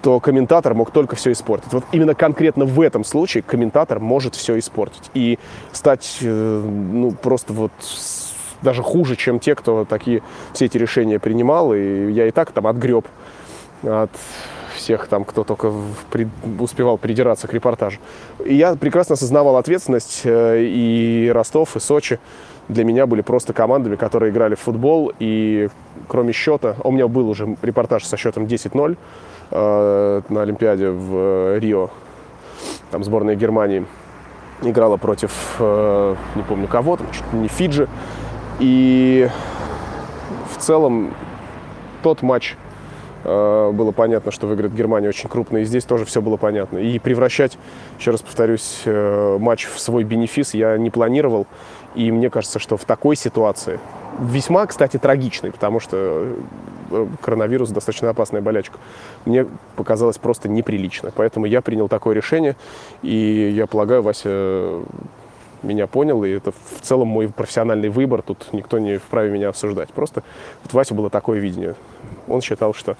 то 0.00 0.20
комментатор 0.20 0.72
мог 0.72 0.92
только 0.92 1.16
все 1.16 1.32
испортить. 1.32 1.72
Вот 1.72 1.82
именно 1.90 2.14
конкретно 2.14 2.66
в 2.66 2.80
этом 2.80 3.02
случае 3.02 3.42
комментатор 3.42 3.98
может 3.98 4.36
все 4.36 4.56
испортить 4.60 5.10
и 5.14 5.40
стать 5.72 6.18
э, 6.20 6.62
ну, 6.92 7.10
просто 7.10 7.52
вот 7.52 7.72
даже 8.62 8.80
хуже, 8.84 9.16
чем 9.16 9.40
те, 9.40 9.56
кто 9.56 9.84
такие 9.84 10.22
все 10.52 10.66
эти 10.66 10.78
решения 10.78 11.18
принимал. 11.18 11.74
И 11.74 12.12
я 12.12 12.28
и 12.28 12.30
так 12.30 12.52
там 12.52 12.68
отгреб 12.68 13.04
от 13.82 14.12
всех 14.76 15.08
там, 15.08 15.24
кто 15.24 15.42
только 15.42 15.72
при, 16.12 16.28
успевал 16.60 16.96
придираться 16.96 17.48
к 17.48 17.52
репортажу. 17.54 17.98
И 18.44 18.54
я 18.54 18.76
прекрасно 18.76 19.14
осознавал 19.14 19.56
ответственность 19.56 20.20
э, 20.22 20.62
и 20.62 21.28
Ростов, 21.34 21.74
и 21.74 21.80
Сочи 21.80 22.20
для 22.68 22.84
меня 22.84 23.06
были 23.06 23.22
просто 23.22 23.52
командами, 23.52 23.96
которые 23.96 24.30
играли 24.30 24.54
в 24.54 24.60
футбол. 24.60 25.12
И 25.18 25.68
кроме 26.06 26.32
счета, 26.32 26.76
у 26.84 26.92
меня 26.92 27.08
был 27.08 27.28
уже 27.28 27.56
репортаж 27.62 28.04
со 28.04 28.16
счетом 28.16 28.44
10-0 28.44 28.96
э, 29.50 30.22
на 30.28 30.42
Олимпиаде 30.42 30.90
в 30.90 31.14
э, 31.14 31.58
Рио, 31.60 31.90
там 32.90 33.04
сборная 33.04 33.36
Германии. 33.36 33.86
играла 34.62 34.96
против, 34.96 35.56
э, 35.58 36.16
не 36.34 36.42
помню 36.42 36.68
кого, 36.68 36.96
там, 36.96 37.06
чуть 37.12 37.32
не 37.32 37.48
Фиджи. 37.48 37.88
И 38.60 39.28
в 40.52 40.58
целом 40.58 41.14
тот 42.02 42.22
матч 42.22 42.56
э, 43.24 43.70
было 43.72 43.92
понятно, 43.92 44.32
что 44.32 44.46
выиграет 44.46 44.74
Германия 44.74 45.08
очень 45.08 45.28
крупно, 45.28 45.58
и 45.58 45.64
здесь 45.64 45.84
тоже 45.84 46.04
все 46.04 46.20
было 46.20 46.36
понятно. 46.36 46.78
И 46.78 46.98
превращать, 46.98 47.56
еще 47.98 48.10
раз 48.10 48.20
повторюсь, 48.20 48.82
э, 48.84 49.38
матч 49.38 49.66
в 49.66 49.78
свой 49.78 50.04
бенефис 50.04 50.54
я 50.54 50.76
не 50.76 50.90
планировал. 50.90 51.46
И 51.98 52.12
мне 52.12 52.30
кажется, 52.30 52.60
что 52.60 52.76
в 52.76 52.84
такой 52.84 53.16
ситуации, 53.16 53.80
весьма, 54.20 54.66
кстати, 54.66 54.98
трагичной, 54.98 55.50
потому 55.50 55.80
что 55.80 56.28
э, 56.92 57.06
коронавирус 57.20 57.70
достаточно 57.70 58.08
опасная 58.08 58.40
болячка, 58.40 58.78
мне 59.24 59.46
показалось 59.74 60.16
просто 60.16 60.48
неприлично. 60.48 61.10
Поэтому 61.12 61.46
я 61.46 61.60
принял 61.60 61.88
такое 61.88 62.14
решение, 62.14 62.54
и 63.02 63.52
я 63.52 63.66
полагаю, 63.66 64.02
Вася 64.02 64.80
меня 65.64 65.88
понял, 65.88 66.22
и 66.22 66.30
это 66.30 66.52
в 66.52 66.82
целом 66.82 67.08
мой 67.08 67.30
профессиональный 67.30 67.88
выбор, 67.88 68.22
тут 68.22 68.46
никто 68.52 68.78
не 68.78 68.98
вправе 68.98 69.32
меня 69.32 69.48
обсуждать. 69.48 69.88
Просто 69.88 70.22
вот 70.62 70.72
Вася 70.74 70.94
было 70.94 71.10
такое 71.10 71.40
видение. 71.40 71.74
Он 72.28 72.40
считал, 72.42 72.74
что 72.74 72.96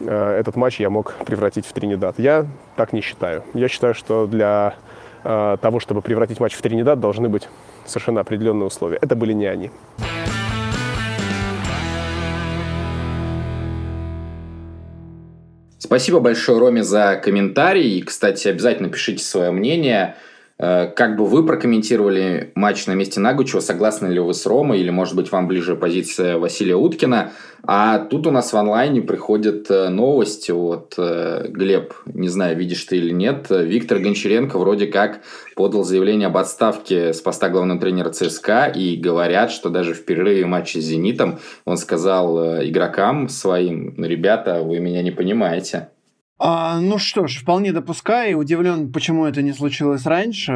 э, 0.00 0.36
этот 0.38 0.56
матч 0.56 0.80
я 0.80 0.88
мог 0.88 1.12
превратить 1.26 1.66
в 1.66 1.72
Тринидад. 1.74 2.18
Я 2.18 2.46
так 2.76 2.94
не 2.94 3.02
считаю. 3.02 3.42
Я 3.52 3.68
считаю, 3.68 3.92
что 3.92 4.26
для 4.26 4.76
э, 5.22 5.58
того, 5.60 5.80
чтобы 5.80 6.00
превратить 6.00 6.40
матч 6.40 6.54
в 6.54 6.62
Тринидад, 6.62 6.98
должны 6.98 7.28
быть 7.28 7.46
совершенно 7.92 8.20
определенные 8.20 8.66
условия. 8.66 8.98
Это 9.00 9.14
были 9.14 9.32
не 9.32 9.46
они. 9.46 9.70
Спасибо 15.78 16.20
большое, 16.20 16.58
Роме, 16.58 16.82
за 16.82 17.20
комментарий. 17.22 17.98
И, 17.98 18.02
кстати, 18.02 18.48
обязательно 18.48 18.88
пишите 18.88 19.22
свое 19.22 19.50
мнение. 19.50 20.16
Э, 20.62 20.86
как 20.86 21.16
бы 21.16 21.26
вы 21.26 21.44
прокомментировали 21.44 22.52
матч 22.54 22.86
на 22.86 22.92
месте 22.92 23.18
Нагучева? 23.18 23.58
Согласны 23.58 24.06
ли 24.06 24.20
вы 24.20 24.32
с 24.32 24.46
Ромой? 24.46 24.78
Или, 24.78 24.90
может 24.90 25.16
быть, 25.16 25.32
вам 25.32 25.48
ближе 25.48 25.74
позиция 25.74 26.38
Василия 26.38 26.76
Уткина? 26.76 27.32
А 27.64 27.98
тут 27.98 28.28
у 28.28 28.30
нас 28.30 28.52
в 28.52 28.56
онлайне 28.56 29.02
приходят 29.02 29.68
э, 29.72 29.88
новости. 29.88 30.52
Вот, 30.52 30.94
э, 30.98 31.48
Глеб, 31.48 31.94
не 32.06 32.28
знаю, 32.28 32.56
видишь 32.56 32.84
ты 32.84 32.98
или 32.98 33.10
нет, 33.10 33.48
Виктор 33.50 33.98
Гончаренко 33.98 34.56
вроде 34.56 34.86
как 34.86 35.22
подал 35.56 35.82
заявление 35.82 36.28
об 36.28 36.36
отставке 36.36 37.12
с 37.12 37.20
поста 37.20 37.48
главного 37.48 37.80
тренера 37.80 38.10
ЦСКА. 38.10 38.66
И 38.66 38.94
говорят, 38.94 39.50
что 39.50 39.68
даже 39.68 39.94
в 39.94 40.04
перерыве 40.04 40.46
матча 40.46 40.80
с 40.80 40.84
«Зенитом» 40.84 41.40
он 41.64 41.76
сказал 41.76 42.62
игрокам 42.62 43.28
своим, 43.28 43.96
ребята, 43.98 44.62
вы 44.62 44.78
меня 44.78 45.02
не 45.02 45.10
понимаете. 45.10 45.88
А, 46.38 46.80
ну 46.80 46.98
что 46.98 47.26
ж, 47.26 47.40
вполне 47.40 47.72
допускаю. 47.72 48.38
Удивлен, 48.38 48.92
почему 48.92 49.26
это 49.26 49.42
не 49.42 49.52
случилось 49.52 50.06
раньше. 50.06 50.52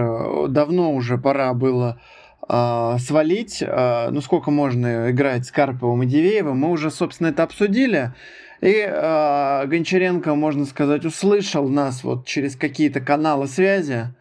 Давно 0.49 0.93
уже 0.93 1.19
пора 1.19 1.55
было 1.55 2.01
а, 2.49 2.99
свалить. 2.99 3.63
А, 3.67 4.11
ну 4.11 4.21
сколько 4.21 4.51
можно 4.51 5.11
играть 5.11 5.47
с 5.47 5.51
Карповым 5.51 6.03
и 6.03 6.07
Дивеевым? 6.07 6.59
Мы 6.59 6.71
уже, 6.71 6.91
собственно, 6.91 7.29
это 7.29 7.43
обсудили. 7.43 8.13
И 8.61 8.85
а, 8.89 9.67
Гончаренко, 9.67 10.35
можно 10.35 10.65
сказать, 10.65 11.05
услышал 11.05 11.69
нас 11.69 12.03
вот 12.03 12.27
через 12.27 12.57
какие-то 12.57 13.01
каналы 13.01 13.47
связи. 13.47 14.15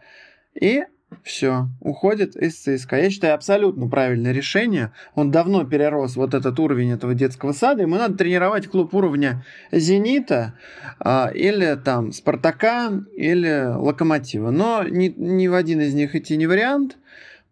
И 0.54 0.84
все, 1.22 1.68
уходит 1.80 2.36
из 2.36 2.56
ЦСКА. 2.56 2.96
Я 2.96 3.10
считаю, 3.10 3.34
абсолютно 3.34 3.88
правильное 3.88 4.32
решение. 4.32 4.92
Он 5.14 5.30
давно 5.30 5.64
перерос 5.64 6.16
вот 6.16 6.34
этот 6.34 6.58
уровень 6.58 6.92
этого 6.92 7.14
детского 7.14 7.52
сада. 7.52 7.82
Ему 7.82 7.96
надо 7.96 8.16
тренировать 8.16 8.66
клуб 8.68 8.94
уровня 8.94 9.44
«Зенита» 9.70 10.54
а, 10.98 11.30
или 11.32 11.76
там 11.76 12.12
«Спартака» 12.12 12.92
или 13.14 13.72
«Локомотива». 13.76 14.50
Но 14.50 14.82
ни, 14.84 15.08
ни 15.16 15.46
в 15.46 15.54
один 15.54 15.80
из 15.80 15.94
них 15.94 16.14
идти 16.14 16.36
не 16.36 16.46
вариант. 16.46 16.96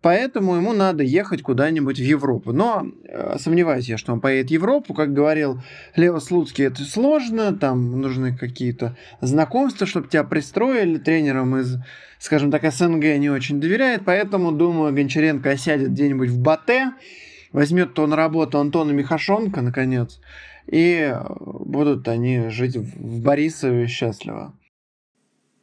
Поэтому 0.05 0.57
ему 0.57 0.74
надо 0.74 1.02
ехать 1.02 1.40
куда-нибудь 1.40 1.98
в 1.98 2.02
Европу. 2.02 2.52
Но 2.52 2.86
э, 3.05 3.38
сомневаюсь 3.38 3.88
я, 3.88 3.96
что 3.96 4.12
он 4.12 4.20
поедет 4.20 4.50
в 4.50 4.52
Европу. 4.52 4.92
Как 4.92 5.14
говорил 5.14 5.62
Лео 5.96 6.20
Слуцкий, 6.20 6.66
это 6.66 6.82
сложно. 6.82 7.57
Там 7.57 8.02
нужны 8.02 8.36
какие-то 8.36 8.98
знакомства, 9.22 9.86
чтобы 9.86 10.09
тебя 10.09 10.22
пристроили. 10.24 10.98
Тренером 10.98 11.57
из, 11.57 11.78
скажем 12.18 12.50
так, 12.50 12.70
СНГ 12.70 13.16
не 13.16 13.30
очень 13.30 13.62
доверяет. 13.62 14.02
Поэтому, 14.05 14.52
думаю, 14.52 14.92
Гончаренко 14.92 15.48
осядет 15.48 15.92
где-нибудь 15.92 16.28
в 16.28 16.38
Батэ. 16.38 16.92
Возьмет 17.52 17.94
то 17.94 18.07
на 18.07 18.14
работу 18.14 18.59
Антона 18.59 18.90
Михашонка, 18.90 19.62
наконец. 19.62 20.20
И 20.66 21.16
будут 21.30 22.09
они 22.09 22.50
жить 22.50 22.76
в 22.76 23.22
Борисове 23.22 23.86
счастливо. 23.86 24.52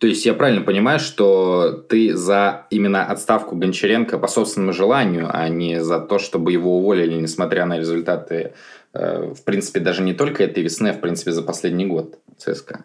То 0.02 0.08
есть 0.08 0.26
я 0.26 0.34
правильно 0.34 0.64
понимаю, 0.64 1.00
что 1.00 1.74
ты 1.88 2.16
за 2.16 2.66
именно 2.72 3.06
отставку 3.06 3.56
Гончаренко 3.56 4.18
по 4.18 4.28
собственному 4.28 4.74
желанию, 4.74 5.30
а 5.32 5.48
не 5.48 5.84
за 5.84 6.00
то, 6.00 6.18
чтобы 6.18 6.52
его 6.52 6.80
уволили, 6.80 7.14
несмотря 7.14 7.68
на 7.68 7.78
результаты, 7.78 8.54
э, 8.94 9.32
в 9.32 9.44
принципе, 9.44 9.80
даже 9.80 10.02
не 10.02 10.16
только 10.16 10.44
этой 10.44 10.64
весны, 10.64 10.88
а 10.88 10.94
в 10.94 11.02
принципе 11.02 11.32
за 11.32 11.44
последний 11.44 11.86
год 11.86 12.18
ЦСКА? 12.36 12.84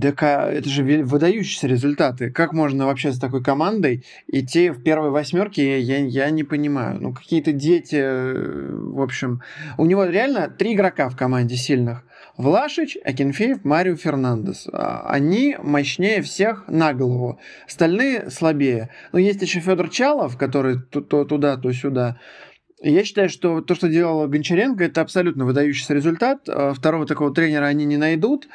Так 0.00 0.22
это 0.22 0.68
же 0.68 0.84
выдающиеся 1.02 1.66
результаты. 1.66 2.30
Как 2.30 2.52
можно 2.52 2.86
вообще 2.86 3.10
с 3.10 3.18
такой 3.18 3.42
командой 3.42 4.04
идти 4.28 4.70
в 4.70 4.84
первой 4.84 5.10
восьмерке, 5.10 5.80
я, 5.80 5.98
я 5.98 6.30
не 6.30 6.44
понимаю. 6.44 6.98
Ну, 7.00 7.12
какие-то 7.12 7.52
дети, 7.52 7.96
э, 7.98 8.70
в 8.72 9.02
общем... 9.02 9.42
У 9.78 9.84
него 9.84 10.04
реально 10.04 10.48
три 10.48 10.74
игрока 10.74 11.08
в 11.08 11.16
команде 11.16 11.56
сильных. 11.56 12.04
Влашич, 12.36 12.96
Акинфеев, 13.04 13.64
Марио 13.64 13.96
Фернандес. 13.96 14.68
А, 14.72 15.06
они 15.08 15.56
мощнее 15.62 16.22
всех 16.22 16.64
на 16.68 16.94
голову. 16.94 17.38
Остальные 17.66 18.30
слабее. 18.30 18.88
Но 19.12 19.18
есть 19.18 19.42
еще 19.42 19.60
Федор 19.60 19.88
Чалов, 19.90 20.36
который 20.38 20.80
то, 20.80 21.00
то 21.02 21.24
туда, 21.24 21.56
то 21.56 21.72
сюда. 21.72 22.18
Я 22.84 23.04
считаю, 23.04 23.28
что 23.28 23.60
то, 23.60 23.76
что 23.76 23.88
делал 23.88 24.26
Гончаренко, 24.26 24.82
это 24.84 25.02
абсолютно 25.02 25.44
выдающийся 25.44 25.94
результат. 25.94 26.48
А, 26.48 26.74
второго 26.74 27.06
такого 27.06 27.32
тренера 27.32 27.66
они 27.66 27.84
не 27.84 27.96
найдут. 27.96 28.48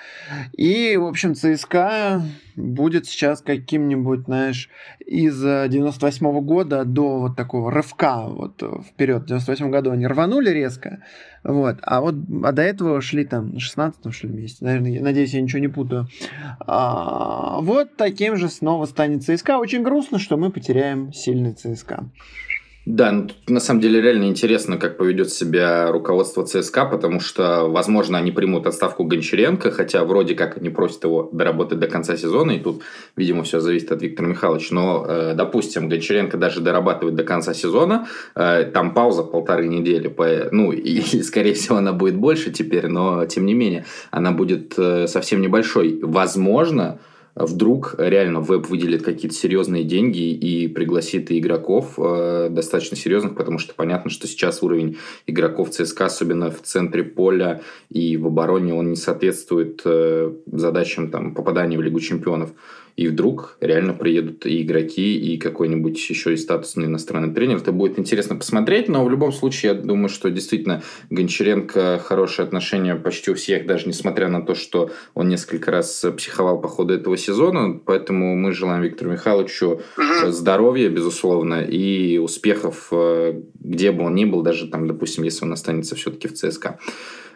И, 0.51 0.97
в 0.97 1.05
общем, 1.05 1.33
ЦСКА 1.33 2.21
будет 2.57 3.05
сейчас 3.05 3.41
каким-нибудь, 3.41 4.25
знаешь, 4.25 4.69
из 5.05 5.39
98 5.41 6.27
-го 6.27 6.41
года 6.41 6.83
до 6.83 7.19
вот 7.19 7.37
такого 7.37 7.71
рывка 7.71 8.23
вот 8.27 8.61
вперед. 8.85 9.23
В 9.23 9.27
98 9.27 9.71
году 9.71 9.91
они 9.91 10.05
рванули 10.05 10.49
резко, 10.49 11.03
вот, 11.43 11.77
а 11.83 12.01
вот 12.01 12.15
а 12.43 12.51
до 12.51 12.61
этого 12.61 12.99
шли 12.99 13.23
там 13.23 13.53
на 13.53 13.59
16 13.59 14.13
шли 14.13 14.27
вместе. 14.27 14.65
Наверное, 14.65 15.01
надеюсь, 15.01 15.33
я 15.33 15.41
ничего 15.41 15.59
не 15.59 15.69
путаю. 15.69 16.07
А, 16.59 17.61
вот 17.61 17.95
таким 17.95 18.35
же 18.35 18.49
снова 18.49 18.85
станет 18.85 19.23
ЦСКА. 19.23 19.59
Очень 19.59 19.83
грустно, 19.83 20.19
что 20.19 20.35
мы 20.35 20.51
потеряем 20.51 21.13
сильный 21.13 21.53
ЦСКА. 21.53 22.09
Да, 22.89 23.11
ну, 23.11 23.27
на 23.49 23.59
самом 23.59 23.81
деле 23.81 23.99
реально 23.99 24.29
интересно, 24.29 24.77
как 24.77 24.95
поведет 24.95 25.29
себя 25.29 25.91
руководство 25.91 26.45
ЦСКА, 26.45 26.85
потому 26.85 27.19
что, 27.19 27.65
возможно, 27.67 28.17
они 28.17 28.31
примут 28.31 28.65
отставку 28.65 29.03
Гончаренко, 29.03 29.71
хотя 29.71 30.05
вроде 30.05 30.35
как 30.35 30.55
они 30.55 30.69
просят 30.69 31.03
его 31.03 31.29
доработать 31.33 31.79
до 31.79 31.87
конца 31.87 32.15
сезона, 32.15 32.51
и 32.51 32.59
тут, 32.59 32.83
видимо, 33.17 33.43
все 33.43 33.59
зависит 33.59 33.91
от 33.91 34.01
Виктора 34.01 34.29
Михайловича. 34.29 34.73
Но, 34.73 35.05
э, 35.05 35.33
допустим, 35.35 35.89
Гончаренко 35.89 36.37
даже 36.37 36.61
дорабатывает 36.61 37.15
до 37.15 37.25
конца 37.25 37.53
сезона, 37.53 38.07
э, 38.35 38.71
там 38.73 38.93
пауза 38.93 39.23
полторы 39.23 39.67
недели, 39.67 40.07
по, 40.07 40.47
ну, 40.53 40.71
и, 40.71 41.01
скорее 41.23 41.55
всего, 41.55 41.75
она 41.75 41.91
будет 41.91 42.15
больше 42.15 42.51
теперь, 42.51 42.87
но, 42.87 43.25
тем 43.25 43.45
не 43.45 43.53
менее, 43.53 43.83
она 44.11 44.31
будет 44.31 44.75
э, 44.79 45.07
совсем 45.07 45.41
небольшой. 45.41 45.99
Возможно, 46.01 46.99
вдруг 47.45 47.95
реально 47.97 48.41
веб 48.41 48.67
выделит 48.67 49.03
какие-то 49.03 49.35
серьезные 49.35 49.83
деньги 49.83 50.31
и 50.31 50.67
пригласит 50.67 51.29
и 51.31 51.39
игроков 51.39 51.93
э, 51.97 52.49
достаточно 52.49 52.97
серьезных, 52.97 53.35
потому 53.35 53.59
что 53.59 53.73
понятно, 53.75 54.09
что 54.09 54.27
сейчас 54.27 54.63
уровень 54.63 54.97
игроков 55.27 55.69
ЦСКА, 55.69 56.05
особенно 56.05 56.49
в 56.49 56.61
центре 56.61 57.03
поля 57.03 57.61
и 57.89 58.17
в 58.17 58.27
обороне, 58.27 58.73
он 58.73 58.89
не 58.89 58.95
соответствует 58.95 59.81
э, 59.85 60.33
задачам 60.47 61.11
там, 61.11 61.35
попадания 61.35 61.77
в 61.77 61.81
Лигу 61.81 61.99
чемпионов 61.99 62.51
и 62.97 63.07
вдруг 63.07 63.57
реально 63.61 63.93
приедут 63.93 64.47
и 64.47 64.63
игроки, 64.63 65.15
и 65.17 65.37
какой-нибудь 65.37 65.97
еще 66.09 66.33
и 66.33 66.37
статусный 66.37 66.87
иностранный 66.87 67.31
тренер. 67.31 67.57
Это 67.57 67.71
будет 67.71 67.99
интересно 67.99 68.35
посмотреть, 68.35 68.89
но 68.89 69.05
в 69.05 69.09
любом 69.11 69.31
случае 69.31 69.73
я 69.73 69.77
думаю, 69.79 70.09
что 70.09 70.31
действительно 70.31 70.81
Гончаренко 71.11 72.01
хорошие 72.03 72.43
отношения 72.45 72.95
почти 72.95 73.29
у 73.29 73.35
всех, 73.35 73.67
даже 73.67 73.87
несмотря 73.87 74.29
на 74.29 74.41
то, 74.41 74.55
что 74.55 74.89
он 75.13 75.29
несколько 75.29 75.69
раз 75.69 76.05
психовал 76.17 76.59
по 76.59 76.67
ходу 76.67 76.95
этого 76.95 77.17
сезона. 77.17 77.79
Поэтому 77.85 78.35
мы 78.35 78.51
желаем 78.51 78.81
Виктору 78.81 79.11
Михайловичу 79.11 79.81
здоровья, 80.25 80.89
безусловно, 80.89 81.61
и 81.61 82.17
успехов, 82.17 82.87
э, 82.91 83.41
где 83.59 83.91
бы 83.91 84.05
он 84.05 84.15
ни 84.15 84.25
был, 84.25 84.41
даже 84.41 84.67
там, 84.67 84.87
допустим, 84.87 85.23
если 85.23 85.45
он 85.45 85.53
останется 85.53 85.95
все-таки 85.95 86.27
в 86.27 86.33
ЦСКА. 86.33 86.79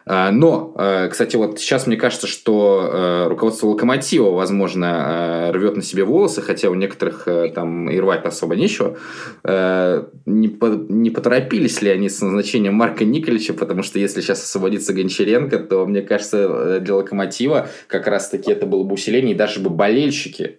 А, 0.05 0.31
но, 0.31 0.73
э, 0.77 1.09
кстати, 1.09 1.35
вот 1.35 1.59
сейчас 1.59 1.87
мне 1.87 1.97
кажется, 1.97 2.27
что 2.27 2.89
э, 2.91 3.27
руководство 3.27 3.67
Локомотива, 3.67 4.31
возможно, 4.31 5.49
э, 5.49 5.51
рвет 5.51 5.75
на 5.75 5.83
себе 5.83 6.03
волосы, 6.03 6.41
хотя 6.41 6.69
у 6.69 6.73
некоторых 6.73 7.27
там 7.53 7.89
и 7.89 7.99
рвать 7.99 8.25
особо 8.25 8.55
нечего. 8.55 8.97
Не, 9.43 10.47
по, 10.47 10.65
не 10.67 11.09
поторопились 11.09 11.81
ли 11.81 11.89
они 11.89 12.09
с 12.09 12.21
назначением 12.21 12.75
Марка 12.75 13.05
Николича, 13.05 13.53
потому 13.53 13.83
что 13.83 13.99
если 13.99 14.21
сейчас 14.21 14.43
освободится 14.43 14.93
Гончаренко, 14.93 15.59
то, 15.59 15.85
мне 15.85 16.01
кажется, 16.01 16.79
для 16.79 16.95
Локомотива 16.95 17.67
как 17.87 18.07
раз-таки 18.07 18.51
это 18.51 18.65
было 18.65 18.83
бы 18.83 18.93
усиление, 18.93 19.33
и 19.33 19.37
даже 19.37 19.59
бы 19.59 19.69
болельщики 19.69 20.57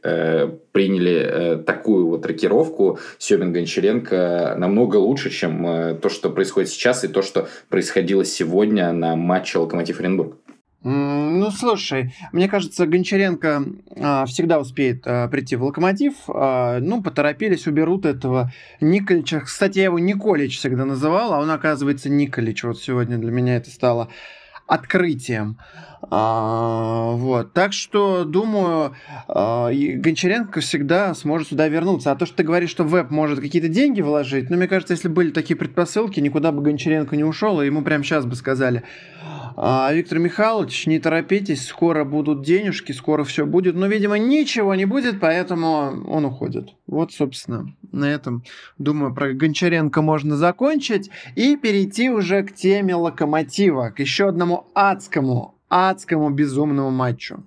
приняли 0.72 1.62
такую 1.64 2.08
вот 2.08 2.26
рокировку 2.26 2.98
Семин 3.18 3.52
Гончаренко 3.52 4.54
намного 4.58 4.96
лучше, 4.96 5.30
чем 5.30 5.98
то, 6.00 6.08
что 6.08 6.30
происходит 6.30 6.70
сейчас, 6.70 7.04
и 7.04 7.08
то, 7.08 7.22
что 7.22 7.48
происходило 7.68 8.24
сегодня 8.24 8.92
на 8.92 9.16
матче 9.32 9.58
Локомотив 9.58 9.98
Оренбург? 9.98 10.36
Ну, 10.84 11.50
слушай, 11.52 12.12
мне 12.32 12.48
кажется, 12.48 12.86
Гончаренко 12.86 13.64
а, 13.96 14.26
всегда 14.26 14.58
успеет 14.58 15.06
а, 15.06 15.28
прийти 15.28 15.56
в 15.56 15.62
Локомотив. 15.62 16.14
А, 16.28 16.80
ну, 16.80 17.02
поторопились, 17.02 17.66
уберут 17.66 18.04
этого 18.04 18.52
Николича. 18.80 19.40
Кстати, 19.40 19.78
я 19.78 19.84
его 19.84 19.98
Николич 20.00 20.58
всегда 20.58 20.84
называл, 20.84 21.32
а 21.32 21.38
он, 21.38 21.50
оказывается, 21.50 22.10
Николич. 22.10 22.64
Вот 22.64 22.80
сегодня 22.80 23.16
для 23.16 23.30
меня 23.30 23.56
это 23.56 23.70
стало 23.70 24.08
открытием. 24.66 25.58
А, 26.10 27.12
вот. 27.12 27.52
Так 27.52 27.72
что, 27.72 28.24
думаю, 28.24 28.94
а, 29.28 29.70
Гончаренко 29.72 30.60
всегда 30.60 31.14
сможет 31.14 31.48
сюда 31.48 31.68
вернуться. 31.68 32.10
А 32.10 32.16
то, 32.16 32.26
что 32.26 32.36
ты 32.36 32.42
говоришь, 32.42 32.70
что 32.70 32.84
веб 32.84 33.10
может 33.10 33.40
какие-то 33.40 33.68
деньги 33.68 34.00
вложить, 34.00 34.50
ну, 34.50 34.56
мне 34.56 34.68
кажется, 34.68 34.94
если 34.94 35.08
были 35.08 35.30
такие 35.30 35.56
предпосылки, 35.56 36.20
никуда 36.20 36.52
бы 36.52 36.62
Гончаренко 36.62 37.16
не 37.16 37.24
ушел, 37.24 37.60
и 37.60 37.66
ему 37.66 37.82
прямо 37.82 38.04
сейчас 38.04 38.26
бы 38.26 38.34
сказали, 38.34 38.82
а, 39.56 39.92
Виктор 39.92 40.18
Михайлович, 40.18 40.86
не 40.86 40.98
торопитесь, 40.98 41.66
скоро 41.66 42.04
будут 42.04 42.42
денежки, 42.42 42.92
скоро 42.92 43.24
все 43.24 43.46
будет. 43.46 43.74
Но, 43.74 43.86
видимо, 43.86 44.18
ничего 44.18 44.74
не 44.74 44.86
будет, 44.86 45.20
поэтому 45.20 46.02
он 46.08 46.24
уходит. 46.24 46.70
Вот, 46.86 47.12
собственно, 47.12 47.74
на 47.92 48.06
этом, 48.06 48.44
думаю, 48.78 49.14
про 49.14 49.32
Гончаренко 49.32 50.02
можно 50.02 50.36
закончить 50.36 51.10
и 51.36 51.56
перейти 51.56 52.10
уже 52.10 52.42
к 52.42 52.54
теме 52.54 52.94
локомотива, 52.94 53.90
к 53.90 54.00
еще 54.00 54.28
одному 54.28 54.66
адскому, 54.74 55.51
адскому 55.72 56.30
безумному 56.30 56.90
матчу. 56.90 57.38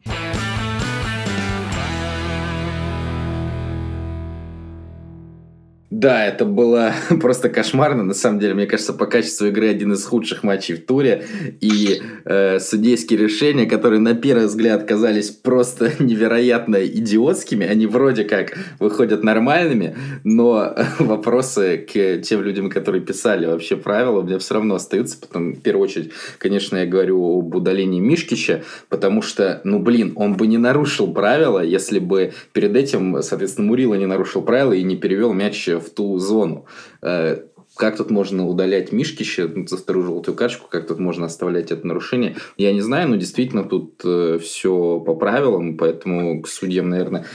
Да, 6.06 6.24
это 6.24 6.46
было 6.46 6.94
просто 7.20 7.50
кошмарно. 7.50 8.04
На 8.04 8.14
самом 8.14 8.40
деле, 8.40 8.54
мне 8.54 8.68
кажется, 8.68 8.94
по 8.94 9.08
качеству 9.08 9.48
игры 9.48 9.70
один 9.70 9.94
из 9.94 10.06
худших 10.06 10.44
матчей 10.44 10.76
в 10.76 10.86
туре. 10.86 11.26
И 11.62 12.00
э, 12.26 12.60
судейские 12.60 13.18
решения, 13.18 13.66
которые 13.66 14.00
на 14.00 14.14
первый 14.14 14.46
взгляд 14.46 14.84
казались 14.88 15.32
просто 15.32 15.94
невероятно 16.04 16.86
идиотскими, 16.86 17.66
они 17.66 17.88
вроде 17.88 18.24
как 18.24 18.56
выходят 18.80 19.24
нормальными, 19.24 19.96
но 20.24 20.76
вопросы 21.00 21.78
к 21.92 22.22
тем 22.22 22.44
людям, 22.44 22.70
которые 22.70 23.02
писали 23.02 23.48
вообще 23.48 23.76
правила, 23.76 24.20
у 24.20 24.22
меня 24.22 24.38
все 24.38 24.54
равно 24.54 24.76
остаются. 24.76 25.18
Потом, 25.20 25.54
в 25.54 25.62
первую 25.62 25.86
очередь, 25.86 26.12
конечно, 26.38 26.78
я 26.78 26.86
говорю 26.86 27.40
об 27.40 27.56
удалении 27.56 28.00
Мишкича, 28.00 28.62
потому 28.90 29.24
что, 29.24 29.60
ну 29.64 29.80
блин, 29.80 30.14
он 30.18 30.36
бы 30.36 30.46
не 30.46 30.60
нарушил 30.60 31.12
правила, 31.12 31.64
если 31.64 31.98
бы 31.98 32.34
перед 32.54 32.76
этим, 32.76 33.24
соответственно, 33.24 33.70
Мурила 33.70 33.96
не 33.96 34.06
нарушил 34.06 34.44
правила 34.44 34.74
и 34.74 34.84
не 34.84 34.98
перевел 34.98 35.34
мяч 35.34 35.68
в 35.68 35.95
ту 35.96 36.20
зону. 36.20 36.66
Э, 37.02 37.38
как 37.76 37.98
тут 37.98 38.10
можно 38.10 38.48
удалять 38.48 38.92
Мишкича 38.92 39.50
за 39.68 39.78
вторую 39.78 40.06
желтую 40.06 40.36
карточку, 40.36 40.68
как 40.70 40.88
тут 40.88 41.00
можно 41.00 41.26
оставлять 41.26 41.72
это 41.72 41.86
нарушение, 41.86 42.38
я 42.58 42.72
не 42.74 42.82
знаю, 42.82 43.10
но 43.10 43.16
действительно 43.18 43.64
тут 43.64 44.02
э, 44.06 44.40
все 44.42 45.00
по 45.00 45.16
правилам, 45.16 45.78
поэтому 45.78 46.42
к 46.42 46.48
судьям, 46.48 46.90
наверное, 46.90 47.26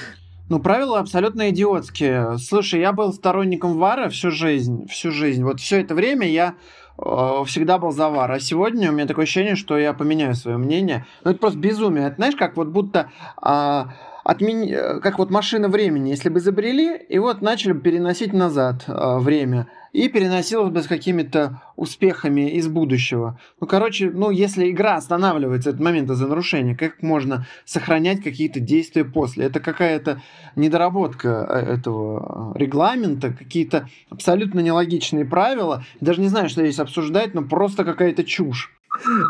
ну, 0.49 0.59
правила 0.59 0.99
абсолютно 0.99 1.51
идиотские. 1.51 2.37
Слушай, 2.39 2.81
я 2.81 2.93
был 2.93 3.13
сторонником 3.13 3.79
ВАРа 3.79 4.09
всю 4.09 4.33
жизнь, 4.33 4.89
всю 4.89 5.13
жизнь. 5.13 5.45
Вот 5.45 5.61
все 5.61 5.81
это 5.81 5.95
время 5.95 6.29
я 6.29 6.57
э, 6.99 7.45
всегда 7.47 7.79
был 7.79 7.93
за 7.93 8.09
ВАР. 8.09 8.33
А 8.33 8.41
сегодня 8.41 8.91
у 8.91 8.93
меня 8.93 9.07
такое 9.07 9.27
ощущение, 9.27 9.55
что 9.55 9.79
я 9.79 9.93
поменяю 9.93 10.35
свое 10.35 10.57
мнение. 10.57 11.07
Ну, 11.23 11.31
это 11.31 11.39
просто 11.39 11.57
безумие. 11.61 12.09
Это, 12.09 12.17
знаешь, 12.17 12.35
как 12.35 12.57
вот 12.57 12.67
будто... 12.67 13.13
Э, 13.41 13.85
отмен... 14.25 14.65
Э, 14.69 15.01
как 15.01 15.19
вот 15.19 15.31
машина 15.31 15.69
времени, 15.69 16.11
если 16.11 16.29
бы 16.29 16.39
изобрели, 16.39 16.97
и 16.97 17.19
вот 17.19 17.43
начали 17.43 17.73
бы 17.73 17.81
переносить 17.81 18.33
назад 18.33 18.85
э, 18.87 19.19
время, 19.19 19.69
и 19.93 20.09
переносилось 20.09 20.71
бы 20.71 20.83
с 20.83 20.87
какими-то 20.87 21.63
успехами 21.77 22.51
из 22.53 22.69
будущего. 22.69 23.39
Ну, 23.61 23.67
короче, 23.67 24.11
ну, 24.11 24.31
если 24.31 24.71
игра 24.71 24.97
останавливается 24.97 25.71
от 25.71 25.81
момента 25.81 26.15
за 26.15 26.29
нарушение, 26.29 26.77
как 26.77 27.03
можно 27.03 27.47
сохранять 27.65 28.23
какие-то 28.23 28.61
действия 28.61 29.05
после? 29.05 29.47
Это 29.47 29.61
какая-то 29.61 30.23
недоработка 30.57 31.47
э, 31.49 31.75
этого 31.75 32.57
регламента, 32.57 33.33
какие-то 33.33 33.89
абсолютно 34.11 34.61
нелогичные 34.61 35.25
правила. 35.25 35.85
Даже 36.01 36.21
не 36.21 36.29
знаю, 36.29 36.49
что 36.49 36.63
здесь 36.63 36.79
обсуждать, 36.79 37.35
но 37.35 37.43
просто 37.43 37.85
какая-то 37.85 38.25
чушь. 38.25 38.73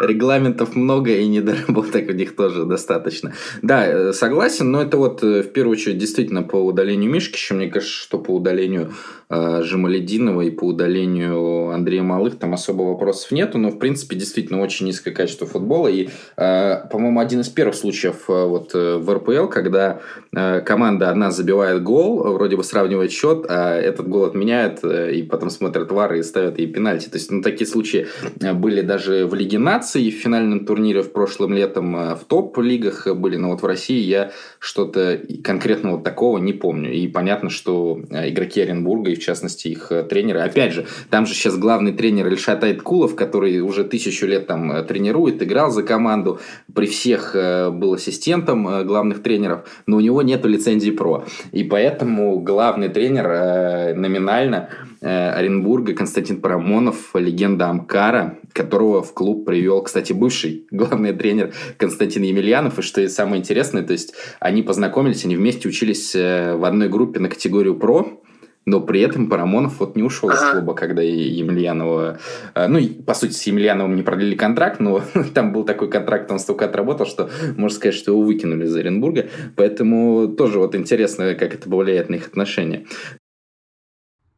Регламентов 0.01 0.75
много 0.77 1.17
и 1.17 1.27
недоработок 1.27 2.07
в 2.09 2.15
них 2.15 2.37
тоже 2.37 2.65
достаточно. 2.65 3.33
Да, 3.63 3.87
э, 3.87 4.13
согласен, 4.13 4.71
но 4.71 4.83
это 4.83 4.97
вот 4.97 5.23
э, 5.23 5.43
в 5.43 5.53
первую 5.53 5.77
очередь 5.77 5.99
действительно 5.99 6.43
по 6.43 6.57
удалению 6.57 7.11
Мишкича. 7.11 7.55
Мне 7.55 7.69
кажется, 7.69 7.95
что 7.95 8.19
по 8.19 8.33
удалению 8.33 8.93
э, 9.31 9.63
Жемалединова 9.63 10.43
и 10.43 10.51
по 10.51 10.65
удалению 10.65 11.71
Андрея 11.71 12.03
Малых 12.03 12.39
там 12.39 12.55
особо 12.55 12.83
вопросов 12.83 13.31
нету, 13.33 13.59
но 13.59 13.71
в 13.71 13.79
принципе 13.79 14.17
действительно 14.17 14.61
очень 14.61 14.87
низкое 14.87 15.15
качество 15.15 15.47
футбола. 15.47 15.89
И, 15.89 16.09
э, 16.37 16.89
по-моему, 16.91 17.21
один 17.21 17.41
из 17.41 17.49
первых 17.49 17.75
случаев 17.75 18.29
э, 18.29 18.45
вот 18.47 18.75
в 18.75 19.15
РПЛ, 19.15 19.47
когда 19.47 20.01
команда 20.33 21.11
одна 21.11 21.31
забивает 21.31 21.83
гол, 21.83 22.35
вроде 22.35 22.57
бы 22.57 22.65
сравнивает 22.65 23.13
счет, 23.13 23.47
а 23.49 23.77
этот 23.77 24.09
гол 24.09 24.25
отменяют 24.25 24.81
э, 24.83 25.13
и 25.15 25.23
потом 25.23 25.51
смотрят 25.51 25.91
вары 25.93 26.21
и 26.21 26.23
ставят 26.23 26.59
ей 26.59 26.67
пенальти. 26.67 27.09
То 27.09 27.19
есть, 27.19 27.31
ну, 27.31 27.43
такие 27.43 27.67
случаи 27.67 28.07
были 28.55 28.81
даже 28.83 29.27
в 29.27 29.35
Лиге 29.35 29.59
наций 29.59 30.11
в 30.11 30.15
финальном 30.15 30.67
турнире 30.67 31.03
в 31.03 31.13
прошлом 31.13 31.55
летом 31.55 31.93
в 31.93 32.21
топ-лигах 32.27 33.07
были, 33.17 33.37
но 33.37 33.51
вот 33.51 33.63
в 33.63 33.67
России 33.67 34.01
я 34.01 34.33
что-то 34.59 35.21
конкретного 35.43 36.03
такого 36.03 36.39
не 36.39 36.53
помню. 36.53 36.93
И 36.93 37.09
понятно, 37.09 37.51
что 37.51 38.01
игроки 38.11 38.61
Оренбурга, 38.61 39.11
и 39.11 39.20
в 39.21 39.25
частности 39.25 39.69
их 39.69 39.93
э, 39.93 40.03
тренеры, 40.03 40.41
опять 40.41 40.73
же, 40.73 40.87
там 41.11 41.27
же 41.27 41.35
сейчас 41.35 41.57
главный 41.57 41.93
тренер 41.93 42.27
Ильшат 42.27 42.65
Айткулов, 42.65 43.15
который 43.15 43.61
уже 43.61 43.85
тысячу 43.85 44.27
лет 44.27 44.47
там 44.47 44.85
тренирует, 44.87 45.43
играл 45.43 45.71
за 45.71 45.83
команду, 45.83 46.41
при 46.75 46.87
всех 46.87 47.35
был 47.35 47.95
ассистентом 47.95 48.87
главных 48.87 49.23
тренеров, 49.23 49.69
но 49.87 49.99
у 49.99 50.01
него 50.01 50.23
нет 50.23 50.45
лицензии 50.45 50.91
ПРО. 50.91 51.25
И 51.53 51.65
поэтому 51.65 52.41
главный 52.41 52.89
тренер 52.89 53.95
номинально 53.97 54.71
Оренбурга 55.01 55.95
Константин 55.95 56.41
Парамонов, 56.41 57.11
легенда 57.15 57.69
Амкара, 57.69 58.39
которого 58.53 59.03
в 59.03 59.13
клуб 59.15 59.47
привел, 59.47 59.83
кстати, 59.83 60.13
бывший 60.13 60.67
главный 60.71 61.13
тренер 61.13 61.53
Константин 61.77 62.23
Емельянов. 62.23 62.79
И 62.79 62.83
что 62.83 63.07
самое 63.09 63.41
интересное, 63.41 63.83
то 63.83 63.93
есть 63.93 64.15
они 64.39 64.63
познакомились, 64.63 65.25
они 65.25 65.37
вместе 65.37 65.69
учились 65.69 66.15
э, 66.15 66.55
в 66.57 66.65
одной 66.65 66.89
группе 66.89 67.21
на 67.21 67.29
категорию 67.29 67.77
ПРО, 67.77 68.21
но 68.67 68.81
при 68.81 69.01
этом 69.01 69.29
Парамонов 69.29 69.81
вот 69.81 69.97
не 69.97 70.03
ушел 70.03 70.31
из 70.31 70.39
клуба, 70.51 70.75
когда 70.75 71.03
Емельянова... 71.03 72.19
Э, 72.55 72.67
ну, 72.67 72.81
по 73.07 73.15
сути, 73.15 73.33
с 73.33 73.43
Емельяновым 73.45 73.97
не 73.97 74.03
продлили 74.03 74.35
контракт, 74.35 74.81
но 74.81 75.03
там 75.35 75.53
был 75.53 75.65
такой 75.65 75.89
контракт, 75.89 76.31
он 76.31 76.39
столько 76.39 76.67
отработал, 76.67 77.07
что 77.07 77.31
можно 77.57 77.77
сказать, 77.77 77.95
что 77.95 78.13
его 78.13 78.23
выкинули 78.23 78.67
из 78.67 78.77
Оренбурга. 78.77 79.29
Поэтому 79.57 80.29
тоже 80.29 80.59
вот 80.59 80.75
интересно, 80.75 81.35
как 81.35 81.55
это 81.55 81.69
повлияет 81.71 82.11
на 82.11 82.17
их 82.17 82.27
отношения. 82.29 82.85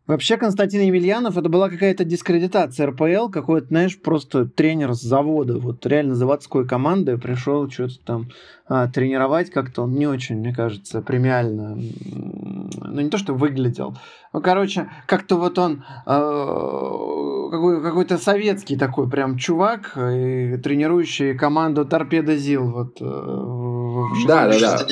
Вообще 0.09 0.37
Константин 0.37 0.81
Емельянов 0.81 1.39
это 1.39 1.49
была 1.49 1.71
какая-то 1.71 2.05
дискредитация 2.05 2.89
РПЛ, 2.89 3.29
какой-то, 3.29 3.69
знаешь, 3.69 4.01
просто 4.01 4.47
тренер 4.47 4.95
с 4.95 5.01
завода, 5.01 5.59
вот 5.59 5.87
реально 5.87 6.17
заводской 6.17 6.67
команды 6.67 7.17
пришел 7.19 7.71
что-то 7.71 7.95
там 8.05 8.29
а, 8.67 8.89
тренировать 8.89 9.51
как-то. 9.51 9.83
Он 9.83 9.95
не 9.95 10.09
очень, 10.09 10.39
мне 10.39 10.53
кажется, 10.53 11.03
премиально, 11.03 11.77
ну 11.77 13.01
не 13.01 13.11
то 13.11 13.19
что 13.19 13.33
выглядел, 13.35 13.97
ну 14.33 14.41
короче, 14.41 14.91
как-то 15.07 15.37
вот 15.37 15.59
он 15.59 15.85
э, 16.07 17.49
какой, 17.51 17.83
какой-то 17.83 18.19
советский 18.19 18.77
такой 18.77 19.09
прям 19.09 19.37
чувак, 19.37 19.97
и 19.97 20.57
тренирующий 20.57 21.37
команду 21.37 21.85
Торпедо 21.85 22.35
Зил 22.35 22.71
вот 22.71 22.97
э, 23.01 23.05
да, 24.27 24.49
да, 24.49 24.59
да. 24.59 24.87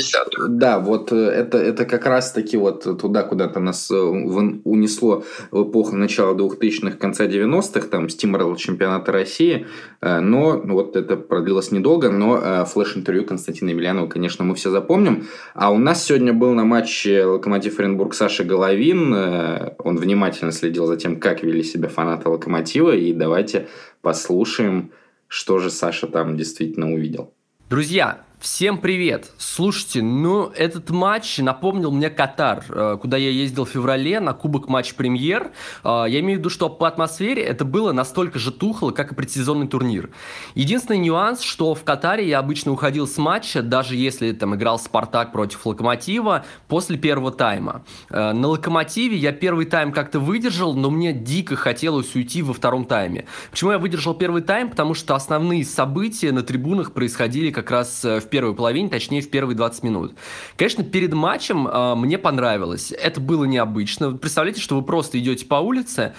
Да, 0.49 0.79
вот 0.79 1.13
э, 1.13 1.17
это, 1.17 1.59
это 1.59 1.85
как 1.85 2.07
раз-таки 2.07 2.57
вот 2.57 2.85
туда, 3.01 3.23
куда-то 3.23 3.61
нас 3.61 3.91
э, 3.91 3.95
унесло 3.95 5.25
в 5.51 5.69
эпоху 5.69 5.97
начала 5.97 6.35
2000-х, 6.35 6.97
конца 6.97 7.27
90-х, 7.27 7.89
там, 7.89 8.09
стимрал 8.09 8.57
чемпионата 8.57 9.13
России, 9.13 9.67
э, 10.01 10.21
но 10.21 10.61
вот 10.65 10.97
это 10.97 11.17
продлилось 11.17 11.71
недолго, 11.71 12.11
но 12.11 12.65
флеш-интервью 12.65 13.25
Константина 13.25 13.71
Емельянова, 13.71 14.09
конечно, 14.09 14.45
мы 14.45 14.55
все 14.55 14.71
запомним. 14.71 15.27
А 15.55 15.71
у 15.71 15.79
нас 15.79 16.05
сегодня 16.05 16.33
был 16.33 16.53
на 16.55 16.65
матче 16.65 17.25
Локомотив 17.25 17.79
Оренбург 17.79 18.15
Саша 18.15 18.45
Головин. 18.45 19.13
Он 19.13 19.97
внимательно 19.97 20.53
следил 20.53 20.87
за 20.87 20.97
тем, 20.97 21.21
как 21.21 21.43
вели 21.43 21.63
себя 21.63 21.89
фанаты 21.89 22.29
Локомотива. 22.29 22.95
И 22.95 23.13
давайте 23.13 23.69
послушаем 24.03 24.91
что 25.31 25.61
же 25.61 25.71
Саша 25.71 26.09
там 26.09 26.37
действительно 26.37 26.93
увидел. 26.93 27.33
Друзья, 27.71 28.25
Всем 28.41 28.79
привет! 28.79 29.33
Слушайте, 29.37 30.01
ну, 30.01 30.47
этот 30.57 30.89
матч 30.89 31.37
напомнил 31.41 31.91
мне 31.91 32.09
Катар, 32.09 32.65
э, 32.71 32.97
куда 32.99 33.19
я 33.19 33.29
ездил 33.29 33.67
в 33.67 33.69
феврале 33.69 34.19
на 34.19 34.33
Кубок 34.33 34.67
Матч 34.67 34.95
Премьер. 34.95 35.51
Э, 35.85 36.07
я 36.09 36.21
имею 36.21 36.37
в 36.37 36.39
виду, 36.39 36.49
что 36.49 36.71
по 36.71 36.89
атмосфере 36.89 37.43
это 37.43 37.67
было 37.67 37.93
настолько 37.93 38.39
же 38.39 38.51
тухло, 38.51 38.93
как 38.93 39.13
и 39.13 39.15
предсезонный 39.15 39.69
турнир. 39.69 40.09
Единственный 40.55 40.97
нюанс, 40.97 41.43
что 41.43 41.75
в 41.75 41.85
Катаре 41.85 42.27
я 42.27 42.39
обычно 42.39 42.73
уходил 42.73 43.07
с 43.07 43.19
матча, 43.19 43.61
даже 43.61 43.95
если 43.95 44.33
там 44.33 44.55
играл 44.55 44.79
Спартак 44.79 45.33
против 45.33 45.67
Локомотива, 45.67 46.47
после 46.67 46.97
первого 46.97 47.33
тайма. 47.33 47.85
Э, 48.09 48.33
на 48.33 48.49
Локомотиве 48.49 49.19
я 49.19 49.33
первый 49.33 49.67
тайм 49.67 49.93
как-то 49.93 50.19
выдержал, 50.19 50.73
но 50.73 50.89
мне 50.89 51.13
дико 51.13 51.57
хотелось 51.57 52.15
уйти 52.15 52.41
во 52.41 52.55
втором 52.55 52.87
тайме. 52.87 53.27
Почему 53.51 53.73
я 53.73 53.79
выдержал 53.79 54.15
первый 54.15 54.41
тайм? 54.41 54.71
Потому 54.71 54.95
что 54.95 55.15
основные 55.15 55.63
события 55.63 56.33
на 56.33 56.43
трибунах 56.43 56.93
происходили 56.93 57.51
как 57.51 57.71
раз 57.71 58.03
в 58.03 58.30
первой 58.31 58.55
половине, 58.55 58.89
точнее 58.89 59.21
в 59.21 59.31
первые 59.31 59.57
20 59.57 59.83
минут. 59.83 60.15
Конечно, 60.57 60.85
перед 60.85 61.13
матчем 61.13 61.67
э, 61.67 61.95
мне 61.95 62.19
понравилось. 62.19 62.93
Это 62.93 63.21
было 63.21 63.45
необычно. 63.45 64.13
Представляете, 64.13 64.61
что 64.61 64.77
вы 64.77 64.83
просто 64.83 65.19
идете 65.19 65.47
по 65.47 65.57
улице, 65.57 66.15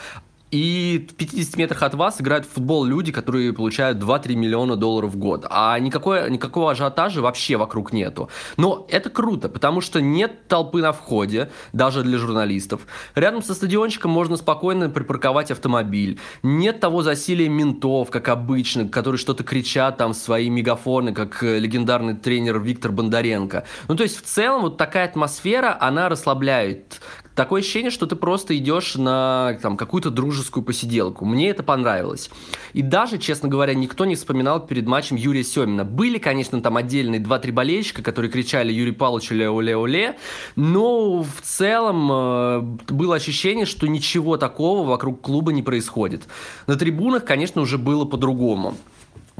и 0.51 1.07
в 1.09 1.15
50 1.15 1.55
метрах 1.55 1.81
от 1.83 1.95
вас 1.95 2.21
играют 2.21 2.45
в 2.45 2.49
футбол 2.49 2.83
люди, 2.83 3.11
которые 3.11 3.53
получают 3.53 3.97
2-3 3.97 4.35
миллиона 4.35 4.75
долларов 4.75 5.11
в 5.11 5.17
год. 5.17 5.45
А 5.49 5.79
никакой, 5.79 6.29
никакого 6.29 6.71
ажиотажа 6.71 7.21
вообще 7.21 7.55
вокруг 7.55 7.93
нету. 7.93 8.29
Но 8.57 8.85
это 8.89 9.09
круто, 9.09 9.47
потому 9.47 9.81
что 9.81 10.01
нет 10.01 10.47
толпы 10.47 10.81
на 10.81 10.91
входе, 10.91 11.49
даже 11.71 12.03
для 12.03 12.17
журналистов. 12.17 12.81
Рядом 13.15 13.41
со 13.41 13.53
стадиончиком 13.53 14.11
можно 14.11 14.35
спокойно 14.35 14.89
припарковать 14.89 15.51
автомобиль. 15.51 16.19
Нет 16.43 16.81
того 16.81 17.01
засилия 17.01 17.49
ментов, 17.49 18.11
как 18.11 18.27
обычно, 18.27 18.87
которые 18.87 19.19
что-то 19.19 19.43
кричат 19.43 19.97
там 19.97 20.13
в 20.13 20.17
свои 20.17 20.49
мегафоны, 20.49 21.13
как 21.13 21.43
э, 21.43 21.59
легендарный 21.59 22.15
тренер 22.15 22.59
Виктор 22.59 22.91
Бондаренко. 22.91 23.65
Ну, 23.87 23.95
то 23.95 24.03
есть, 24.03 24.17
в 24.17 24.23
целом, 24.23 24.63
вот 24.63 24.77
такая 24.77 25.05
атмосфера, 25.05 25.77
она 25.79 26.09
расслабляет 26.09 26.99
такое 27.35 27.61
ощущение, 27.61 27.91
что 27.91 28.05
ты 28.07 28.15
просто 28.15 28.57
идешь 28.57 28.95
на 28.95 29.57
там, 29.61 29.77
какую-то 29.77 30.11
дружескую 30.11 30.63
посиделку. 30.63 31.25
Мне 31.25 31.49
это 31.49 31.63
понравилось. 31.63 32.29
И 32.73 32.81
даже, 32.81 33.17
честно 33.17 33.49
говоря, 33.49 33.73
никто 33.73 34.05
не 34.05 34.15
вспоминал 34.15 34.65
перед 34.65 34.85
матчем 34.85 35.15
Юрия 35.15 35.43
Семина. 35.43 35.85
Были, 35.85 36.17
конечно, 36.17 36.61
там 36.61 36.77
отдельные 36.77 37.21
2-3 37.21 37.51
болельщика, 37.51 38.03
которые 38.03 38.31
кричали 38.31 38.71
Юрий 38.71 38.91
Павлович 38.91 39.31
ле-оле-оле, 39.31 40.17
но 40.55 41.23
в 41.23 41.41
целом 41.41 42.11
э, 42.11 42.59
было 42.93 43.15
ощущение, 43.15 43.65
что 43.65 43.87
ничего 43.87 44.37
такого 44.37 44.87
вокруг 44.87 45.21
клуба 45.21 45.51
не 45.51 45.63
происходит. 45.63 46.23
На 46.67 46.75
трибунах, 46.75 47.25
конечно, 47.25 47.61
уже 47.61 47.77
было 47.77 48.05
по-другому. 48.05 48.75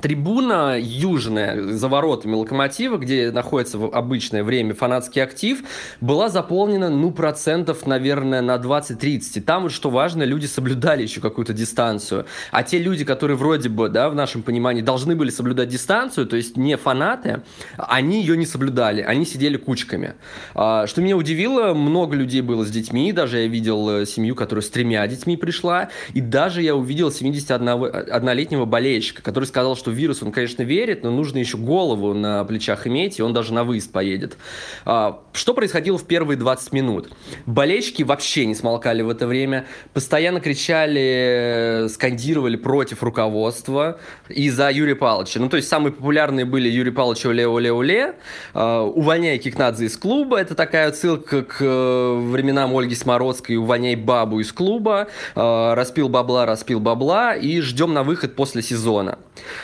Трибуна 0.02 0.78
южная 0.80 1.62
за 1.74 1.88
воротами 1.88 2.34
Локомотива, 2.34 2.98
где 2.98 3.32
находится 3.32 3.78
в 3.78 3.94
обычное 3.94 4.44
время 4.44 4.74
фанатский 4.74 5.22
актив, 5.22 5.64
была 6.02 6.30
заполнена, 6.30 6.90
ну, 6.90 7.12
процентов, 7.12 7.86
наверное, 7.86 8.42
на 8.42 8.56
20-30. 8.56 9.22
И 9.36 9.42
там, 9.42 9.64
вот, 9.64 9.72
что 9.72 9.90
важно, 9.90 10.24
люди 10.24 10.48
соблюдали 10.48 11.04
еще 11.04 11.22
какую-то 11.22 11.54
дистанцию. 11.54 12.26
А 12.52 12.64
те 12.64 12.80
люди, 12.80 13.06
которые 13.06 13.38
вроде 13.38 13.70
бы, 13.70 13.90
да, 13.90 14.10
в 14.10 14.16
нашем 14.16 14.42
понимании, 14.42 14.82
должны 14.82 15.16
были 15.16 15.30
соблюдать 15.30 15.70
дистанцию, 15.70 16.26
то 16.26 16.36
есть 16.36 16.58
не 16.58 16.76
фанаты, 16.78 17.44
они 17.78 18.22
ее 18.22 18.36
не 18.38 18.46
соблюдали, 18.46 19.02
они 19.02 19.26
сидели 19.26 19.58
кучками. 19.58 20.16
А, 20.56 20.88
что 20.88 21.02
меня 21.02 21.16
удивило, 21.16 21.74
много 21.74 22.16
людей 22.16 22.42
было 22.42 22.66
с 22.66 22.72
детьми, 22.72 23.14
даже 23.14 23.40
я 23.40 23.48
видел 23.48 23.90
э, 23.90 24.06
семью, 24.08 24.36
которая 24.36 24.64
с 24.64 24.70
тремя 24.70 25.06
детьми 25.08 25.38
пришла, 25.38 25.90
и 26.14 26.22
даже 26.22 26.64
я 26.64 26.76
увидел 26.76 27.10
71-летнего 27.10 28.66
болельщика, 28.66 29.22
который 29.22 29.46
сказал, 29.46 29.76
что 29.76 29.91
вирус, 29.92 30.24
он, 30.24 30.32
конечно, 30.32 30.64
верит, 30.64 31.04
но 31.04 31.12
нужно 31.12 31.38
еще 31.38 31.58
голову 31.58 32.14
на 32.14 32.44
плечах 32.44 32.88
иметь, 32.88 33.20
и 33.20 33.22
он 33.22 33.34
даже 33.34 33.54
на 33.54 33.64
выезд 33.64 33.92
поедет. 33.92 34.38
А, 34.86 35.22
что 35.34 35.54
происходило 35.54 35.98
в 35.98 36.06
первые 36.06 36.38
20 36.38 36.74
минут? 36.74 37.10
Болельщики 37.46 38.04
вообще 38.04 38.46
не 38.46 38.56
смолкали 38.56 39.02
в 39.02 39.10
это 39.10 39.28
время, 39.28 39.66
постоянно 39.94 40.40
кричали, 40.40 41.88
скандировали 41.90 42.56
против 42.56 43.04
руководства 43.04 44.00
и 44.30 44.50
за 44.50 44.70
Юрия 44.72 44.96
Павловича. 44.96 45.40
Ну, 45.40 45.50
то 45.50 45.58
есть 45.58 45.70
самые 45.70 45.94
популярные 45.94 46.46
были 46.46 46.70
Юрий 46.70 46.92
Павлович 46.92 47.26
оле-оле-оле, 47.26 48.16
а, 48.54 48.84
увольняй 48.84 49.38
Кикнадзе 49.38 49.86
из 49.86 49.98
клуба, 49.98 50.38
это 50.38 50.56
такая 50.56 50.88
отсылка 50.88 51.44
к 51.44 51.58
э, 51.62 52.20
временам 52.20 52.76
Ольги 52.76 52.96
Смородской, 52.96 53.56
увольняй 53.56 53.96
бабу 53.96 54.40
из 54.40 54.52
клуба, 54.52 55.08
а, 55.36 55.76
распил 55.76 56.10
бабла, 56.10 56.46
распил 56.46 56.80
бабла, 56.80 57.36
и 57.36 57.62
ждем 57.62 57.94
на 57.94 58.04
выход 58.04 58.36
после 58.36 58.62
сезона. 58.62 59.18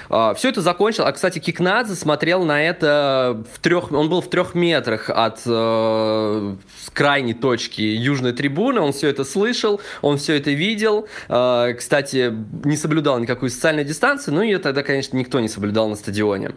А, 0.09 0.33
Все 0.33 0.49
это 0.49 0.61
закончилось. 0.61 1.09
А, 1.09 1.11
кстати, 1.11 1.39
Кикнадзе 1.39 1.95
смотрел 1.95 2.43
на 2.43 2.61
это 2.61 3.43
в 3.53 3.59
трех... 3.59 3.91
Он 3.91 4.09
был 4.09 4.21
в 4.21 4.29
трех 4.29 4.55
метрах 4.55 5.09
от 5.09 5.41
э, 5.45 6.55
крайней 6.93 7.33
точки 7.33 7.81
южной 7.81 8.33
трибуны. 8.33 8.81
Он 8.81 8.91
все 8.91 9.09
это 9.09 9.23
слышал, 9.23 9.79
он 10.01 10.17
все 10.17 10.35
это 10.35 10.51
видел. 10.51 11.07
Э, 11.29 11.73
кстати, 11.77 12.33
не 12.63 12.75
соблюдал 12.75 13.19
никакую 13.19 13.49
социальную 13.49 13.85
дистанцию, 13.85 14.33
ну 14.33 14.41
и 14.41 14.57
тогда, 14.57 14.83
конечно, 14.83 15.15
никто 15.17 15.39
не 15.39 15.47
соблюдал 15.47 15.89
на 15.89 15.95
стадионе. 15.95 16.51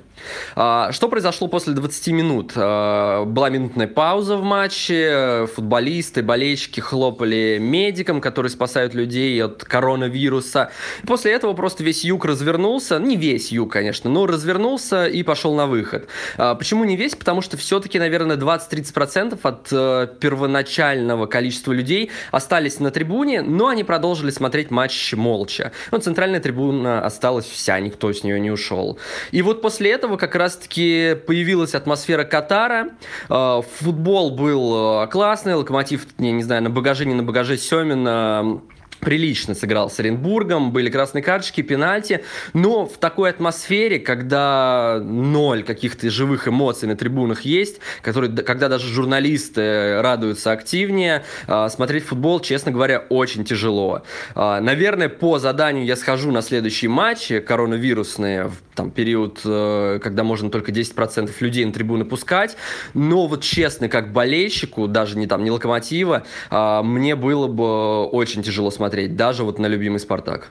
Э, 0.57 0.89
что 0.93 1.09
произошло 1.09 1.49
после 1.49 1.75
20 1.75 2.09
минут? 2.09 2.53
Э, 2.57 3.25
была 3.25 3.51
минутная 3.51 3.87
пауза 3.87 4.37
в 4.37 4.43
матче. 4.43 5.47
Футболисты, 5.55 6.23
болельщики 6.23 6.81
хлопали 6.81 7.59
медикам, 7.61 8.21
которые 8.21 8.51
спасают 8.51 8.95
людей 8.95 9.43
от 9.43 9.65
коронавируса. 9.65 10.71
После 11.07 11.33
этого 11.33 11.53
просто 11.53 11.85
весь 11.85 12.05
юг 12.05 12.25
развернулся. 12.25 12.99
Не 13.11 13.17
весь 13.17 13.51
юг, 13.51 13.73
конечно, 13.73 14.09
но 14.09 14.25
развернулся 14.25 15.05
и 15.05 15.25
пошел 15.25 15.53
на 15.57 15.67
выход. 15.67 16.07
А, 16.37 16.55
почему 16.55 16.85
не 16.85 16.95
весь? 16.95 17.17
Потому 17.17 17.43
что 17.43 17.57
все-таки, 17.57 17.99
наверное, 17.99 18.37
20-30% 18.37 19.37
от 19.43 19.67
э, 19.73 20.07
первоначального 20.21 21.27
количества 21.27 21.73
людей 21.73 22.13
остались 22.31 22.79
на 22.79 22.93
трибуне, 22.93 23.43
но 23.43 23.67
они 23.67 23.83
продолжили 23.83 24.31
смотреть 24.31 24.71
матч 24.71 25.13
молча. 25.15 25.73
Но 25.91 25.99
центральная 25.99 26.39
трибуна 26.39 27.05
осталась 27.05 27.47
вся, 27.47 27.81
никто 27.81 28.13
с 28.13 28.23
нее 28.23 28.39
не 28.39 28.53
ушел. 28.53 28.97
И 29.33 29.43
вот 29.43 29.61
после 29.61 29.91
этого 29.91 30.17
как 30.17 30.37
раз-таки 30.37 31.17
появилась 31.27 31.75
атмосфера 31.75 32.23
Катара. 32.23 32.91
Э, 33.29 33.61
футбол 33.81 34.31
был 34.31 35.03
э, 35.03 35.09
классный, 35.09 35.55
Локомотив, 35.55 36.07
я 36.19 36.31
не 36.31 36.45
знаю, 36.45 36.63
на 36.63 36.71
багаже, 36.71 37.07
не 37.07 37.15
на 37.15 37.25
багаже 37.25 37.59
Семина 37.59 38.61
прилично 39.01 39.55
сыграл 39.55 39.91
с 39.91 39.99
Оренбургом, 39.99 40.73
были 40.73 40.91
красные 40.91 41.23
карточки, 41.23 41.63
пенальти, 41.63 42.25
но 42.53 42.87
в 42.87 42.99
такой 42.99 43.31
атмосфере, 43.31 43.99
когда 43.99 45.01
ноль 45.03 45.63
каких-то 45.63 46.11
живых 46.11 46.47
эмоций 46.47 46.87
на 46.89 46.97
трибунах 46.97 47.43
есть, 47.43 47.81
которые, 48.03 48.31
когда 48.31 48.69
даже 48.69 48.87
журналисты 48.87 50.01
радуются 50.03 50.53
активнее, 50.53 51.25
а, 51.47 51.69
смотреть 51.69 52.05
футбол, 52.05 52.41
честно 52.41 52.73
говоря, 52.73 53.05
очень 53.09 53.45
тяжело. 53.45 54.03
А, 54.35 54.61
наверное, 54.61 55.09
по 55.09 55.39
заданию 55.39 55.85
я 55.85 55.97
схожу 55.97 56.31
на 56.31 56.43
следующие 56.43 56.91
матчи 56.91 57.41
коронавирусные, 57.41 58.51
там, 58.75 58.91
период, 58.91 59.41
э, 59.45 59.99
когда 60.03 60.25
можно 60.25 60.51
только 60.51 60.73
10% 60.73 61.41
людей 61.41 61.65
на 61.65 61.73
трибуны 61.73 62.05
пускать, 62.05 62.57
но 62.95 63.27
вот 63.27 63.43
честно, 63.43 63.89
как 63.89 64.13
болельщику, 64.13 64.87
даже 64.87 65.19
не 65.19 65.27
там, 65.27 65.45
не 65.45 65.51
Локомотива, 65.51 66.25
а, 66.51 66.83
мне 66.83 67.17
было 67.17 67.47
бы 67.47 68.05
очень 68.07 68.43
тяжело 68.43 68.71
смотреть 68.71 68.90
смотреть, 68.91 69.15
даже 69.15 69.45
вот 69.45 69.61
на 69.61 69.69
любимый 69.69 70.01
«Спартак». 70.01 70.51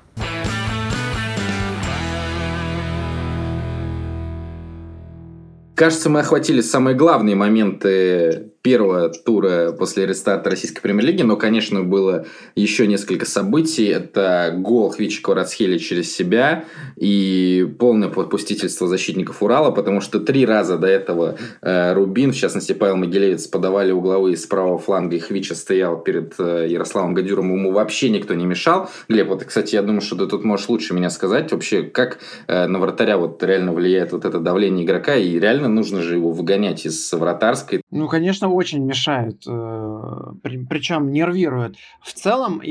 Кажется, 5.75 6.09
мы 6.09 6.21
охватили 6.21 6.61
самые 6.61 6.95
главные 6.95 7.35
моменты 7.35 8.53
первого 8.69 9.09
тура 9.09 9.71
после 9.71 10.05
рестарта 10.05 10.51
российской 10.51 10.81
премьер-лиги, 10.81 11.23
но, 11.23 11.37
конечно, 11.37 11.81
было 11.81 12.27
еще 12.53 12.85
несколько 12.85 13.25
событий. 13.25 13.87
Это 13.87 14.53
гол 14.55 14.91
Хвича 14.91 15.23
Кварацхеля 15.23 15.79
через 15.79 16.15
себя 16.15 16.65
и 16.95 17.67
полное 17.79 18.09
подпустительство 18.09 18.87
защитников 18.87 19.41
Урала, 19.41 19.71
потому 19.71 20.01
что 20.01 20.19
три 20.19 20.45
раза 20.45 20.77
до 20.77 20.85
этого 20.85 21.35
э, 21.63 21.93
Рубин, 21.93 22.31
в 22.31 22.35
частности 22.35 22.73
Павел 22.73 22.97
Могилевец, 22.97 23.47
подавали 23.47 23.91
угловые 23.91 24.37
с 24.37 24.45
правого 24.45 24.77
фланга, 24.77 25.15
и 25.15 25.19
Хвича 25.19 25.55
стоял 25.55 25.99
перед 25.99 26.35
э, 26.37 26.67
Ярославом 26.69 27.15
Гадюром, 27.15 27.51
ему 27.51 27.71
вообще 27.71 28.11
никто 28.11 28.35
не 28.35 28.45
мешал. 28.45 28.87
Глеб, 29.07 29.29
вот, 29.29 29.45
кстати, 29.45 29.73
я 29.73 29.81
думаю, 29.81 30.01
что 30.01 30.15
ты 30.15 30.27
тут 30.27 30.43
можешь 30.43 30.69
лучше 30.69 30.93
меня 30.93 31.09
сказать 31.09 31.51
вообще, 31.51 31.81
как 31.81 32.19
э, 32.45 32.67
на 32.67 32.77
вратаря 32.77 33.17
вот 33.17 33.41
реально 33.41 33.73
влияет 33.73 34.11
вот 34.11 34.25
это 34.25 34.39
давление 34.39 34.85
игрока, 34.85 35.15
и 35.15 35.39
реально 35.39 35.69
нужно 35.69 36.03
же 36.03 36.13
его 36.13 36.31
выгонять 36.31 36.85
из 36.85 37.11
вратарской. 37.11 37.81
Ну, 37.89 38.07
конечно, 38.07 38.47
очень 38.59 38.83
мешают, 38.85 39.43
э, 39.47 40.33
причем 40.43 41.11
нервируют. 41.11 41.77
В 42.01 42.13
целом, 42.13 42.61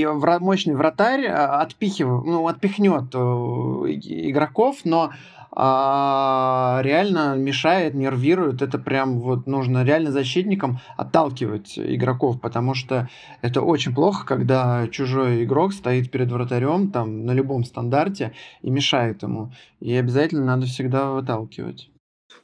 мощный 0.41 0.75
вратарь 0.75 1.25
э, 1.25 1.33
отпихивает, 1.33 2.25
ну, 2.27 2.47
отпихнет 2.47 3.15
э, 3.15 3.19
игроков, 4.29 4.77
но 4.85 5.11
а 5.61 6.81
реально 6.83 7.35
мешает, 7.37 7.95
нервирует. 7.95 8.63
Это 8.63 8.79
прям 8.79 9.19
вот 9.19 9.47
нужно 9.47 9.83
реально 9.83 10.13
защитникам 10.13 10.79
отталкивать 10.97 11.79
игроков, 11.79 12.41
потому 12.41 12.75
что 12.75 13.09
это 13.43 13.63
очень 13.63 13.95
плохо, 13.95 14.27
когда 14.27 14.87
чужой 14.89 15.45
игрок 15.45 15.73
стоит 15.73 16.11
перед 16.11 16.31
вратарем 16.31 16.91
там 16.91 17.25
на 17.25 17.33
любом 17.33 17.65
стандарте 17.65 18.33
и 18.63 18.71
мешает 18.71 19.23
ему. 19.23 19.51
И 19.81 19.95
обязательно 19.95 20.45
надо 20.45 20.67
всегда 20.67 21.11
выталкивать. 21.11 21.91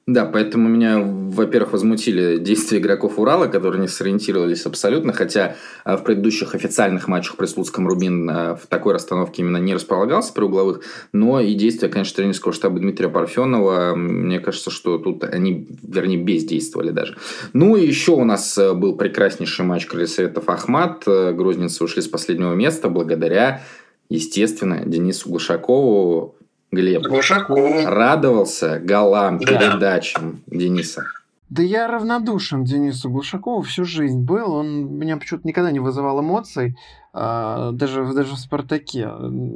Да, 0.06 0.26
поэтому 0.26 0.68
меня, 0.68 1.00
во-первых, 1.00 1.72
возмутили 1.72 2.36
действия 2.36 2.78
игроков 2.78 3.18
Урала, 3.18 3.46
которые 3.46 3.80
не 3.80 3.88
сориентировались 3.88 4.66
абсолютно, 4.66 5.14
хотя 5.14 5.56
а, 5.82 5.96
в 5.96 6.04
предыдущих 6.04 6.54
официальных 6.54 7.08
матчах 7.08 7.36
при 7.36 7.46
Слуцком 7.46 7.88
Рубин 7.88 8.28
а, 8.28 8.54
в 8.54 8.66
такой 8.66 8.92
расстановке 8.92 9.40
именно 9.40 9.56
не 9.56 9.72
располагался 9.72 10.34
при 10.34 10.44
угловых, 10.44 10.82
но 11.14 11.40
и 11.40 11.54
действия, 11.54 11.88
конечно, 11.88 12.16
тренерского 12.16 12.52
штаба 12.52 12.80
Дмитрия 12.80 13.08
Парфенова, 13.08 13.94
мне 13.94 14.40
кажется, 14.40 14.70
что 14.70 14.98
тут 14.98 15.24
они, 15.24 15.68
вернее, 15.82 16.18
бездействовали 16.18 16.90
даже. 16.90 17.16
Ну 17.54 17.74
и 17.74 17.86
еще 17.86 18.12
у 18.12 18.24
нас 18.24 18.58
а, 18.58 18.74
был 18.74 18.98
прекраснейший 18.98 19.64
матч 19.64 19.86
Крылья 19.86 20.06
Советов 20.06 20.50
Ахмат, 20.50 21.04
грозненцы 21.06 21.82
ушли 21.82 22.02
с 22.02 22.08
последнего 22.08 22.52
места 22.52 22.90
благодаря 22.90 23.62
естественно, 24.10 24.82
Денису 24.84 25.30
Глушакову, 25.30 26.36
Глеб 26.74 27.02
Глушаков. 27.02 27.86
радовался 27.86 28.78
голам, 28.78 29.38
да. 29.38 29.46
передачам 29.46 30.42
Дениса? 30.46 31.04
Да 31.50 31.62
я 31.62 31.86
равнодушен 31.86 32.64
Денису 32.64 33.10
Глушакову 33.10 33.62
всю 33.62 33.84
жизнь 33.84 34.18
был. 34.18 34.54
Он 34.54 34.96
меня 34.96 35.16
почему-то 35.16 35.46
никогда 35.46 35.70
не 35.70 35.78
вызывал 35.78 36.20
эмоций, 36.20 36.76
а, 37.12 37.70
даже, 37.70 38.12
даже 38.12 38.34
в 38.34 38.38
«Спартаке». 38.38 39.02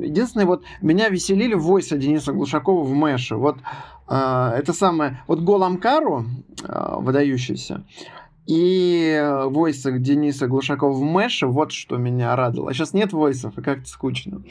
Единственное, 0.02 0.46
вот 0.46 0.62
меня 0.80 1.08
веселили 1.08 1.54
войса 1.54 1.96
Дениса 1.96 2.32
Глушакова 2.32 2.84
в 2.84 2.92
Мэше. 2.92 3.36
Вот 3.36 3.56
а, 4.06 4.54
это 4.56 4.72
самое... 4.72 5.22
Вот 5.26 5.40
гол 5.40 5.64
Амкару, 5.64 6.26
а, 6.62 7.00
выдающийся, 7.00 7.84
и 8.46 9.20
войсах 9.46 10.00
Дениса 10.00 10.46
Глушакова 10.46 10.92
в 10.92 11.02
Мэше, 11.02 11.46
вот 11.46 11.72
что 11.72 11.96
меня 11.96 12.36
радовало. 12.36 12.70
А 12.70 12.74
сейчас 12.74 12.92
нет 12.92 13.12
войсов, 13.12 13.58
и 13.58 13.62
как-то 13.62 13.88
скучно. 13.88 14.42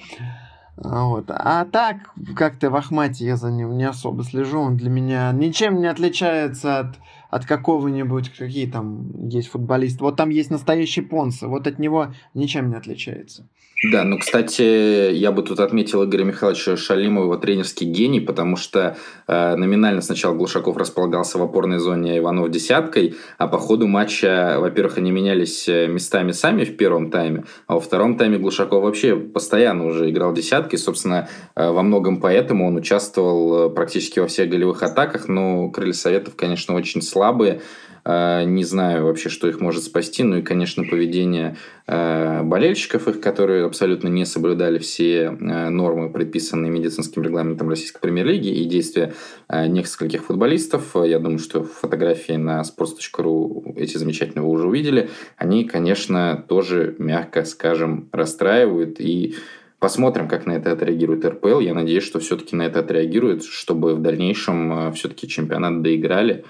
Вот. 0.78 1.26
А 1.30 1.66
так, 1.66 2.12
как-то 2.36 2.70
в 2.70 2.76
Ахмате 2.76 3.26
я 3.26 3.36
за 3.36 3.50
ним 3.50 3.78
не 3.78 3.84
особо 3.84 4.24
слежу. 4.24 4.62
Он 4.62 4.78
для 4.78 4.90
меня 4.90 5.32
ничем 5.32 5.80
не 5.82 5.88
отличается 5.88 6.80
от, 6.80 6.96
от 7.30 7.46
какого-нибудь, 7.46 8.30
какие 8.30 8.68
там 8.68 9.28
есть 9.28 9.50
футболисты. 9.50 10.04
Вот 10.04 10.16
там 10.16 10.30
есть 10.30 10.52
настоящий 10.52 11.02
Понса, 11.02 11.48
вот 11.48 11.68
от 11.68 11.80
него 11.80 12.14
ничем 12.34 12.70
не 12.70 12.76
отличается. 12.76 13.48
Да, 13.84 14.04
ну, 14.04 14.18
кстати, 14.18 15.12
я 15.14 15.32
бы 15.32 15.44
тут 15.44 15.60
отметил 15.60 16.04
Игоря 16.04 16.24
Михайловича 16.24 16.78
Шалимова, 16.78 17.26
его 17.26 17.38
тренерский 17.38 17.86
гений, 17.86 18.20
потому 18.20 18.56
что 18.56 18.98
э, 19.28 19.56
номинально 19.56 20.02
сначала 20.02 20.34
Глушаков 20.34 20.78
располагался 20.78 21.38
в 21.38 21.44
опорной 21.44 21.78
зоне 21.78 22.18
Иванов 22.18 22.50
десяткой, 22.50 23.16
а 23.38 23.48
по 23.48 23.60
ходу 23.60 23.86
матча, 23.86 24.56
во-первых, 24.58 24.98
они 24.98 25.12
менялись 25.12 25.70
э, 25.70 25.86
местами 25.86 26.32
сами 26.32 26.64
в 26.64 26.76
первом 26.76 27.12
тайме, 27.12 27.44
а 27.68 27.76
во 27.76 27.80
втором 27.80 28.18
тайме 28.18 28.40
Глушаков 28.40 28.82
вообще 28.82 29.16
постоянно 29.16 29.86
уже 29.86 30.10
играл 30.10 30.34
десяткой, 30.34 30.80
собственно, 30.80 31.30
э, 31.56 31.70
во 31.70 31.84
многом 31.84 32.20
поэтому 32.20 32.68
он 32.68 32.78
участвовал 32.78 33.68
э, 33.68 33.70
практически 33.70 34.20
во 34.20 34.26
всех 34.26 34.50
голевых 34.50 34.82
атаках, 34.82 35.28
но 35.28 35.70
крылья 35.70 35.94
Советов, 35.94 36.36
конечно, 36.36 36.74
очень 36.74 37.04
слабые, 37.18 37.62
Э, 38.08 38.46
не 38.46 38.64
знаю 38.64 39.06
вообще, 39.06 39.28
что 39.28 39.50
их 39.50 39.60
может 39.60 39.84
спасти. 39.84 40.24
Ну 40.24 40.38
и, 40.38 40.42
конечно, 40.42 40.86
поведение 40.86 41.58
э, 41.88 42.42
болельщиков 42.42 43.08
их, 43.10 43.20
которые 43.20 43.66
абсолютно 43.66 44.08
не 44.08 44.26
соблюдали 44.26 44.80
все 44.80 45.24
э, 45.26 45.70
нормы, 45.70 46.10
предписанные 46.10 46.72
медицинским 46.72 47.22
регламентом 47.22 47.68
Российской 47.68 48.00
премьер-лиги, 48.00 48.48
и 48.48 48.64
действия 48.64 49.14
нескольких 49.50 50.24
футболистов. 50.24 50.96
Я 50.96 51.20
думаю, 51.20 51.40
что 51.40 51.64
фотографии 51.64 52.34
на 52.34 52.62
sports.ru 52.62 53.74
эти 53.76 53.98
замечательные 53.98 54.46
вы 54.46 54.52
уже 54.52 54.68
увидели. 54.68 55.10
Они, 55.36 55.66
конечно, 55.66 56.46
тоже, 56.48 56.96
мягко 57.00 57.44
скажем, 57.44 58.10
расстраивают 58.12 59.00
и 59.00 59.36
Посмотрим, 59.80 60.28
как 60.28 60.48
на 60.48 60.54
это 60.54 60.72
отреагирует 60.72 61.24
РПЛ. 61.24 61.60
Я 61.60 61.76
надеюсь, 61.76 62.04
что 62.04 62.18
все-таки 62.18 62.56
на 62.56 62.64
это 62.64 62.80
отреагирует, 62.80 63.44
чтобы 63.44 63.94
в 63.94 64.02
дальнейшем 64.02 64.92
все-таки 64.94 65.28
чемпионат 65.28 65.84
доиграли 65.84 66.46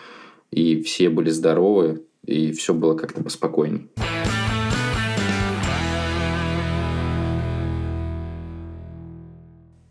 и 0.52 0.82
все 0.82 1.10
были 1.10 1.30
здоровы, 1.30 2.04
и 2.26 2.52
все 2.52 2.74
было 2.74 2.96
как-то 2.96 3.24
поспокойней. 3.24 3.90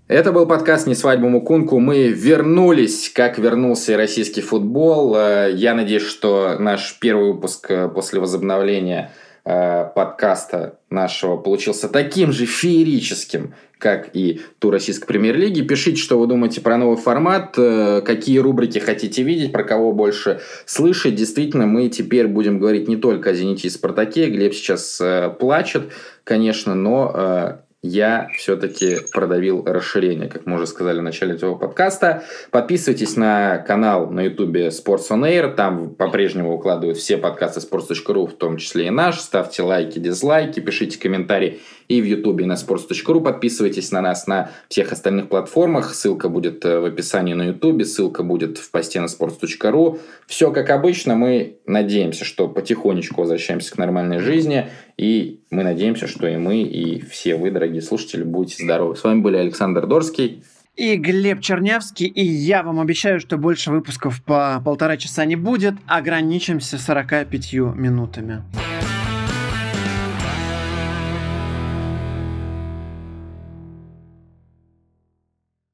Это 0.09 0.31
был 0.31 0.47
подкаст 0.47 0.87
«Не 0.87 0.95
свадьбу 0.95 1.29
Мукунку». 1.29 1.81
Мы 1.81 2.09
вернулись, 2.09 3.11
как 3.11 3.39
вернулся 3.39 3.93
и 3.93 3.97
российский 3.97 4.41
футбол. 4.41 5.17
Э, 5.17 5.51
я 5.53 5.75
надеюсь, 5.75 6.05
что 6.05 6.57
наш 6.61 6.99
первый 7.01 7.33
выпуск 7.33 7.71
э, 7.71 7.89
после 7.89 8.21
возобновления– 8.21 9.13
подкаста 9.47 10.79
нашего 10.91 11.37
получился 11.37 11.89
таким 11.89 12.33
же 12.33 12.47
феерическим, 12.47 13.55
как 13.79 14.11
и 14.15 14.41
тур 14.59 14.73
российской 14.73 15.07
премьер-лиги. 15.07 15.61
Пишите, 15.61 16.01
что 16.01 16.19
вы 16.19 16.27
думаете 16.27 16.61
про 16.61 16.77
новый 16.77 16.97
формат, 16.97 17.55
э, 17.59 18.03
какие 18.05 18.39
рубрики 18.39 18.79
хотите 18.79 19.23
видеть, 19.23 19.53
про 19.53 19.65
кого 19.65 19.93
больше 19.93 20.41
слышать. 20.65 21.15
Действительно, 21.15 21.67
мы 21.67 21.89
теперь 21.89 22.27
будем 22.27 22.59
говорить 22.59 22.89
не 22.89 22.97
только 22.97 23.31
о 23.31 23.35
«Зените» 23.35 23.69
и 23.69 23.71
«Спартаке». 23.71 24.29
Глеб 24.31 24.55
сейчас 24.55 25.01
э, 25.01 25.31
плачет, 25.39 25.93
конечно, 26.25 26.75
но 26.75 27.63
я 27.87 28.29
все-таки 28.37 28.99
продавил 29.13 29.65
расширение, 29.65 30.29
как 30.29 30.47
мы 30.47 30.57
уже 30.57 30.67
сказали 30.67 30.99
в 30.99 31.03
начале 31.03 31.35
этого 31.35 31.55
подкаста. 31.55 32.25
Подписывайтесь 32.51 33.17
на 33.17 33.59
канал 33.59 34.11
на 34.11 34.23
ютубе 34.23 34.69
Sports 34.69 35.11
on 35.11 35.23
Air, 35.23 35.55
там 35.55 35.95
по-прежнему 35.95 36.55
укладывают 36.55 36.99
все 36.99 37.17
подкасты 37.17 37.61
sports.ru, 37.61 38.27
в 38.27 38.35
том 38.35 38.57
числе 38.57 38.89
и 38.89 38.91
наш. 38.91 39.21
Ставьте 39.21 39.63
лайки, 39.63 39.99
дизлайки, 39.99 40.61
пишите 40.61 40.99
комментарии 40.99 41.61
и 41.89 42.01
в 42.01 42.05
ютубе, 42.05 42.45
и 42.45 42.47
на 42.47 42.55
sports.ru. 42.55 43.21
Подписывайтесь 43.21 43.93
на 43.93 44.01
нас 44.01 44.27
на 44.27 44.51
всех 44.69 44.93
остальных 44.93 45.29
платформах. 45.29 45.95
Ссылка 45.95 46.29
будет 46.29 46.65
э, 46.65 46.81
в 46.81 46.85
описании 46.85 47.35
на 47.35 47.49
ютубе, 47.49 47.85
ссылка 47.85 48.23
будет 48.23 48.59
в 48.59 48.71
посте 48.71 49.01
на 49.01 49.07
sports.ru. 49.07 50.01
Все 50.27 50.51
как 50.51 50.71
обычно, 50.71 51.15
мы 51.15 51.59
надеемся, 51.67 52.25
что 52.25 52.49
потихонечку 52.49 53.21
возвращаемся 53.21 53.73
к 53.73 53.79
нормальной 53.79 54.19
жизни, 54.19 54.69
и 54.97 55.41
мы 55.51 55.63
надеемся, 55.63 56.07
что 56.07 56.27
и 56.27 56.37
мы, 56.37 56.63
и 56.63 57.01
все 57.01 57.37
вы, 57.37 57.51
дорогие 57.51 57.83
слушатели, 57.83 58.23
будете 58.23 58.63
здоровы. 58.65 58.97
С 58.97 59.05
вами 59.05 59.21
были 59.21 59.37
Александр 59.37 59.87
Дорский. 59.87 60.43
И 60.77 60.97
Глеб 60.97 61.41
Чернявский, 61.41 62.07
и 62.07 62.23
я 62.23 62.63
вам 62.63 62.81
обещаю, 62.81 63.19
что 63.19 63.39
больше 63.39 63.71
выпусков 63.71 64.23
по 64.23 64.61
полтора 64.63 64.99
часа 64.99 65.25
не 65.25 65.35
будет, 65.35 65.75
ограничимся 65.87 66.77
45 66.77 67.55
минутами. 67.55 68.43